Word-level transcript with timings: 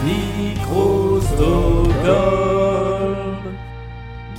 Microsoft. 0.00 1.82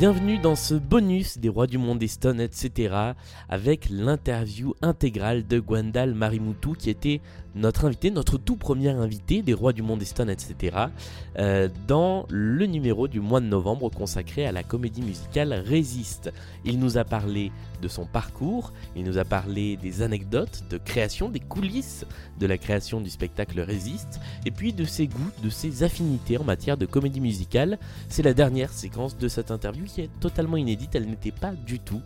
Bienvenue 0.04 0.38
dans 0.38 0.58
ce 0.58 0.74
bonus 0.74 1.38
des 1.38 1.48
rois 1.48 1.66
du 1.66 1.78
monde 1.78 1.98
des 1.98 2.10
Stone, 2.10 2.42
etc. 2.42 3.14
avec 3.48 3.88
l'interview 3.90 4.74
intégrale 4.82 5.48
de 5.48 5.62
Gwendal 5.62 6.14
Marimutu 6.14 6.76
qui 6.78 6.90
était 6.90 7.22
notre 7.56 7.86
invité, 7.86 8.12
notre 8.12 8.38
tout 8.38 8.58
premier 8.58 8.90
invité 8.90 9.42
des 9.42 9.54
rois 9.54 9.72
du 9.72 9.82
monde 9.82 10.00
des 10.00 10.06
Stone, 10.06 10.30
etc. 10.30 10.76
euh, 11.38 11.70
dans 11.88 12.26
le 12.30 12.66
numéro 12.66 13.08
du 13.08 13.22
mois 13.22 13.40
de 13.40 13.46
novembre 13.46 13.90
consacré 13.90 14.46
à 14.46 14.52
la 14.52 14.64
comédie 14.64 15.02
musicale 15.02 15.54
Résiste. 15.54 16.34
Il 16.66 16.80
nous 16.80 16.98
a 16.98 17.06
parlé 17.06 17.54
de 17.82 17.88
son 17.88 18.06
parcours, 18.06 18.74
il 18.96 19.04
nous 19.04 19.18
a 19.18 19.24
parlé 19.24 19.78
des 19.78 20.02
anecdotes 20.02 20.64
de 20.70 20.78
création, 20.78 21.30
des 21.30 21.40
coulisses 21.40 22.06
de 22.40 22.48
la 22.48 22.58
création 22.58 23.02
du 23.02 23.10
spectacle 23.10 23.60
Résiste, 23.62 24.20
et 24.46 24.52
puis 24.52 24.74
de 24.74 24.84
ses 24.84 25.08
goûts, 25.08 25.32
de 25.44 25.50
ses 25.50 25.84
affinités 25.84 26.38
en 26.38 26.44
matière 26.44 26.78
de 26.78 26.86
comédie 26.86 27.22
musicale. 27.22 27.78
C'est 28.10 28.24
la 28.24 28.34
dernière 28.34 28.72
séquence 28.72 29.18
de 29.18 29.28
cette 29.28 29.52
interview 29.52 29.86
qui 29.94 30.02
est 30.02 30.10
totalement 30.20 30.58
inédite, 30.58 30.96
elle 30.96 31.06
n'était 31.06 31.32
pas 31.32 31.52
du 31.52 31.80
tout 31.80 32.02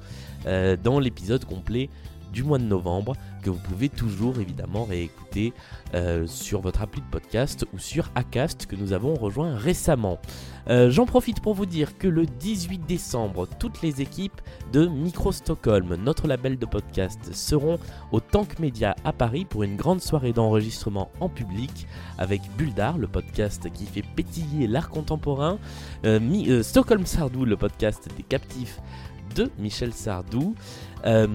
euh, 0.46 0.76
dans 0.82 1.00
l'épisode 1.00 1.46
complet 1.46 1.90
du 2.34 2.44
mois 2.44 2.58
de 2.58 2.64
novembre 2.64 3.16
que 3.44 3.50
vous 3.50 3.60
pouvez 3.60 3.90
toujours 3.90 4.40
évidemment 4.40 4.84
réécouter 4.84 5.54
euh, 5.94 6.28
sur 6.28 6.62
votre 6.62 6.82
appli 6.82 7.02
de 7.02 7.08
podcast 7.08 7.66
ou 7.74 7.80
sur 7.80 8.12
Acast 8.16 8.66
que 8.66 8.76
nous 8.76 8.94
avons 8.94 9.14
rejoint 9.14 9.56
récemment. 9.56 10.20
Euh, 10.70 10.90
J'en 10.90 11.06
profite 11.06 11.40
pour 11.42 11.54
vous 11.54 11.66
dire 11.66 11.98
que 11.98 12.08
le 12.08 12.26
18 12.26 12.86
décembre, 12.86 13.48
toutes 13.60 13.82
les 13.82 14.02
équipes 14.02 14.42
de 14.74 14.86
Micro 14.86 15.32
Stockholm, 15.32 15.96
notre 15.96 16.28
label 16.28 16.58
de 16.58 16.66
podcast, 16.66 17.34
seront 17.34 17.80
au 18.12 18.20
Tank 18.20 18.60
Media 18.60 18.96
à 19.06 19.14
Paris 19.14 19.46
pour 19.46 19.64
une 19.64 19.78
grande 19.78 20.02
soirée 20.02 20.34
d'enregistrement 20.34 21.10
en 21.20 21.30
public 21.30 21.88
avec 22.18 22.42
Bulldar, 22.58 22.98
le 22.98 23.08
podcast 23.08 23.72
qui 23.72 23.86
fait 23.86 24.04
pétiller 24.16 24.68
l'art 24.68 24.90
contemporain, 24.90 25.58
euh, 26.06 26.64
Stockholm 26.64 27.06
Sardou, 27.06 27.46
le 27.46 27.56
podcast 27.56 28.10
des 28.18 28.24
captifs 28.24 28.80
de 29.36 29.52
Michel 29.60 29.94
Sardou. 29.94 30.56
Euh, 31.06 31.28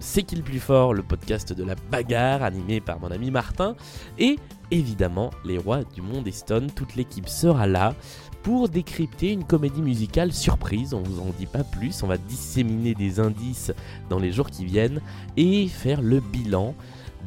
C'est 0.00 0.24
qui 0.24 0.34
le 0.34 0.42
plus 0.42 0.58
fort, 0.58 0.94
le 0.94 1.02
podcast 1.02 1.52
de 1.52 1.62
la 1.62 1.74
bagarre 1.90 2.42
animé 2.42 2.80
par 2.80 2.98
mon 2.98 3.10
ami 3.10 3.30
Martin. 3.30 3.76
Et 4.18 4.36
évidemment, 4.70 5.30
les 5.44 5.58
rois 5.58 5.84
du 5.84 6.02
monde 6.02 6.26
et 6.26 6.32
Stone, 6.32 6.70
toute 6.72 6.96
l'équipe 6.96 7.28
sera 7.28 7.66
là 7.66 7.94
pour 8.42 8.68
décrypter 8.68 9.30
une 9.30 9.44
comédie 9.44 9.80
musicale 9.80 10.32
surprise. 10.32 10.92
On 10.92 11.02
vous 11.02 11.20
en 11.20 11.30
dit 11.38 11.46
pas 11.46 11.62
plus, 11.62 12.02
on 12.02 12.08
va 12.08 12.18
disséminer 12.18 12.94
des 12.94 13.20
indices 13.20 13.72
dans 14.10 14.18
les 14.18 14.32
jours 14.32 14.50
qui 14.50 14.64
viennent 14.64 15.00
et 15.36 15.68
faire 15.68 16.02
le 16.02 16.18
bilan 16.18 16.74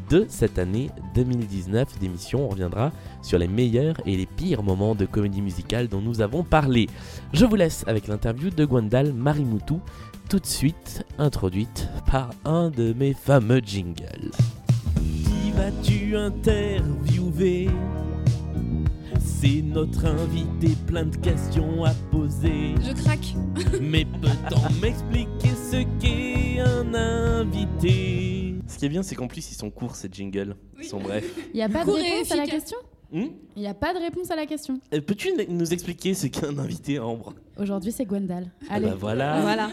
de 0.10 0.26
cette 0.30 0.60
année 0.60 0.90
2019 1.16 2.00
d'émission. 2.00 2.46
On 2.46 2.50
reviendra 2.50 2.92
sur 3.22 3.38
les 3.38 3.48
meilleurs 3.48 3.96
et 4.06 4.16
les 4.16 4.26
pires 4.26 4.64
moments 4.64 4.96
de 4.96 5.06
comédie 5.06 5.42
musicale 5.42 5.88
dont 5.88 6.02
nous 6.02 6.22
avons 6.22 6.44
parlé. 6.44 6.88
Je 7.34 7.46
vous 7.46 7.56
laisse 7.56 7.84
avec 7.88 8.08
l'interview 8.08 8.50
de 8.50 8.66
Gwendal 8.66 9.14
Marimutu, 9.14 9.76
tout 10.30 10.40
de 10.40 10.46
suite 10.46 11.06
introduite 11.18 11.90
par 12.10 12.32
un 12.44 12.70
de 12.70 12.94
mes 12.94 13.14
fameux 13.14 13.62
jingles. 13.64 14.32
Qui 14.96 15.52
vas-tu 15.52 16.16
interviewer? 16.16 17.70
C'est 19.20 19.62
notre 19.62 20.06
invité, 20.06 20.76
plein 20.88 21.06
de 21.06 21.16
questions 21.18 21.84
à 21.84 21.92
poser. 22.12 22.76
Je 22.82 22.94
craque. 22.94 23.36
Mais 23.82 24.06
peut-on 24.06 24.82
m'expliquer 24.82 25.50
ce 25.72 25.84
qu'est 26.00 26.60
un 26.62 26.94
invité? 26.94 28.35
Qui 28.86 28.88
est 28.88 28.90
bien, 28.90 29.04
c'est 29.04 29.16
qu'en 29.16 29.28
plus, 29.28 29.52
ils 29.52 29.56
sont 29.56 29.72
courts, 29.72 29.96
ces 29.96 30.10
jingles. 30.12 30.56
Ils 30.80 30.86
sont 30.86 31.00
brefs. 31.00 31.26
Il 31.54 31.58
n'y 31.58 31.64
a 31.64 31.70
pas 31.70 31.80
de 31.84 31.90
Court 31.90 31.98
et 31.98 32.04
réponse 32.04 32.32
à 32.32 32.36
la 32.36 32.44
efficace. 32.44 32.62
question 32.64 32.78
Hmm 33.12 33.28
Il 33.56 33.62
n'y 33.62 33.68
a 33.68 33.74
pas 33.74 33.94
de 33.94 34.00
réponse 34.00 34.30
à 34.32 34.36
la 34.36 34.46
question. 34.46 34.80
Euh, 34.94 35.02
Peux-tu 35.02 35.30
n- 35.30 35.46
nous 35.50 35.74
expliquer 35.74 36.14
ce 36.14 36.28
qu'est 36.28 36.46
un 36.46 36.58
invité, 36.60 37.00
Ambre? 37.00 37.34
Aujourd'hui, 37.58 37.92
c'est 37.92 38.06
Gwendal. 38.06 38.52
Ah 38.70 38.76
Allez. 38.76 38.88
bah 38.88 38.96
voilà. 39.00 39.42
Voilà. 39.42 39.70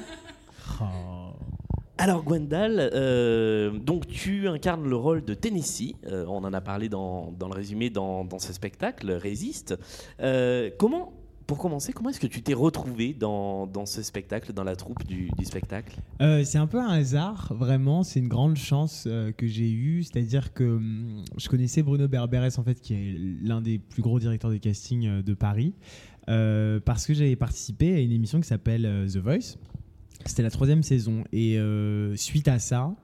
Alors 1.99 2.25
Gwendal, 2.25 2.91
euh, 2.95 3.71
donc 3.79 4.09
tu 4.09 4.49
incarnes 4.49 4.89
le 4.89 4.97
rôle 4.97 5.25
de 5.25 5.35
Tennessee. 5.35 5.95
Euh, 6.07 6.25
on 6.27 6.39
en 6.45 6.53
a 6.53 6.61
parlé 6.61 6.89
dans, 6.89 7.31
dans 7.39 7.47
le 7.49 7.55
résumé 7.55 7.91
dans, 7.91 8.25
dans 8.25 8.39
ce 8.41 8.53
spectacle, 8.53 9.11
Résiste. 9.13 9.77
Euh, 10.21 10.71
comment, 10.79 11.13
pour 11.53 11.59
commencer, 11.59 11.93
comment 11.93 12.09
est-ce 12.09 12.19
que 12.19 12.27
tu 12.27 12.41
t'es 12.41 12.55
retrouvé 12.55 13.13
dans, 13.13 13.69
ce 13.85 14.01
spectacle, 14.01 14.55
dans 14.55 14.65
la 14.65 14.75
troupe 14.75 15.05
du, 15.05 15.29
spectacle? 15.45 15.99
Euh, 16.23 16.45
c'est 16.45 16.57
un 16.57 16.67
peu 16.67 16.81
un 16.81 16.89
hasard, 16.89 17.53
vraiment. 17.55 18.05
C'est 18.05 18.21
une 18.21 18.29
grande 18.29 18.57
chance 18.57 19.05
euh, 19.07 19.33
que 19.33 19.47
j'ai 19.47 19.71
eue. 19.71 20.03
C'est-à-dire 20.03 20.55
que 20.55 20.65
hum, 20.65 21.23
je 21.37 21.51
connaissais 21.51 21.83
Bruno 21.83 22.09
Berberes, 22.09 22.59
en 22.59 22.63
fait, 22.63 22.81
qui 22.81 22.95
est 22.95 23.15
l'un 23.43 23.61
des 23.61 23.79
plus 23.79 24.01
gros 24.01 24.19
directeurs 24.19 24.51
de 24.51 24.57
casting 24.57 25.07
euh, 25.07 25.23
de 25.23 25.35
Paris, 25.35 25.75
parce 26.27 27.07
que 27.07 27.13
j'avais 27.13 27.37
participé 27.37 27.97
à 27.97 28.01
une 28.01 28.13
émission 28.13 28.41
qui 28.41 28.49
s'appelle 28.49 29.07
The 29.13 29.19
Voice. 29.19 29.59
C'était 30.25 30.43
la 30.43 30.51
troisième 30.51 30.83
saison. 30.83 31.23
Et 31.35 31.59
suite 32.15 32.49
à 32.49 32.61
ça, 32.61 32.95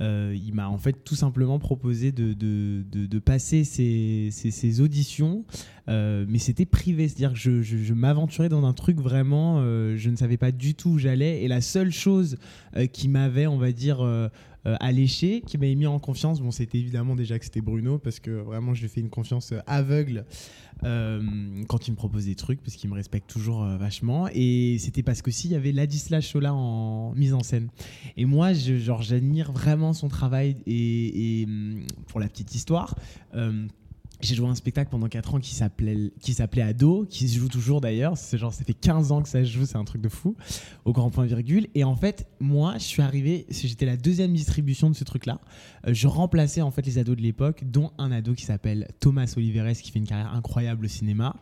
euh, 0.00 0.36
il 0.36 0.54
m'a 0.54 0.68
en 0.68 0.78
fait 0.78 1.04
tout 1.04 1.14
simplement 1.14 1.58
proposé 1.58 2.12
de, 2.12 3.18
passer 3.18 3.64
ces, 3.64 4.80
auditions, 4.80 5.44
euh, 5.88 6.24
mais 6.28 6.38
c'était 6.38 6.66
privé, 6.66 7.08
c'est-à-dire 7.08 7.32
que 7.32 7.62
je, 7.62 7.94
m'aventurais 7.94 8.48
dans 8.48 8.64
un 8.64 8.72
truc 8.72 8.98
vraiment, 8.98 9.56
euh, 9.58 9.96
je 9.96 10.10
ne 10.10 10.16
savais 10.16 10.36
pas 10.36 10.52
du 10.52 10.74
tout 10.74 10.90
où 10.90 10.98
j'allais, 10.98 11.42
et 11.42 11.48
la 11.48 11.60
seule 11.60 11.90
chose 11.90 12.36
qui 12.92 13.08
m'avait, 13.08 13.46
on 13.46 13.58
va 13.58 13.72
dire, 13.72 13.98
euh, 14.66 14.76
alléché, 14.80 15.42
qui 15.46 15.58
m'avait 15.58 15.74
mis 15.74 15.86
en 15.86 15.98
confiance, 15.98 16.40
bon, 16.40 16.50
c'était 16.50 16.78
évidemment 16.78 17.14
déjà 17.16 17.38
que 17.38 17.44
c'était 17.44 17.60
Bruno, 17.60 17.98
parce 17.98 18.20
que 18.20 18.30
vraiment, 18.30 18.74
je 18.74 18.82
lui 18.82 18.88
fais 18.88 19.00
une 19.00 19.10
confiance 19.10 19.52
euh, 19.52 19.60
aveugle 19.66 20.24
euh, 20.84 21.22
quand 21.68 21.88
il 21.88 21.92
me 21.92 21.96
propose 21.96 22.26
des 22.26 22.34
trucs, 22.34 22.62
parce 22.62 22.76
qu'il 22.76 22.90
me 22.90 22.94
respecte 22.94 23.28
toujours 23.28 23.64
euh, 23.64 23.76
vachement, 23.76 24.28
et 24.32 24.76
c'était 24.78 25.02
parce 25.02 25.22
qu'aussi, 25.22 25.48
il 25.48 25.52
y 25.52 25.56
avait 25.56 25.72
Ladislas 25.72 26.20
Chola 26.20 26.52
en 26.52 27.14
mise 27.14 27.34
en 27.34 27.42
scène. 27.42 27.68
Et 28.16 28.24
moi, 28.24 28.52
je, 28.52 28.76
genre, 28.76 29.02
j'admire 29.02 29.52
vraiment 29.52 29.92
son 29.92 30.08
travail, 30.08 30.56
et, 30.66 31.44
hum, 31.46 31.86
pour 32.06 32.20
la 32.20 32.28
petite 32.28 32.54
histoire, 32.54 32.96
j'ai 34.22 34.34
joué 34.34 34.48
un 34.48 34.54
spectacle 34.54 34.90
pendant 34.90 35.08
4 35.08 35.34
ans 35.34 35.40
qui 35.40 35.54
s'appelait 35.54 36.12
qui 36.20 36.34
s'appelait 36.34 36.62
Ado, 36.62 37.06
qui 37.08 37.28
se 37.28 37.38
joue 37.38 37.48
toujours 37.48 37.80
d'ailleurs. 37.80 38.16
C'est 38.16 38.38
genre 38.38 38.52
ça 38.52 38.64
fait 38.64 38.74
15 38.74 39.12
ans 39.12 39.22
que 39.22 39.28
ça 39.28 39.44
se 39.44 39.50
joue, 39.50 39.66
c'est 39.66 39.76
un 39.76 39.84
truc 39.84 40.02
de 40.02 40.08
fou. 40.08 40.36
Au 40.84 40.92
grand 40.92 41.10
point 41.10 41.26
virgule. 41.26 41.68
Et 41.74 41.84
en 41.84 41.94
fait, 41.94 42.26
moi, 42.40 42.74
je 42.74 42.84
suis 42.84 43.02
arrivé, 43.02 43.46
j'étais 43.50 43.86
la 43.86 43.96
deuxième 43.96 44.32
distribution 44.32 44.90
de 44.90 44.94
ce 44.94 45.04
truc-là. 45.04 45.40
Euh, 45.86 45.94
je 45.94 46.06
remplaçais 46.06 46.62
en 46.62 46.70
fait 46.70 46.84
les 46.86 46.98
ados 46.98 47.16
de 47.16 47.22
l'époque, 47.22 47.64
dont 47.64 47.92
un 47.98 48.12
ado 48.12 48.34
qui 48.34 48.44
s'appelle 48.44 48.88
Thomas 49.00 49.32
Oliveres, 49.36 49.76
qui 49.80 49.90
fait 49.90 49.98
une 49.98 50.06
carrière 50.06 50.34
incroyable 50.34 50.84
au 50.84 50.88
cinéma. 50.88 51.36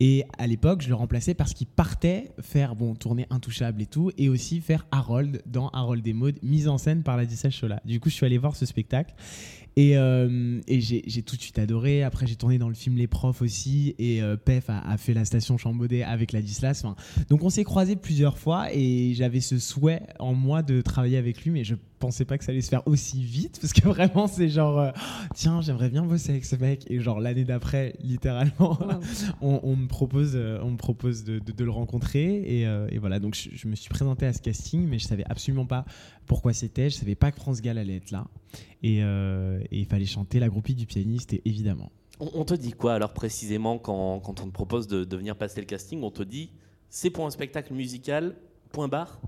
Et 0.00 0.24
à 0.38 0.46
l'époque, 0.46 0.82
je 0.82 0.88
le 0.88 0.94
remplaçais 0.94 1.34
parce 1.34 1.52
qu'il 1.52 1.66
partait 1.66 2.32
faire 2.40 2.74
bon 2.74 2.94
tourner 2.94 3.26
Intouchable 3.30 3.82
et 3.82 3.86
tout, 3.86 4.10
et 4.16 4.28
aussi 4.28 4.60
faire 4.60 4.86
Harold 4.90 5.42
dans 5.46 5.68
Harold 5.68 6.02
des 6.02 6.14
modes, 6.14 6.38
mise 6.42 6.68
en 6.68 6.78
scène 6.78 7.02
par 7.02 7.16
Ladislas 7.16 7.50
Chola. 7.50 7.80
Du 7.84 8.00
coup, 8.00 8.08
je 8.08 8.14
suis 8.14 8.26
allé 8.26 8.38
voir 8.38 8.56
ce 8.56 8.66
spectacle. 8.66 9.14
Et, 9.76 9.96
euh, 9.96 10.60
j'ai 10.68 11.22
tout 11.22 11.36
de 11.36 11.40
suite 11.40 11.58
adoré. 11.58 12.02
Après, 12.02 12.26
j'ai 12.26 12.36
tourné 12.36 12.58
dans 12.58 12.68
le 12.68 12.74
film 12.74 12.96
Les 12.96 13.06
Profs 13.06 13.42
aussi. 13.42 13.94
Et 13.98 14.22
euh, 14.22 14.36
Pef 14.36 14.64
a, 14.68 14.96
fait 14.96 15.14
la 15.14 15.24
station 15.24 15.58
Chambaudet 15.58 16.02
avec 16.02 16.32
Ladislas. 16.32 16.84
Donc, 17.28 17.44
on 17.44 17.50
s'est 17.50 17.64
croisés 17.64 17.96
plusieurs 17.96 18.38
fois. 18.38 18.68
Et 18.72 19.14
j'avais 19.14 19.40
ce 19.40 19.58
souhait 19.58 20.02
en 20.18 20.34
moi 20.34 20.62
de 20.62 20.80
travailler 20.80 21.16
avec 21.16 21.44
lui. 21.44 21.50
Mais 21.50 21.64
je 21.64 21.74
pensais 22.00 22.24
pas 22.24 22.36
que 22.38 22.44
ça 22.44 22.50
allait 22.52 22.60
se 22.62 22.68
faire 22.70 22.82
aussi 22.86 23.22
vite. 23.22 23.58
Parce 23.60 23.72
que 23.72 23.86
vraiment, 23.86 24.26
c'est 24.26 24.48
genre, 24.48 24.78
euh, 24.80 24.90
tiens, 25.34 25.60
j'aimerais 25.60 25.88
bien 25.90 26.02
bosser 26.04 26.30
avec 26.30 26.44
ce 26.44 26.56
mec. 26.56 26.90
Et 26.90 26.98
genre, 27.00 27.20
l'année 27.20 27.44
d'après, 27.44 27.94
littéralement, 28.02 28.78
on, 29.40 29.60
on 29.62 29.76
me 29.76 29.86
propose, 29.86 30.32
euh, 30.34 30.58
on 30.62 30.72
me 30.72 30.76
propose 30.76 31.22
de, 31.24 31.38
de- 31.38 31.52
de 31.52 31.64
le 31.64 31.70
rencontrer. 31.70 32.42
Et, 32.60 32.66
euh, 32.66 32.88
et 32.90 32.98
voilà, 32.98 33.20
donc 33.20 33.34
je, 33.36 33.50
je 33.54 33.68
me 33.68 33.76
suis 33.76 33.90
présenté 33.90 34.26
à 34.26 34.32
ce 34.32 34.40
casting. 34.42 34.86
Mais 34.88 34.98
je 34.98 35.06
savais 35.06 35.24
absolument 35.28 35.66
pas 35.66 35.84
pourquoi 36.26 36.52
c'était. 36.52 36.90
Je 36.90 36.96
savais 36.96 37.14
pas 37.14 37.30
que 37.30 37.36
France 37.36 37.60
Gall 37.62 37.78
allait 37.78 37.96
être 37.96 38.10
là. 38.10 38.26
Et, 38.82 39.04
euh, 39.04 39.60
et 39.70 39.78
il 39.80 39.86
fallait 39.86 40.06
chanter 40.06 40.40
la 40.40 40.48
groupie 40.48 40.74
du 40.74 40.86
pianiste, 40.86 41.34
et 41.34 41.42
évidemment. 41.44 41.92
on, 42.18 42.30
on 42.34 42.44
te 42.44 42.54
dit 42.54 42.72
quoi 42.72 42.94
alors 42.94 43.12
précisément 43.12 43.78
quand, 43.78 44.20
quand 44.20 44.40
on 44.40 44.46
te 44.46 44.52
propose 44.52 44.88
de, 44.88 45.04
de 45.04 45.16
venir 45.16 45.36
passer 45.36 45.60
le 45.60 45.66
casting? 45.66 46.02
On 46.02 46.10
te 46.10 46.22
dit 46.22 46.50
c'est 46.88 47.10
pour 47.10 47.26
un 47.26 47.30
spectacle 47.30 47.74
musical, 47.74 48.34
point 48.72 48.88
barre? 48.88 49.20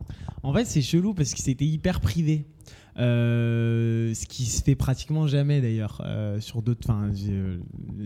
En 0.43 0.53
fait, 0.55 0.65
c'est 0.65 0.83
chelou 0.83 1.13
parce 1.15 1.35
que 1.35 1.41
c'était 1.41 1.65
hyper 1.67 2.01
privé. 2.01 2.47
Euh, 2.99 4.13
ce 4.13 4.27
qui 4.27 4.45
se 4.45 4.63
fait 4.63 4.75
pratiquement 4.75 5.27
jamais 5.27 5.63
d'ailleurs 5.63 6.03
euh, 6.05 6.41
sur 6.41 6.61
d'autres. 6.61 6.81
Enfin, 6.85 7.11
euh, 7.29 7.59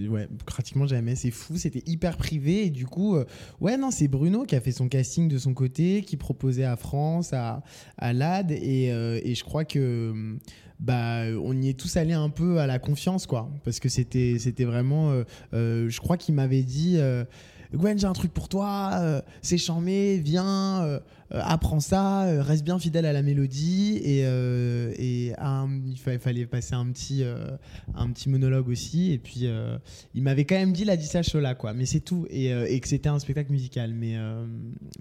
ouais, 0.08 0.28
pratiquement 0.44 0.86
jamais. 0.86 1.16
C'est 1.16 1.30
fou, 1.30 1.56
c'était 1.56 1.82
hyper 1.86 2.16
privé 2.16 2.66
et 2.66 2.70
du 2.70 2.86
coup, 2.86 3.16
ouais, 3.60 3.76
non, 3.76 3.90
c'est 3.90 4.08
Bruno 4.08 4.44
qui 4.44 4.54
a 4.54 4.60
fait 4.60 4.72
son 4.72 4.88
casting 4.88 5.28
de 5.28 5.38
son 5.38 5.54
côté, 5.54 6.02
qui 6.02 6.16
proposait 6.16 6.64
à 6.64 6.76
France, 6.76 7.32
à, 7.32 7.62
à 7.98 8.12
LAD 8.12 8.52
et, 8.52 8.86
et 8.86 9.34
je 9.34 9.44
crois 9.44 9.64
que. 9.64 10.36
Bah, 10.78 11.22
on 11.42 11.56
y 11.56 11.70
est 11.70 11.72
tous 11.80 11.96
allés 11.96 12.12
un 12.12 12.28
peu 12.28 12.58
à 12.58 12.66
la 12.66 12.78
confiance, 12.78 13.26
quoi, 13.26 13.50
parce 13.64 13.80
que 13.80 13.88
c'était, 13.88 14.36
c'était 14.38 14.66
vraiment. 14.66 15.22
je 15.52 15.98
crois 16.00 16.18
qu'il 16.18 16.34
m'avait 16.34 16.62
dit. 16.62 16.98
Gwen, 17.76 17.98
j'ai 17.98 18.06
un 18.06 18.12
truc 18.12 18.32
pour 18.32 18.48
toi, 18.48 18.90
euh, 18.94 19.20
c'est 19.42 19.58
charmé, 19.58 20.18
viens, 20.18 20.82
euh, 20.84 21.00
euh, 21.32 21.40
apprends 21.42 21.80
ça, 21.80 22.24
euh, 22.24 22.40
reste 22.42 22.64
bien 22.64 22.78
fidèle 22.78 23.04
à 23.06 23.12
la 23.12 23.22
mélodie. 23.22 24.00
Et, 24.04 24.22
euh, 24.24 24.92
et 24.98 25.32
un- 25.38 25.68
il 25.86 25.98
fa- 25.98 26.18
fallait 26.18 26.46
passer 26.46 26.74
un 26.74 26.86
petit, 26.86 27.22
euh, 27.24 27.56
un 27.94 28.08
petit 28.10 28.28
monologue 28.28 28.68
aussi. 28.68 29.12
Et 29.12 29.18
puis, 29.18 29.40
euh, 29.44 29.76
il 30.14 30.22
m'avait 30.22 30.44
quand 30.44 30.54
même 30.54 30.72
dit 30.72 30.84
la 30.84 30.96
dit 30.96 31.08
là, 31.34 31.54
quoi. 31.54 31.72
Mais 31.74 31.86
c'est 31.86 32.00
tout. 32.00 32.26
Et, 32.30 32.52
euh, 32.52 32.66
et 32.68 32.78
que 32.80 32.88
c'était 32.88 33.08
un 33.08 33.18
spectacle 33.18 33.50
musical. 33.52 33.92
Mais 33.94 34.16
euh, 34.16 34.46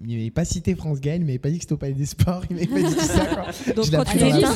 il 0.04 0.16
m'avait 0.16 0.30
pas 0.30 0.44
cité 0.44 0.74
France 0.74 1.00
Gall, 1.00 1.20
il 1.20 1.26
m'avait 1.26 1.38
pas 1.38 1.50
dit 1.50 1.58
que 1.58 1.62
c'était 1.62 1.74
au 1.74 1.78
Palais 1.78 1.92
des 1.94 2.06
Sports, 2.06 2.42
il 2.50 2.56
m'avait 2.56 2.66
pas 2.66 2.82
dit 2.88 2.94
ça, 3.06 3.26
quoi. 3.26 3.44
Donc 3.74 3.90
quand 3.90 4.04
tu 4.04 4.18
dit, 4.18 4.24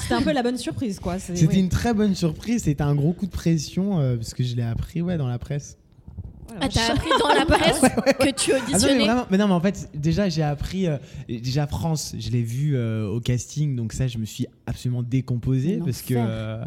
c'était 0.00 0.14
un, 0.14 0.22
peu- 0.22 0.32
la 0.32 0.42
bonne 0.42 0.58
surprise, 0.58 0.98
quoi. 0.98 1.18
C'est- 1.18 1.36
C'était 1.36 1.54
oui. 1.54 1.60
une 1.60 1.68
très 1.68 1.94
bonne 1.94 2.14
surprise, 2.14 2.64
c'était 2.64 2.82
un 2.82 2.94
gros 2.94 3.12
coup 3.12 3.26
de 3.26 3.30
pression, 3.30 4.00
euh, 4.00 4.16
parce 4.16 4.34
que 4.34 4.42
je 4.42 4.56
l'ai 4.56 4.62
appris 4.62 5.02
ouais, 5.02 5.16
dans 5.16 5.28
la 5.28 5.38
presse. 5.38 5.76
Ah, 6.60 6.68
t'as 6.68 6.92
appris 6.92 7.10
dans 7.18 7.28
la 7.34 7.46
presse 7.46 7.80
que 7.80 8.30
tu 8.32 8.52
Ah 8.52 8.58
non, 8.58 8.64
mais 8.66 8.72
auditionnais 8.72 9.04
vraiment, 9.04 9.26
mais 9.30 9.38
non, 9.38 9.48
mais 9.48 9.54
en 9.54 9.60
fait, 9.60 9.90
déjà, 9.94 10.28
j'ai 10.28 10.42
appris. 10.42 10.86
euh, 10.86 10.98
déjà, 11.28 11.66
France, 11.66 12.14
je 12.18 12.30
l'ai 12.30 12.42
vu 12.42 12.76
euh, 12.76 13.08
au 13.08 13.20
casting, 13.20 13.76
donc 13.76 13.92
ça, 13.92 14.06
je 14.06 14.18
me 14.18 14.24
suis 14.24 14.46
absolument 14.66 15.02
décomposé 15.02 15.80
parce 15.84 16.02
que, 16.02 16.14
euh, 16.16 16.64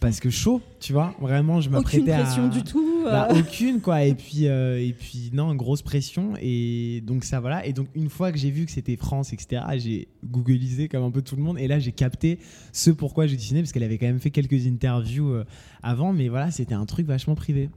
parce 0.00 0.20
que 0.20 0.30
chaud, 0.30 0.60
tu 0.80 0.92
vois. 0.92 1.14
Vraiment, 1.20 1.60
je 1.60 1.68
Aucune 1.68 1.78
m'apprêtais 1.78 2.12
à. 2.12 2.22
pression 2.22 2.48
du 2.48 2.62
tout. 2.62 3.02
Bah, 3.04 3.28
aucune, 3.30 3.80
quoi. 3.80 4.04
Et 4.04 4.14
puis, 4.14 4.44
et 4.44 4.94
puis, 4.98 5.30
non, 5.32 5.54
grosse 5.54 5.82
pression. 5.82 6.32
Et 6.40 7.02
donc, 7.06 7.24
ça, 7.24 7.40
voilà. 7.40 7.64
Et 7.66 7.72
donc, 7.72 7.88
une 7.94 8.10
fois 8.10 8.32
que 8.32 8.38
j'ai 8.38 8.50
vu 8.50 8.66
que 8.66 8.72
c'était 8.72 8.96
France, 8.96 9.32
etc., 9.32 9.62
j'ai 9.76 10.08
googlisé 10.24 10.88
comme 10.88 11.04
un 11.04 11.10
peu 11.10 11.22
tout 11.22 11.36
le 11.36 11.42
monde. 11.42 11.58
Et 11.58 11.68
là, 11.68 11.78
j'ai 11.78 11.92
capté 11.92 12.38
ce 12.72 12.90
pourquoi 12.90 13.26
dessiné, 13.26 13.60
parce 13.60 13.72
qu'elle 13.72 13.82
avait 13.82 13.98
quand 13.98 14.06
même 14.06 14.20
fait 14.20 14.30
quelques 14.30 14.66
interviews 14.66 15.34
avant. 15.82 16.12
Mais 16.12 16.28
voilà, 16.28 16.50
c'était 16.50 16.74
un 16.74 16.86
truc 16.86 17.06
vachement 17.06 17.34
privé. 17.34 17.70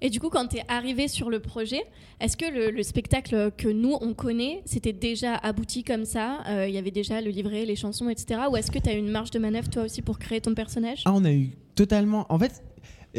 Et 0.00 0.10
du 0.10 0.20
coup, 0.20 0.28
quand 0.30 0.46
tu 0.46 0.58
es 0.58 0.64
arrivé 0.68 1.08
sur 1.08 1.28
le 1.28 1.40
projet, 1.40 1.82
est-ce 2.20 2.36
que 2.36 2.44
le, 2.46 2.70
le 2.70 2.82
spectacle 2.82 3.50
que 3.56 3.68
nous, 3.68 3.96
on 4.00 4.14
connaît, 4.14 4.62
c'était 4.64 4.92
déjà 4.92 5.34
abouti 5.34 5.82
comme 5.82 6.04
ça 6.04 6.40
Euh, 6.48 6.68
Il 6.68 6.74
y 6.74 6.78
avait 6.78 6.90
déjà 6.92 7.20
le 7.20 7.30
livret, 7.30 7.64
les 7.64 7.76
chansons, 7.76 8.08
etc. 8.08 8.42
Ou 8.50 8.56
est-ce 8.56 8.70
que 8.70 8.78
tu 8.78 8.88
as 8.88 8.92
une 8.94 9.10
marge 9.10 9.30
de 9.32 9.38
manœuvre, 9.40 9.68
toi 9.68 9.82
aussi, 9.82 10.02
pour 10.02 10.18
créer 10.18 10.40
ton 10.40 10.54
personnage? 10.54 11.02
Ah, 11.04 11.12
on 11.14 11.24
a 11.24 11.32
eu 11.32 11.50
totalement. 11.74 12.26
En 12.28 12.38
fait, 12.38 12.62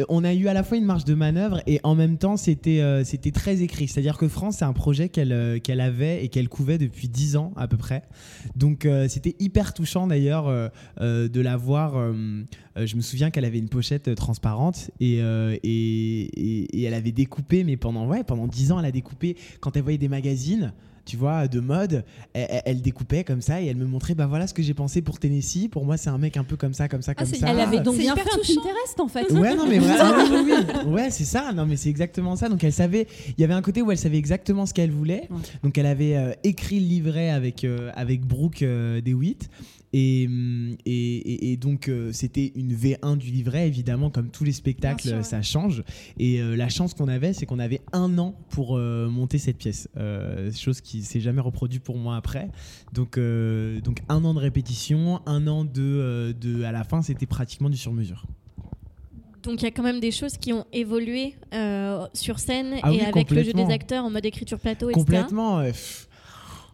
on 0.08 0.24
a 0.24 0.34
eu 0.34 0.48
à 0.48 0.54
la 0.54 0.64
fois 0.64 0.78
une 0.78 0.86
marge 0.86 1.04
de 1.06 1.14
manœuvre 1.16 1.62
et 1.68 1.80
en 1.84 1.96
même 1.96 2.18
temps, 2.18 2.38
c'était 2.38 2.80
euh, 2.82 3.04
c'était 3.04 3.32
très 3.32 3.62
écrit. 3.62 3.88
C'est-à-dire 3.88 4.18
que 4.18 4.28
France, 4.28 4.58
c'est 4.60 4.66
un 4.66 4.74
projet 4.74 5.10
qu'elle 5.10 5.32
euh, 5.32 5.60
qu'elle 5.60 5.82
avait 5.82 6.24
et 6.24 6.30
qu'elle 6.30 6.48
couvait 6.48 6.78
depuis 6.78 7.08
10 7.10 7.36
ans 7.38 7.54
à 7.56 7.68
peu 7.68 7.78
près. 7.78 8.04
Donc, 8.56 8.86
euh, 8.86 9.08
c'était 9.10 9.36
hyper 9.40 9.74
touchant 9.74 10.08
d'ailleurs 10.08 10.48
euh, 10.48 10.70
euh, 11.02 11.28
de 11.28 11.42
la 11.42 11.58
voir. 11.58 11.98
euh, 11.98 12.14
euh, 12.78 12.86
je 12.86 12.96
me 12.96 13.02
souviens 13.02 13.32
qu'elle 13.32 13.46
avait 13.46 13.58
une 13.60 13.70
pochette 13.70 14.08
euh, 14.10 14.16
transparente 14.16 14.92
et, 15.00 15.22
euh, 15.22 15.58
et, 15.64 15.70
et- 16.22 16.80
et 16.80 16.84
elle 16.84 16.94
avait 16.94 17.12
découpé, 17.12 17.64
mais 17.64 17.76
pendant, 17.78 18.08
ouais, 18.08 18.24
pendant 18.24 18.48
10 18.48 18.72
ans, 18.72 18.80
elle 18.80 18.86
a 18.86 18.92
découpé 18.92 19.36
quand 19.60 19.76
elle 19.76 19.84
voyait 19.84 19.98
des 19.98 20.08
magazines. 20.08 20.72
Tu 21.10 21.18
vois, 21.18 21.48
de 21.48 21.60
mode, 21.60 22.04
elle, 22.34 22.62
elle- 22.66 22.82
découpait 22.84 23.24
comme 23.24 23.42
ça 23.42 23.60
et 23.64 23.66
elle 23.66 23.78
me 23.78 23.88
montrait, 23.88 24.14
bah 24.14 24.28
voilà 24.28 24.46
ce 24.46 24.54
que 24.54 24.62
j'ai 24.62 24.76
pensé 24.76 25.02
pour 25.02 25.18
Tennessee. 25.18 25.68
Pour 25.72 25.86
moi, 25.86 25.98
c'est 25.98 26.12
un 26.12 26.20
mec 26.20 26.38
un 26.38 26.44
peu 26.44 26.56
comme 26.56 26.76
ça, 26.76 26.88
comme 26.88 27.02
ça, 27.02 27.14
Ah, 27.18 27.24
comme 27.24 27.34
ça. 27.34 27.48
Elle 27.50 27.60
avait 27.60 27.80
donc 27.80 27.96
C'est 27.96 28.02
bien 28.02 28.14
hyper 28.14 28.26
fait 28.26 28.30
un 28.34 28.38
touchant. 28.38 28.62
Pinterest 28.62 29.00
en 29.00 29.08
fait. 29.08 29.32
Ouais, 29.32 29.56
non, 29.56 29.66
mais 29.68 29.80
vraiment, 29.80 30.24
oui, 30.32 30.40
oui, 30.46 30.54
oui. 30.86 30.92
Ouais, 30.94 31.10
c'est 31.10 31.26
ça. 31.26 31.52
Non, 31.52 31.66
mais 31.66 31.78
c'est 31.78 31.90
exactement 31.90 32.36
ça. 32.36 32.48
Donc, 32.48 32.64
elle 32.64 32.72
savait. 32.74 33.08
Il 33.30 33.42
y 33.42 33.44
avait 33.44 33.56
un 33.56 33.64
côté 33.64 33.82
où 33.82 33.90
elle 33.92 33.98
savait 33.98 34.20
exactement 34.20 34.68
ce 34.68 34.74
qu'elle 34.76 34.92
voulait. 34.92 35.28
Ouais. 35.32 35.38
Donc, 35.64 35.76
elle 35.80 35.88
avait 35.88 36.16
euh, 36.16 36.32
écrit 36.44 36.80
le 36.80 36.86
livret 36.86 37.32
avec, 37.32 37.64
euh, 37.64 37.90
avec 37.96 38.22
Brooke 38.22 38.62
euh, 38.62 39.02
DeWitt. 39.02 39.50
Et, 39.94 40.26
hum, 40.28 40.76
et, 40.86 41.58
donc, 41.58 41.88
euh, 41.88 42.12
c'était 42.12 42.52
une 42.56 42.74
V1 42.74 43.18
du 43.18 43.32
livret, 43.32 43.68
évidemment, 43.68 44.10
comme 44.10 44.30
tous 44.30 44.44
les 44.44 44.52
spectacles, 44.52 45.08
sûr, 45.08 45.26
ça 45.26 45.42
change. 45.42 45.84
Et 46.18 46.42
euh, 46.42 46.56
la 46.56 46.70
chance 46.70 46.94
qu'on 46.94 47.08
avait, 47.08 47.34
c'est 47.34 47.46
qu'on 47.46 47.60
avait 47.60 47.82
un 47.92 48.18
an 48.18 48.36
pour 48.50 48.78
euh, 48.78 49.08
monter 49.10 49.38
cette 49.38 49.58
pièce. 49.58 49.88
Chose 50.56 50.82
qui 50.82 51.02
s'est 51.02 51.22
jamais 51.22 51.42
reproduite 51.42 51.84
pour 51.84 51.98
moi 51.98 52.16
après. 52.16 52.50
Donc, 52.94 53.18
donc 53.18 54.00
un 54.10 54.24
an 54.24 54.34
de 54.34 54.40
répétition, 54.40 55.22
un 55.26 55.48
an 55.48 55.66
de, 55.66 56.34
de. 56.40 56.64
À 56.64 56.72
la 56.72 56.84
fin, 56.84 57.02
c'était 57.02 57.26
pratiquement 57.26 57.70
du 57.70 57.78
sur-mesure. 57.78 58.26
Donc 59.44 59.62
il 59.62 59.66
y 59.66 59.68
a 59.68 59.72
quand 59.72 59.84
même 59.84 60.00
des 60.00 60.12
choses 60.12 60.38
qui 60.38 60.54
ont 60.54 60.66
évolué 60.74 61.36
euh, 61.54 62.06
sur 62.14 62.40
scène 62.40 62.76
Ah 62.84 62.92
et 62.92 62.98
oui, 62.98 63.02
avec 63.02 63.32
le 63.32 63.44
jeu 63.44 63.54
des 63.54 63.72
acteurs 63.72 64.04
en 64.04 64.10
mode 64.10 64.26
écriture 64.26 64.60
plateau, 64.60 64.90
etc. 64.90 65.00
Complètement. 65.00 65.64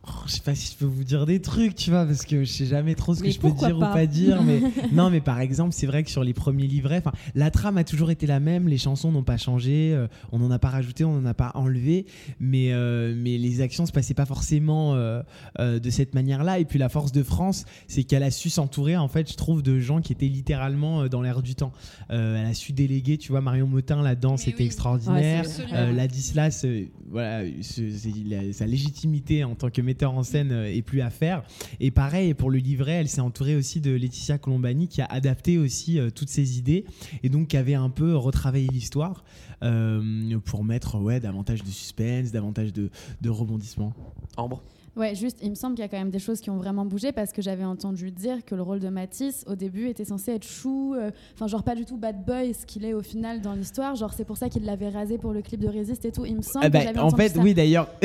Oh, 0.07 0.11
je 0.27 0.33
sais 0.33 0.41
pas 0.41 0.53
si 0.53 0.71
je 0.73 0.77
peux 0.77 0.85
vous 0.85 1.03
dire 1.03 1.25
des 1.25 1.41
trucs, 1.41 1.73
tu 1.75 1.89
vois, 1.89 2.05
parce 2.05 2.25
que 2.25 2.43
je 2.43 2.49
sais 2.51 2.65
jamais 2.67 2.93
trop 2.93 3.15
ce 3.15 3.21
que 3.21 3.25
Mais 3.25 3.31
je 3.31 3.39
peux 3.39 3.51
dire 3.51 3.77
pas 3.79 3.89
ou 3.89 3.93
pas 3.93 4.05
dire. 4.05 4.43
Mais 4.43 4.61
non, 4.91 5.09
mais 5.09 5.19
par 5.21 5.39
exemple, 5.39 5.73
c'est 5.73 5.87
vrai 5.87 6.03
que 6.03 6.11
sur 6.11 6.23
les 6.23 6.33
premiers 6.33 6.67
livrets, 6.67 6.97
enfin, 6.99 7.11
la 7.33 7.49
trame 7.49 7.77
a 7.77 7.83
toujours 7.83 8.11
été 8.11 8.27
la 8.27 8.39
même, 8.39 8.67
les 8.67 8.77
chansons 8.77 9.11
n'ont 9.11 9.23
pas 9.23 9.37
changé, 9.37 9.93
euh, 9.93 10.07
on 10.31 10.37
n'en 10.39 10.51
a 10.51 10.59
pas 10.59 10.69
rajouté, 10.69 11.03
on 11.05 11.19
n'en 11.19 11.25
a 11.25 11.33
pas 11.33 11.51
enlevé, 11.55 12.05
mais 12.39 12.71
euh, 12.71 13.15
mais 13.17 13.37
les 13.37 13.61
actions 13.61 13.85
se 13.85 13.91
passaient 13.91 14.13
pas 14.13 14.25
forcément 14.25 14.93
euh, 14.93 15.21
euh, 15.59 15.79
de 15.79 15.89
cette 15.89 16.13
manière-là. 16.13 16.59
Et 16.59 16.65
puis 16.65 16.77
la 16.77 16.89
force 16.89 17.11
de 17.11 17.23
France, 17.23 17.65
c'est 17.87 18.03
qu'elle 18.03 18.23
a 18.23 18.31
su 18.31 18.49
s'entourer, 18.49 18.97
en 18.97 19.07
fait, 19.07 19.31
je 19.31 19.35
trouve, 19.37 19.63
de 19.63 19.79
gens 19.79 20.01
qui 20.01 20.13
étaient 20.13 20.27
littéralement 20.27 21.01
euh, 21.01 21.07
dans 21.09 21.21
l'air 21.21 21.41
du 21.41 21.55
temps. 21.55 21.71
Euh, 22.11 22.39
elle 22.39 22.45
a 22.47 22.53
su 22.53 22.73
déléguer, 22.73 23.17
tu 23.17 23.31
vois, 23.31 23.41
Marion 23.41 23.67
Motin 23.67 24.01
là-dedans, 24.03 24.37
c'était 24.37 24.59
oui. 24.59 24.65
extraordinaire. 24.65 25.45
Ouais. 25.45 25.65
Euh, 25.73 25.91
Ladislas, 25.93 26.61
euh, 26.65 26.85
voilà, 27.09 27.43
ce- 27.61 28.51
sa 28.51 28.65
légitimité 28.67 29.43
en 29.43 29.55
tant 29.55 29.69
que 29.69 29.81
en 30.03 30.23
scène 30.23 30.51
euh, 30.51 30.71
est 30.71 30.81
plus 30.81 31.01
à 31.01 31.09
faire. 31.09 31.43
Et 31.79 31.91
pareil, 31.91 32.33
pour 32.33 32.49
le 32.49 32.57
livret, 32.57 32.93
elle 32.93 33.07
s'est 33.07 33.21
entourée 33.21 33.55
aussi 33.55 33.81
de 33.81 33.91
Laetitia 33.91 34.37
Colombani 34.37 34.87
qui 34.87 35.01
a 35.01 35.05
adapté 35.05 35.57
aussi 35.57 35.99
euh, 35.99 36.09
toutes 36.09 36.29
ses 36.29 36.57
idées 36.57 36.85
et 37.23 37.29
donc 37.29 37.49
qui 37.49 37.57
avait 37.57 37.75
un 37.75 37.89
peu 37.89 38.15
retravaillé 38.15 38.67
l'histoire 38.67 39.23
euh, 39.63 40.37
pour 40.45 40.63
mettre 40.63 40.99
ouais, 40.99 41.19
davantage 41.19 41.63
de 41.63 41.69
suspense, 41.69 42.31
davantage 42.31 42.73
de, 42.73 42.89
de 43.21 43.29
rebondissements. 43.29 43.93
Ambre 44.37 44.61
Ouais, 44.97 45.13
juste, 45.13 45.39
il 45.43 45.49
me 45.49 45.55
semble 45.55 45.75
qu'il 45.75 45.81
y 45.83 45.85
a 45.85 45.89
quand 45.89 45.97
même 45.97 46.09
des 46.09 46.19
choses 46.19 46.39
qui 46.39 46.49
ont 46.49 46.57
vraiment 46.57 46.85
bougé 46.85 47.11
parce 47.11 47.33
que 47.33 47.41
j'avais 47.41 47.65
entendu 47.65 48.11
dire 48.11 48.45
que 48.45 48.55
le 48.55 48.61
rôle 48.61 48.79
de 48.79 48.87
Matisse, 48.89 49.43
au 49.47 49.55
début, 49.55 49.87
était 49.89 50.05
censé 50.05 50.31
être 50.31 50.45
chou, 50.47 50.93
euh, 50.95 51.11
enfin, 51.33 51.47
genre 51.47 51.63
pas 51.63 51.75
du 51.75 51.83
tout 51.85 51.97
bad 51.97 52.23
boy, 52.25 52.53
ce 52.53 52.65
qu'il 52.65 52.85
est 52.85 52.93
au 52.93 53.01
final 53.01 53.41
dans 53.41 53.53
l'histoire. 53.53 53.95
Genre, 53.95 54.13
c'est 54.13 54.23
pour 54.25 54.37
ça 54.37 54.47
qu'il 54.47 54.63
l'avait 54.63 54.87
rasé 54.89 55.17
pour 55.17 55.33
le 55.33 55.41
clip 55.41 55.59
de 55.59 55.67
Résiste 55.67 56.05
et 56.05 56.11
tout. 56.13 56.25
Il 56.25 56.37
me 56.37 56.41
semble 56.41 56.63
Ah 56.65 56.67
que 56.69 56.73
bah, 56.73 56.79
j'avais 56.83 56.99
en 56.99 57.07
entendu 57.07 57.23
fait, 57.23 57.29
ça. 57.29 57.39
oui, 57.41 57.53
d'ailleurs, 57.53 57.89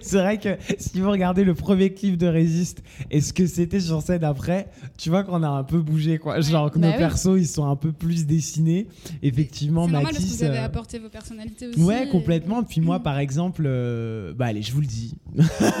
c'est 0.00 0.18
vrai 0.18 0.38
que 0.38 0.50
si 0.78 1.00
vous 1.00 1.10
regardez 1.10 1.42
le 1.44 1.54
premier 1.54 1.92
clip 1.92 2.16
de 2.16 2.26
Résiste 2.26 2.82
et 3.10 3.20
ce 3.20 3.32
que 3.32 3.46
c'était 3.46 3.80
sur 3.80 4.02
scène 4.02 4.24
après, 4.24 4.68
tu 4.98 5.10
vois 5.10 5.24
qu'on 5.24 5.42
a 5.42 5.48
un 5.48 5.64
peu 5.64 5.80
bougé, 5.80 6.18
quoi. 6.18 6.40
Genre 6.40 6.70
que 6.70 6.78
Bah 6.78 6.86
nos 6.88 6.92
oui. 6.92 6.98
persos, 6.98 7.36
ils 7.38 7.46
sont 7.48 7.66
un 7.66 7.76
peu 7.76 7.92
plus 7.92 8.26
dessinés. 8.26 8.86
Effectivement, 9.22 9.86
C'est 9.86 9.92
normal 9.92 10.12
parce 10.12 10.24
que 10.24 10.30
vous 10.30 10.44
avez 10.44 10.58
euh, 10.58 10.64
apporté 10.64 10.98
vos 10.98 11.08
personnalités 11.08 11.66
aussi. 11.68 11.80
Ouais, 11.82 12.04
et- 12.06 12.08
complètement. 12.08 12.62
Puis 12.62 12.80
moi, 12.80 13.00
par 13.00 13.18
exemple, 13.18 13.64
euh, 13.66 14.32
bah 14.34 14.46
allez, 14.46 14.62
je 14.62 14.72
vous 14.72 14.80
le 14.80 14.86
dis. 14.86 15.14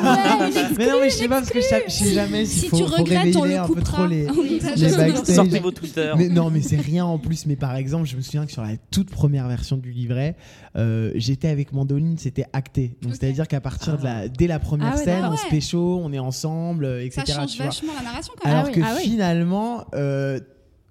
Mais 0.78 0.86
non, 0.86 1.00
mais 1.00 1.10
je 1.10 1.14
sais 1.14 1.28
pas 1.28 1.38
parce 1.38 1.50
que 1.50 1.60
je 1.60 1.66
sais, 1.66 1.84
je 1.86 1.92
sais 1.92 2.12
jamais 2.12 2.44
s'il 2.44 2.62
Si 2.62 2.68
faut, 2.68 2.76
tu 2.78 2.84
faut 2.84 2.96
regrettes, 2.96 3.36
on 3.36 3.44
le 3.44 3.58
un 3.58 3.66
peu 3.66 3.82
trop 3.82 4.06
les. 4.06 4.26
les 4.26 4.60
backstage. 4.60 5.34
Sortez 5.34 5.58
vos 5.60 5.70
Twitter. 5.70 6.12
Mais 6.16 6.28
non, 6.28 6.50
mais 6.50 6.62
c'est 6.62 6.80
rien 6.80 7.04
en 7.04 7.18
plus. 7.18 7.46
Mais 7.46 7.56
par 7.56 7.76
exemple, 7.76 8.06
je 8.06 8.16
me 8.16 8.22
souviens 8.22 8.46
que 8.46 8.52
sur 8.52 8.62
la 8.62 8.76
toute 8.90 9.10
première 9.10 9.48
version 9.48 9.76
du 9.76 9.90
livret, 9.90 10.36
euh, 10.76 11.12
j'étais 11.14 11.48
avec 11.48 11.72
Mandoline, 11.72 12.18
c'était 12.18 12.46
acté. 12.52 12.96
Donc 13.02 13.14
c'est-à-dire 13.14 13.48
qu'à 13.48 13.60
partir 13.60 13.98
de 13.98 14.04
la, 14.04 14.28
dès 14.28 14.46
la 14.46 14.58
première 14.58 14.92
Ah 14.94 14.96
ouais, 14.96 15.04
scène, 15.04 15.24
on 15.24 15.36
se 15.36 15.46
pécho, 15.48 16.00
on 16.02 16.12
est 16.12 16.18
ensemble, 16.18 16.84
euh, 16.84 17.04
etc. 17.04 17.22
Ça 17.26 17.34
change 17.34 17.52
tu 17.52 17.62
vachement 17.62 17.92
la 17.96 18.04
narration 18.04 18.32
quand 18.36 18.48
même. 18.48 18.58
Alors 18.58 18.70
Ah 18.70 18.74
que 18.74 18.80
ah 18.82 18.96
finalement, 18.96 19.84
euh, 19.94 20.40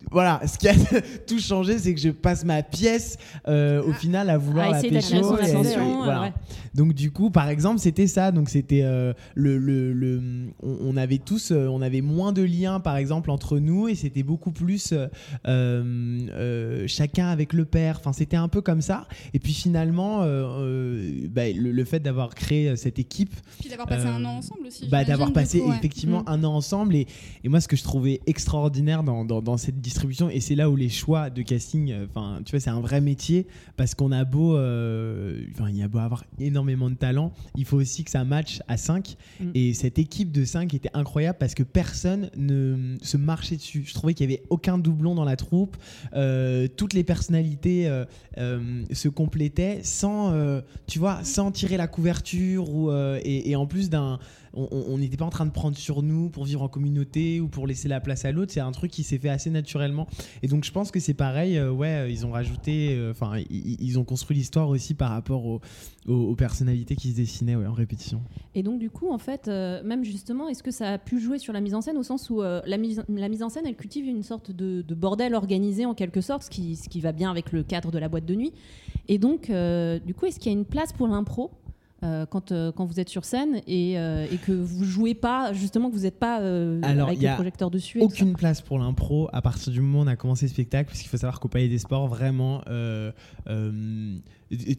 voilà, 0.10 0.41
ce 0.48 0.58
qui 0.58 0.67
a 0.67 0.74
tout 1.27 1.39
changé, 1.39 1.77
c'est 1.77 1.93
que 1.93 2.00
je 2.01 2.10
passe 2.10 2.43
ma 2.43 2.63
pièce 2.63 3.17
euh, 3.48 3.81
au 3.84 3.91
Ah. 3.91 3.96
final 3.96 4.29
à 4.29 4.38
vouloir 4.38 4.70
À 4.70 4.72
la 4.74 4.81
pécho. 4.81 5.15
et- 5.38 5.50
et 5.51 5.55
euh, 5.55 5.84
voilà. 6.03 6.22
ouais. 6.22 6.34
Donc 6.74 6.93
du 6.93 7.12
coup, 7.12 7.29
par 7.31 7.50
exemple, 7.50 7.79
c'était 7.79 8.08
ça. 8.08 8.31
Donc 8.31 8.50
c'était 8.50 8.81
euh, 8.84 9.13
le, 9.36 9.58
le, 9.58 9.91
le- 9.93 10.22
on, 10.63 10.77
on 10.81 10.98
avait 10.98 11.17
tous, 11.17 11.51
euh, 11.51 11.67
on 11.67 11.81
avait 11.81 12.01
moins 12.01 12.31
de 12.34 12.41
liens, 12.41 12.79
par 12.79 12.96
exemple, 12.98 13.29
entre 13.29 13.60
nous, 13.60 13.88
et 13.89 13.96
c'était 13.96 14.24
beaucoup 14.24 14.51
plus 14.51 14.91
euh, 14.93 15.08
euh, 15.48 15.84
euh, 16.31 16.84
chacun 16.88 17.27
avec 17.27 17.53
le 17.53 17.65
père. 17.65 17.98
Enfin, 18.00 18.13
c'était 18.13 18.38
un 18.38 18.48
peu 18.48 18.62
comme 18.62 18.81
ça. 18.81 19.08
Et 19.34 19.39
puis 19.39 19.53
finalement, 19.53 20.20
bah, 21.29 21.50
le, 21.53 21.72
le 21.72 21.86
fait 21.86 22.00
d'avoir 22.00 22.36
créé 22.36 22.75
cette 22.75 23.00
équipe, 23.00 23.34
Puis 23.60 23.70
d'avoir 23.70 23.88
passé 23.88 24.05
euh, 24.08 24.15
un 24.15 24.25
an 24.25 24.38
ensemble 24.38 24.67
aussi. 24.67 24.88
bah, 24.88 25.03
d'avoir 25.03 25.34
passé 25.34 25.60
coup, 25.60 25.70
ouais. 25.70 25.75
effectivement 25.77 26.22
Mm. 26.22 26.24
un 26.27 26.43
an 26.43 26.53
ensemble 26.55 26.96
et, 26.96 27.08
et 27.43 27.50
moi 27.50 27.60
ce 27.62 27.67
que 27.67 27.75
je 27.75 27.84
trouvais 27.84 28.20
extraordinaire 28.25 29.03
dans, 29.03 29.24
dans, 29.25 29.41
dans 29.41 29.58
cette 29.58 29.79
distribution 29.91 30.29
et 30.29 30.39
c'est 30.39 30.55
là 30.55 30.69
où 30.69 30.75
les 30.75 30.89
choix 30.89 31.29
de 31.29 31.41
casting, 31.41 31.91
euh, 31.91 32.05
enfin, 32.10 32.39
tu 32.45 32.51
vois, 32.51 32.60
c'est 32.60 32.69
un 32.69 32.79
vrai 32.79 33.01
métier 33.01 33.45
parce 33.75 33.93
qu'on 33.93 34.12
a 34.12 34.24
beau, 34.24 34.55
euh, 34.55 35.43
enfin, 35.53 35.69
il 35.69 35.77
y 35.77 35.83
a 35.83 35.88
beau 35.88 36.00
avoir 36.00 36.24
énormément 36.39 36.89
de 36.89 36.95
talent, 36.95 37.33
il 37.57 37.65
faut 37.65 37.77
aussi 37.77 38.03
que 38.03 38.12
ça 38.12 38.24
matche 38.24 38.62
à 38.67 38.77
5 38.77 39.17
Mm. 39.39 39.51
et 39.55 39.74
cette 39.74 40.00
équipe 40.00 40.31
de 40.31 40.45
5 40.45 40.74
était 40.74 40.89
incroyable 40.93 41.38
parce 41.39 41.53
que 41.53 41.63
personne 41.63 42.29
ne 42.38 42.98
se 43.01 43.17
marchait 43.17 43.57
dessus. 43.57 43.83
Je 43.86 43.93
trouvais 43.93 44.13
qu'il 44.13 44.29
y 44.29 44.33
avait 44.33 44.43
aucun 44.50 44.77
doublon 44.77 45.15
dans 45.15 45.25
la 45.25 45.36
troupe, 45.36 45.75
euh, 46.13 46.67
toutes 46.75 46.93
les 46.93 47.03
personnalités 47.03 47.89
se 48.38 49.07
complétaient 49.10 49.81
sans, 49.83 50.33
tu 50.88 51.00
vois, 51.00 51.24
sans 51.24 51.51
tirer 51.51 51.77
la 51.77 51.88
couverture 51.88 52.74
ou 52.74 52.91
et, 52.91 53.50
et 53.50 53.55
en 53.55 53.65
plus 53.65 53.89
d'un 53.89 54.19
on- 54.53 54.98
n'était 54.98 55.17
pas 55.17 55.25
en 55.25 55.29
train 55.29 55.46
de 55.46 55.51
prendre 55.51 55.77
sur 55.77 56.03
nous 56.03 56.29
pour 56.29 56.46
vivre 56.46 56.62
en 56.62 56.67
communauté 56.67 57.39
ou 57.39 57.48
pour 57.48 57.67
laisser 57.67 57.88
la 57.88 58.01
place 58.01 58.25
à 58.25 58.31
l'autre. 58.31 58.51
C'est 58.51 58.60
un 58.60 58.72
truc 58.72 58.91
qui 58.91 59.03
s'est 59.03 59.17
fait 59.17 59.29
assez 59.29 59.50
naturellement. 59.50 60.08
Et 60.43 60.48
donc 60.48 60.63
je 60.63 60.72
pense 60.72 60.91
que 60.91 61.00
c'est 61.00 61.13
pareil. 61.13 61.58
euh, 61.58 61.72
ouais, 61.72 61.88
euh, 62.01 62.10
ils 62.10 62.25
ont 62.25 62.31
rajouté, 62.31 62.96
euh, 62.96 63.12
enfin, 63.12 63.41
ils, 63.50 63.98
ont 64.00 64.03
construit 64.03 64.36
l'histoire 64.38 64.70
aussi 64.70 64.93
par 64.93 65.10
rapport 65.12 65.46
aux, 65.46 65.62
aux- 66.08 66.36
personnalités 66.36 66.96
qui 66.96 67.12
se 67.12 67.15
dessinaient 67.15 67.55
en 67.55 67.74
répétition. 67.74 68.22
Et 68.55 68.63
donc, 68.63 68.79
du 68.79 68.89
coup, 68.89 69.12
en 69.12 69.17
fait, 69.17 69.48
même 69.48 70.03
justement, 70.03 70.48
est-ce 70.50 70.63
que 70.63 70.72
ça 70.72 70.93
a 70.93 70.98
pu 70.98 71.20
jouer 71.20 71.38
sur 71.39 71.53
la 71.53 71.62
mise 71.62 71.75
en 71.75 71.81
scène 71.81 71.98
au 71.98 72.03
sens 72.03 72.29
où 72.29 72.41
la, 72.41 72.77
mise, 72.77 73.00
en 73.43 73.50
scène, 73.50 73.65
elle 73.65 73.75
cultive 73.75 74.05
une 74.08 74.24
sorte 74.24 74.51
de, 74.51 74.81
de 74.81 74.96
bordel 74.96 75.36
organisé 75.36 75.86
en 75.86 75.93
quelque 75.93 76.22
sorte, 76.22 76.43
ce 76.43 76.50
qui, 76.50 76.75
ce 76.75 76.89
qui 76.89 77.00
va 77.01 77.12
bien 77.12 77.29
avec 77.29 77.51
le 77.51 77.63
cadre 77.63 77.91
de 77.91 78.00
la 78.00 78.10
boîte 78.10 78.25
de 78.25 78.36
nuit. 78.36 78.53
Et 79.08 79.17
donc, 79.17 79.51
du 80.05 80.13
coup, 80.13 80.25
est-ce 80.25 80.39
qu'il 80.39 80.51
y 80.51 80.55
a 80.55 80.58
une 80.58 80.65
place 80.65 80.93
pour 80.93 81.08
l'impro 81.08 81.51
euh, 82.03 82.25
quand, 82.25 82.51
euh, 82.51 82.72
quand 82.72 82.86
vous 82.86 83.00
êtes 83.00 83.10
sur 83.10 83.25
scène 83.25 83.62
et, 83.67 84.00
euh, 84.00 84.25
et 84.31 84.38
que 84.38 84.51
vous 84.51 84.84
jouez 84.84 85.13
pas, 85.13 85.53
justement, 85.53 85.89
que 85.89 85.96
vous 85.96 86.01
n'êtes 86.01 86.20
pas 86.20 86.38
Alors, 86.38 87.08
avec 87.08 87.20
y 87.20 87.22
les 87.22 87.27
a 87.27 87.36
projecteurs 87.36 87.70
dessus 87.70 88.00
et 88.00 88.01
Aucune 88.01 88.34
place 88.34 88.62
pour 88.62 88.79
l'impro 88.79 89.29
à 89.34 89.41
partir 89.41 89.72
du 89.72 89.81
moment 89.81 90.00
où 90.00 90.03
on 90.03 90.08
a 90.08 90.15
commencé 90.15 90.46
le 90.46 90.51
spectacle, 90.51 90.89
parce 90.89 91.00
qu'il 91.00 91.10
faut 91.10 91.17
savoir 91.17 91.39
qu'au 91.39 91.48
Palais 91.48 91.67
des 91.67 91.77
Sports, 91.77 92.08
vraiment, 92.08 92.62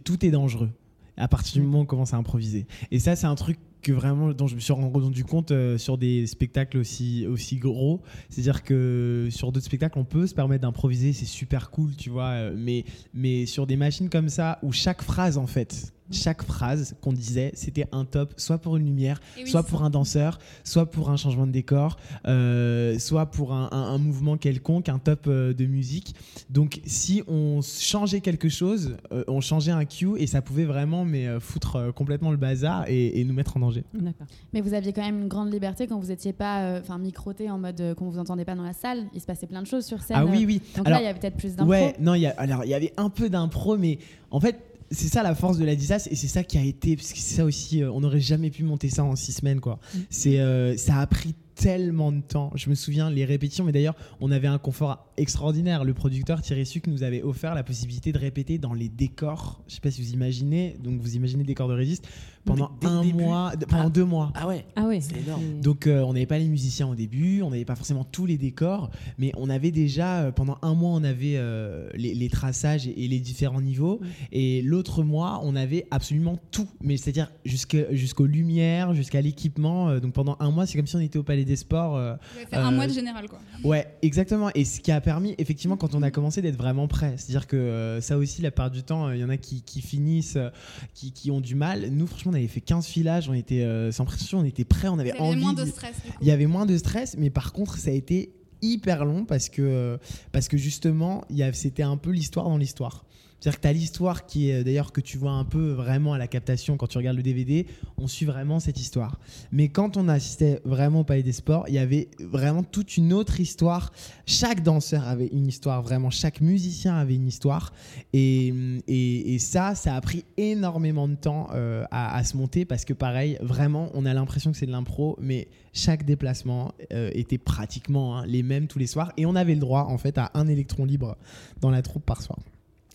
tout 0.04 0.26
est 0.26 0.30
dangereux 0.30 0.70
à 1.16 1.28
partir 1.28 1.60
du 1.60 1.66
moment 1.66 1.80
où 1.80 1.82
on 1.82 1.86
commence 1.86 2.14
à 2.14 2.16
improviser. 2.16 2.66
Et 2.90 2.98
ça, 2.98 3.16
c'est 3.16 3.26
un 3.26 3.34
truc 3.34 3.58
que 3.82 3.92
vraiment 3.92 4.32
dont 4.32 4.46
je 4.46 4.54
me 4.54 4.60
suis 4.60 4.72
rendu 4.72 5.24
compte 5.24 5.50
euh, 5.50 5.76
sur 5.76 5.98
des 5.98 6.26
spectacles 6.26 6.78
aussi 6.78 7.26
aussi 7.26 7.56
gros. 7.56 8.00
C'est 8.30 8.40
à 8.40 8.44
dire 8.44 8.62
que 8.62 9.28
sur 9.30 9.50
d'autres 9.50 9.66
spectacles 9.66 9.98
on 9.98 10.04
peut 10.04 10.26
se 10.26 10.34
permettre 10.34 10.62
d'improviser 10.62 11.12
c'est 11.12 11.26
super 11.26 11.70
cool 11.70 11.96
tu 11.96 12.08
vois 12.08 12.50
mais 12.52 12.84
mais 13.12 13.44
sur 13.44 13.66
des 13.66 13.76
machines 13.76 14.08
comme 14.08 14.28
ça 14.28 14.60
où 14.62 14.70
chaque 14.70 15.02
phrase 15.02 15.36
en 15.36 15.48
fait 15.48 15.92
chaque 16.12 16.42
phrase 16.42 16.94
qu'on 17.00 17.12
disait 17.12 17.50
c'était 17.54 17.86
un 17.92 18.04
top 18.04 18.34
soit 18.36 18.58
pour 18.58 18.76
une 18.76 18.84
lumière 18.86 19.20
oui, 19.36 19.48
soit 19.50 19.62
pour 19.62 19.82
un 19.82 19.90
danseur 19.90 20.38
soit 20.64 20.86
pour 20.90 21.10
un 21.10 21.16
changement 21.16 21.46
de 21.46 21.52
décor 21.52 21.96
euh, 22.26 22.98
soit 22.98 23.26
pour 23.26 23.52
un, 23.52 23.68
un- 23.72 23.82
un 23.94 23.98
mouvement 23.98 24.36
quelconque 24.36 24.88
un 24.88 24.98
top 24.98 25.24
euh, 25.26 25.52
de 25.52 25.66
musique 25.66 26.14
donc 26.50 26.80
si 26.86 27.22
on 27.28 27.60
changeait 27.62 28.20
quelque 28.20 28.48
chose 28.48 28.96
euh, 29.12 29.24
on 29.28 29.40
changeait 29.40 29.72
un 29.72 29.84
cue 29.84 30.18
et 30.18 30.26
ça 30.26 30.42
pouvait 30.42 30.64
vraiment 30.64 31.04
mais 31.04 31.26
euh, 31.26 31.40
foutre 31.40 31.76
euh, 31.76 31.92
complètement 31.92 32.30
le 32.30 32.36
bazar 32.36 32.84
et, 32.88 33.20
et 33.20 33.24
nous 33.24 33.34
mettre 33.34 33.56
en 33.56 33.60
danger 33.60 33.84
D'accord. 33.94 34.26
Mais 34.52 34.60
vous 34.60 34.74
aviez 34.74 34.92
quand 34.92 35.02
même 35.02 35.20
une 35.22 35.28
grande 35.28 35.52
liberté 35.52 35.86
quand 35.86 35.98
vous 35.98 36.08
n'étiez 36.08 36.32
pas 36.32 36.62
euh, 36.62 36.80
enfin 36.80 36.98
microté 36.98 37.50
en 37.50 37.58
mode 37.58 37.80
euh, 37.80 37.94
qu'on 37.94 38.08
vous 38.10 38.18
entendait 38.18 38.44
pas 38.44 38.54
dans 38.54 38.62
la 38.62 38.72
salle. 38.72 39.04
Il 39.14 39.20
se 39.20 39.26
passait 39.26 39.46
plein 39.46 39.62
de 39.62 39.66
choses 39.66 39.84
sur 39.84 40.02
scène. 40.02 40.16
ah 40.18 40.24
oui 40.26 40.44
oui 40.46 40.60
Donc 40.76 40.86
Alors, 40.86 40.98
là, 40.98 41.02
il 41.02 41.06
y 41.06 41.10
avait 41.10 41.18
peut-être 41.18 41.36
plus 41.36 41.54
d'infos. 41.56 41.70
Ouais, 41.70 41.94
non, 42.00 42.14
il 42.14 42.20
y 42.22 42.26
a, 42.26 42.30
alors 42.38 42.64
il 42.64 42.70
y 42.70 42.74
avait 42.74 42.92
un 42.96 43.08
peu 43.10 43.28
d'impro, 43.28 43.76
mais 43.76 43.98
en 44.30 44.40
fait, 44.40 44.58
c'est 44.92 45.08
ça 45.08 45.22
la 45.22 45.34
force 45.34 45.58
de 45.58 45.64
la 45.64 45.74
DISAS 45.74 46.08
et 46.10 46.16
c'est 46.16 46.28
ça 46.28 46.44
qui 46.44 46.58
a 46.58 46.62
été, 46.64 46.96
parce 46.96 47.12
que 47.12 47.18
c'est 47.18 47.36
ça 47.36 47.44
aussi, 47.44 47.82
euh, 47.82 47.90
on 47.92 48.00
n'aurait 48.00 48.20
jamais 48.20 48.50
pu 48.50 48.62
monter 48.62 48.88
ça 48.88 49.04
en 49.04 49.16
six 49.16 49.32
semaines, 49.32 49.60
quoi. 49.60 49.78
C'est, 50.10 50.38
euh, 50.40 50.76
ça 50.76 50.98
a 50.98 51.06
pris 51.06 51.34
tellement 51.54 52.12
de 52.12 52.20
temps. 52.20 52.50
Je 52.54 52.70
me 52.70 52.74
souviens 52.74 53.10
les 53.10 53.24
répétitions, 53.24 53.64
mais 53.64 53.72
d'ailleurs, 53.72 53.94
on 54.20 54.30
avait 54.30 54.48
un 54.48 54.58
confort 54.58 55.12
extraordinaire. 55.16 55.84
Le 55.84 55.94
producteur 55.94 56.40
Thierry 56.42 56.66
Suc 56.66 56.86
nous 56.86 57.02
avait 57.02 57.22
offert 57.22 57.54
la 57.54 57.62
possibilité 57.62 58.12
de 58.12 58.18
répéter 58.18 58.58
dans 58.58 58.74
les 58.74 58.88
décors. 58.88 59.62
Je 59.68 59.74
sais 59.74 59.80
pas 59.80 59.90
si 59.90 60.02
vous 60.02 60.12
imaginez, 60.12 60.76
donc 60.82 61.00
vous 61.00 61.16
imaginez 61.16 61.42
le 61.42 61.46
décor 61.46 61.68
de 61.68 61.74
Résiste 61.74 62.06
pendant 62.44 62.72
dès 62.80 62.88
un 62.88 63.02
début 63.02 63.22
mois, 63.22 63.54
de- 63.54 63.64
pendant 63.66 63.84
Ah. 63.86 63.90
deux 63.90 64.04
mois. 64.04 64.32
Ah 64.34 64.48
ouais. 64.48 64.64
Ah 64.74 64.86
oui, 64.88 65.00
C'est 65.00 65.16
énorme. 65.20 65.60
Donc 65.60 65.86
euh, 65.86 66.00
on 66.00 66.12
n'avait 66.12 66.26
pas 66.26 66.38
les 66.38 66.48
musiciens 66.48 66.88
au 66.88 66.96
début, 66.96 67.40
on 67.42 67.50
n'avait 67.50 67.64
pas 67.64 67.76
forcément 67.76 68.02
tous 68.02 68.26
les 68.26 68.36
décors, 68.36 68.90
mais 69.16 69.30
on 69.36 69.48
avait 69.48 69.70
déjà 69.70 70.22
euh, 70.22 70.32
pendant 70.32 70.58
un 70.62 70.74
mois 70.74 70.90
on 70.90 71.04
avait 71.04 71.36
euh, 71.36 71.88
les, 71.94 72.14
les 72.14 72.28
traçages 72.28 72.88
et, 72.88 73.04
et 73.04 73.06
les 73.08 73.20
différents 73.20 73.60
niveaux, 73.60 74.00
et 74.32 74.60
l'autre 74.62 75.04
mois 75.04 75.40
on 75.44 75.54
avait 75.54 75.86
absolument 75.92 76.36
tout, 76.50 76.66
mais 76.80 76.96
c'est-à-dire 76.96 77.30
jusqu'aux 77.44 78.26
lumières, 78.26 78.92
jusqu'à 78.94 79.20
l'équipement. 79.20 79.90
euh, 79.90 80.00
donc 80.00 80.12
pendant 80.12 80.36
un 80.40 80.50
mois 80.50 80.66
c'est 80.66 80.76
comme 80.76 80.86
si 80.88 80.96
on 80.96 81.00
était 81.00 81.18
au 81.18 81.22
Palais 81.22 81.41
des 81.44 81.56
Sports. 81.56 81.96
euh, 81.96 82.14
fait 82.50 82.56
un 82.56 82.68
Euh, 82.72 82.74
mois 82.74 82.86
de 82.86 82.92
général, 82.92 83.28
quoi. 83.28 83.38
Ouais, 83.64 83.86
exactement. 84.02 84.50
Et 84.54 84.64
ce 84.64 84.80
qui 84.80 84.90
a 84.92 85.00
permis, 85.00 85.34
effectivement, 85.38 85.76
quand 85.76 85.94
on 85.94 86.02
a 86.02 86.10
commencé 86.10 86.42
d'être 86.42 86.56
vraiment 86.56 86.88
prêt. 86.88 87.14
C'est-à-dire 87.16 87.46
que 87.46 87.56
euh, 87.56 88.00
ça 88.00 88.16
aussi, 88.18 88.42
la 88.42 88.50
part 88.50 88.70
du 88.70 88.82
temps, 88.82 89.10
il 89.10 89.20
y 89.20 89.24
en 89.24 89.28
a 89.28 89.36
qui, 89.36 89.62
qui 89.62 89.80
finissent, 89.82 90.36
euh, 90.36 90.50
qui, 90.94 91.12
qui 91.12 91.30
ont 91.30 91.40
du 91.40 91.54
mal. 91.54 91.88
Nous, 91.90 92.06
franchement, 92.06 92.32
on 92.32 92.36
avait 92.36 92.48
fait 92.48 92.60
15 92.60 92.86
filages, 92.86 93.28
on 93.28 93.34
était 93.34 93.62
euh, 93.62 93.92
sans 93.92 94.04
pression, 94.04 94.38
on 94.40 94.44
était 94.44 94.64
prêt, 94.64 94.88
on 94.88 94.98
avait 94.98 95.10
Vous 95.12 95.16
avez 95.22 95.28
envie. 95.32 95.40
moins 95.40 95.52
de- 95.52 95.64
stress. 95.66 95.94
Il 96.20 96.26
y 96.26 96.30
avait 96.30 96.46
moins 96.46 96.66
de 96.66 96.76
stress, 96.76 97.16
mais 97.18 97.30
par 97.30 97.52
contre, 97.52 97.76
ça 97.78 97.90
a 97.90 97.94
été 97.94 98.32
hyper 98.62 99.04
long 99.04 99.24
parce 99.24 99.48
que, 99.48 99.98
parce 100.30 100.46
que 100.48 100.56
justement, 100.56 101.24
il 101.30 101.36
y 101.38 101.54
c'était 101.54 101.82
un 101.82 101.96
peu 101.96 102.10
l'histoire 102.10 102.48
dans 102.48 102.56
l'histoire. 102.58 103.04
C'est-à-dire 103.42 103.58
que 103.58 103.62
tu 103.62 103.68
as 103.68 103.72
l'histoire 103.72 104.24
qui 104.24 104.50
est 104.50 104.62
d'ailleurs 104.62 104.92
que 104.92 105.00
tu 105.00 105.18
vois 105.18 105.32
un 105.32 105.44
peu 105.44 105.72
vraiment 105.72 106.12
à 106.12 106.18
la 106.18 106.28
captation 106.28 106.76
quand 106.76 106.86
tu 106.86 106.96
regardes 106.96 107.16
le 107.16 107.24
DVD, 107.24 107.66
on 107.98 108.06
suit 108.06 108.24
vraiment 108.24 108.60
cette 108.60 108.78
histoire. 108.78 109.18
Mais 109.50 109.68
quand 109.68 109.96
on 109.96 110.08
assistait 110.08 110.60
vraiment 110.64 111.00
au 111.00 111.04
Palais 111.04 111.24
des 111.24 111.32
Sports, 111.32 111.64
il 111.66 111.74
y 111.74 111.78
avait 111.78 112.08
vraiment 112.20 112.62
toute 112.62 112.96
une 112.96 113.12
autre 113.12 113.40
histoire. 113.40 113.92
Chaque 114.26 114.62
danseur 114.62 115.08
avait 115.08 115.26
une 115.26 115.48
histoire, 115.48 115.82
vraiment, 115.82 116.10
chaque 116.10 116.40
musicien 116.40 116.94
avait 116.94 117.16
une 117.16 117.26
histoire. 117.26 117.72
Et, 118.12 118.54
et, 118.86 119.34
et 119.34 119.38
ça, 119.40 119.74
ça 119.74 119.96
a 119.96 120.00
pris 120.00 120.24
énormément 120.36 121.08
de 121.08 121.16
temps 121.16 121.48
euh, 121.52 121.84
à, 121.90 122.16
à 122.16 122.22
se 122.22 122.36
monter 122.36 122.64
parce 122.64 122.84
que 122.84 122.92
pareil, 122.92 123.38
vraiment, 123.40 123.90
on 123.94 124.06
a 124.06 124.14
l'impression 124.14 124.52
que 124.52 124.56
c'est 124.56 124.66
de 124.66 124.70
l'impro, 124.70 125.18
mais 125.20 125.48
chaque 125.72 126.04
déplacement 126.04 126.74
euh, 126.92 127.10
était 127.12 127.38
pratiquement 127.38 128.18
hein, 128.18 128.26
les 128.26 128.44
mêmes 128.44 128.68
tous 128.68 128.78
les 128.78 128.86
soirs. 128.86 129.12
Et 129.16 129.26
on 129.26 129.34
avait 129.34 129.54
le 129.54 129.60
droit, 129.60 129.86
en 129.88 129.98
fait, 129.98 130.16
à 130.16 130.30
un 130.34 130.46
électron 130.46 130.84
libre 130.84 131.16
dans 131.60 131.70
la 131.70 131.82
troupe 131.82 132.06
par 132.06 132.22
soir. 132.22 132.38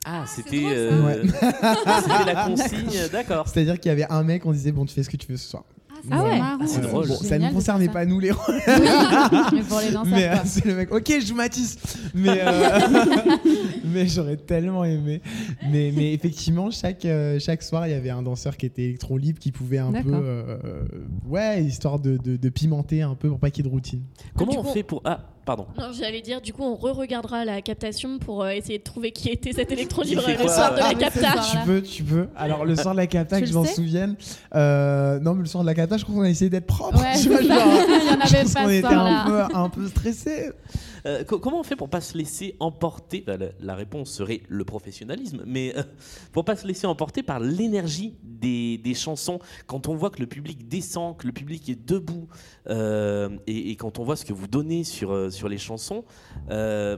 Ah, 0.09 0.23
c'est 0.25 0.41
c'était 0.43 0.63
euh, 0.65 1.05
Ouais. 1.05 1.21
la 2.25 2.45
consigne, 2.47 3.09
d'accord. 3.11 3.47
C'est-à-dire 3.47 3.77
qu'il 3.79 3.89
y 3.89 3.91
avait 3.91 4.09
un 4.09 4.23
mec, 4.23 4.45
on 4.45 4.51
disait, 4.53 4.71
bon, 4.71 4.85
tu 4.85 4.93
fais 4.93 5.03
ce 5.03 5.09
que 5.09 5.17
tu 5.17 5.27
veux 5.29 5.37
ce 5.37 5.49
soir. 5.49 5.63
Ah, 5.89 5.95
c'est 6.03 6.07
Ah 6.11 6.23
ouais. 6.23 6.37
marrant. 6.39 6.57
Ah, 6.61 6.67
c'est 6.67 6.81
drôle. 6.81 7.07
Bon, 7.07 7.15
ça 7.15 7.39
ne 7.39 7.51
concernait 7.51 7.89
pas, 7.89 8.05
nous, 8.05 8.19
les 8.19 8.31
rôles. 8.31 8.61
mais 8.67 9.63
pour 9.63 9.79
les 9.81 9.91
danseurs, 9.91 10.05
Mais 10.05 10.27
euh, 10.29 10.35
c'est 10.45 10.63
le 10.65 10.75
mec, 10.75 10.93
ok, 10.93 11.11
je 11.19 11.25
joue 11.25 11.35
Matisse. 11.35 11.77
Mais, 12.13 12.39
euh, 12.39 12.79
mais 13.83 14.07
j'aurais 14.07 14.37
tellement 14.37 14.83
aimé. 14.85 15.21
Mais, 15.71 15.91
mais 15.95 16.13
effectivement, 16.13 16.69
chaque, 16.71 17.03
euh, 17.05 17.39
chaque 17.39 17.63
soir, 17.63 17.87
il 17.87 17.91
y 17.91 17.95
avait 17.95 18.11
un 18.11 18.21
danseur 18.21 18.55
qui 18.57 18.65
était 18.67 18.83
électron 18.83 19.17
libre 19.17 19.39
qui 19.39 19.51
pouvait 19.51 19.79
un 19.79 19.91
peu. 19.91 20.45
Ouais, 21.27 21.63
histoire 21.63 21.99
de, 21.99 22.17
de, 22.17 22.37
de 22.37 22.49
pimenter 22.49 23.01
un 23.01 23.15
peu 23.15 23.29
pour 23.29 23.39
pas 23.39 23.49
qu'il 23.49 23.65
y 23.65 23.67
ait 23.67 23.69
de 23.69 23.73
routine. 23.73 24.03
Comment 24.35 24.51
du 24.51 24.57
on 24.59 24.63
coup- 24.63 24.73
fait 24.73 24.83
pour 24.83 25.01
ah 25.03 25.19
pardon. 25.47 25.65
Non, 25.79 25.85
j'allais 25.97 26.21
dire, 26.21 26.41
du 26.41 26.53
coup, 26.53 26.61
on 26.63 26.75
re-regardera 26.75 27.43
la 27.45 27.61
captation 27.63 28.19
pour 28.19 28.43
euh, 28.43 28.49
essayer 28.49 28.77
de 28.77 28.83
trouver 28.83 29.11
qui 29.11 29.29
était 29.29 29.53
cet 29.53 29.71
électron 29.71 30.03
libre 30.03 30.21
le 30.27 30.47
soir 30.47 30.73
de 30.73 30.77
euh, 30.77 30.79
la 30.81 30.85
Ah 30.85 30.89
c'est 30.91 30.97
capta. 31.21 31.41
ça. 31.41 31.57
Tu 31.59 31.65
peux, 31.65 31.81
tu 31.81 32.03
peux. 32.03 32.27
Alors, 32.35 32.65
le 32.65 32.75
soir 32.75 32.93
de 32.93 32.99
la 32.99 33.07
capta, 33.07 33.39
que 33.39 33.47
je 33.47 33.53
m'en 33.53 33.65
souvienne. 33.65 34.15
euh, 34.53 35.19
non, 35.19 35.33
mais 35.33 35.41
le 35.41 35.47
soir 35.47 35.63
de 35.63 35.67
la 35.69 35.73
capta, 35.73 35.97
je 35.97 36.03
crois 36.03 36.15
qu'on 36.15 36.21
a 36.21 36.29
essayé 36.29 36.49
d'être 36.51 36.67
propre. 36.67 36.99
Ouais, 37.01 37.19
Tu 37.19 37.29
vois, 37.29 37.41
genre, 37.41 37.47
Il 37.47 38.05
y 38.05 38.09
en 38.09 38.25
je 38.27 38.35
avait 38.35 38.43
pense 38.43 38.53
pas 38.53 38.61
qu'on 38.63 38.67
ce 38.69 38.73
était 38.73 38.87
un 38.87 39.23
peu, 39.25 39.55
un 39.55 39.69
peu 39.69 39.87
stressés. 39.87 40.51
Euh, 41.07 41.23
co- 41.23 41.39
comment 41.39 41.59
on 41.59 41.63
fait 41.63 41.75
pour 41.75 41.89
pas 41.89 42.01
se 42.01 42.17
laisser 42.17 42.55
emporter? 42.59 43.23
La, 43.59 43.75
réponse 43.75 44.11
serait 44.11 44.41
le 44.49 44.65
professionnalisme, 44.65 45.43
mais 45.45 45.73
euh, 45.77 45.83
pour 46.33 46.43
pas 46.43 46.55
se 46.55 46.67
laisser 46.67 46.85
emporter 46.85 47.23
par 47.23 47.39
l'énergie 47.39 48.15
des, 48.23 48.77
des 48.77 48.93
chansons. 48.93 49.39
Quand 49.67 49.87
on 49.87 49.95
voit 49.95 50.09
que 50.09 50.19
le 50.19 50.27
public 50.27 50.67
descend, 50.67 51.17
que 51.17 51.25
le 51.25 51.33
public 51.33 51.69
est 51.69 51.87
debout, 51.87 52.27
euh, 52.69 53.29
et, 53.47 53.71
et 53.71 53.75
quand 53.75 53.99
on 53.99 54.03
voit 54.03 54.15
ce 54.17 54.25
que 54.25 54.33
vous 54.33 54.47
donnez 54.47 54.83
sur, 54.83 55.11
euh, 55.11 55.29
sur 55.29 55.47
les 55.47 55.57
chansons, 55.57 56.03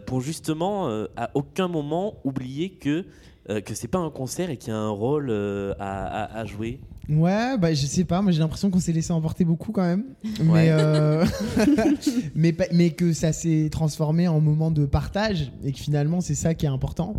pour 0.05 0.21
justement 0.21 0.87
à 1.15 1.31
aucun 1.33 1.67
moment 1.67 2.19
oublier 2.23 2.71
que 2.71 3.05
euh, 3.49 3.61
que 3.61 3.73
c'est 3.73 3.87
pas 3.87 3.99
un 3.99 4.09
concert 4.11 4.49
et 4.49 4.57
qu'il 4.57 4.69
y 4.73 4.75
a 4.75 4.79
un 4.79 4.89
rôle 4.89 5.29
euh, 5.29 5.73
à, 5.79 6.23
à- 6.23 6.39
à 6.39 6.45
jouer. 6.45 6.79
Ouais, 7.09 7.57
bah 7.57 7.73
je 7.73 7.87
sais 7.87 8.05
pas, 8.05 8.21
moi 8.21 8.31
j'ai 8.31 8.37
l'impression 8.39 8.69
qu'on 8.69 8.79
s'est 8.79 8.91
laissé 8.91 9.11
emporter 9.11 9.43
beaucoup 9.43 9.71
quand 9.71 9.81
même. 9.81 10.03
Mais, 10.43 10.67
euh, 10.69 11.25
mais, 12.35 12.55
mais 12.71 12.91
que 12.91 13.13
ça 13.13 13.33
s'est 13.33 13.69
transformé 13.71 14.27
en 14.27 14.39
moment 14.39 14.69
de 14.69 14.85
partage 14.85 15.51
et 15.63 15.71
que 15.71 15.79
finalement 15.79 16.21
c'est 16.21 16.35
ça 16.35 16.53
qui 16.53 16.65
est 16.65 16.69
important. 16.69 17.15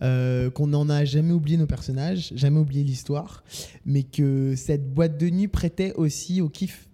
Euh, 0.00 0.48
qu'on 0.50 0.68
n'en 0.68 0.88
a 0.90 1.04
jamais 1.04 1.32
oublié 1.32 1.56
nos 1.56 1.66
personnages, 1.66 2.32
jamais 2.36 2.60
oublié 2.60 2.84
l'histoire, 2.84 3.42
mais 3.84 4.04
que 4.04 4.54
cette 4.56 4.94
boîte 4.94 5.18
de 5.18 5.28
nuit 5.28 5.48
prêtait 5.48 5.92
aussi 5.94 6.40
au 6.40 6.48
kiff. 6.48 6.87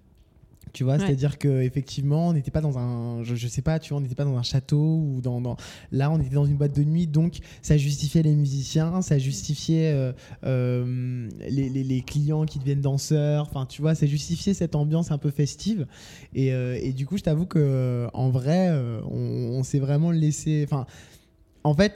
Tu 0.75 0.85
vois. 0.85 0.97
Ouais. 0.97 1.07
C'est-à-dire 1.07 1.39
que 1.39 1.63
effectivement, 1.63 2.29
on 2.29 2.33
n'était 2.35 2.51
pas 2.51 2.61
dans 2.61 2.77
un, 2.77 3.23
je, 3.23 3.35
je 3.35 3.49
sais 3.49 3.63
pas, 3.63 3.79
tu 3.79 3.89
vois, 3.91 3.99
on 3.99 4.01
n'était 4.03 4.15
pas 4.15 4.25
dans 4.27 4.37
un 4.37 4.43
château 4.43 4.77
ou 5.07 5.21
dans, 5.23 5.41
dans- 5.41 5.57
là, 5.93 6.11
on 6.11 6.21
était 6.21 6.35
dans 6.35 6.45
une 6.45 6.57
boîte 6.57 6.77
de 6.77 6.85
nuit, 6.85 7.07
donc 7.07 7.39
ça 7.63 7.79
justifiait 7.79 8.23
les 8.23 8.35
musiciens, 8.35 9.01
ça 9.01 9.17
justifiait 9.19 9.93
euh, 9.95 10.13
euh, 10.45 11.29
les, 11.49 11.71
les- 11.71 11.85
les 11.85 12.03
clients 12.03 12.45
qui 12.45 12.59
deviennent 12.59 12.83
danseurs, 12.83 13.47
enfin, 13.49 13.65
tu 13.65 13.81
vois, 13.81 13.95
ça 13.95 14.05
justifiait 14.07 14.53
cette 14.53 14.75
ambiance 14.75 15.11
un 15.11 15.19
peu 15.19 15.31
festive. 15.31 15.87
Et, 16.35 16.53
euh, 16.53 16.79
et 16.83 16.93
du 16.93 17.07
coup, 17.07 17.17
je 17.17 17.23
t'avoue 17.23 17.47
que 17.47 18.07
en 18.13 18.29
vrai, 18.29 18.69
euh, 18.71 19.01
on, 19.11 19.59
on 19.59 19.63
s'est 19.63 19.79
vraiment 19.79 20.11
laissé, 20.11 20.65
enfin, 20.67 20.85
en 21.63 21.73
fait. 21.75 21.95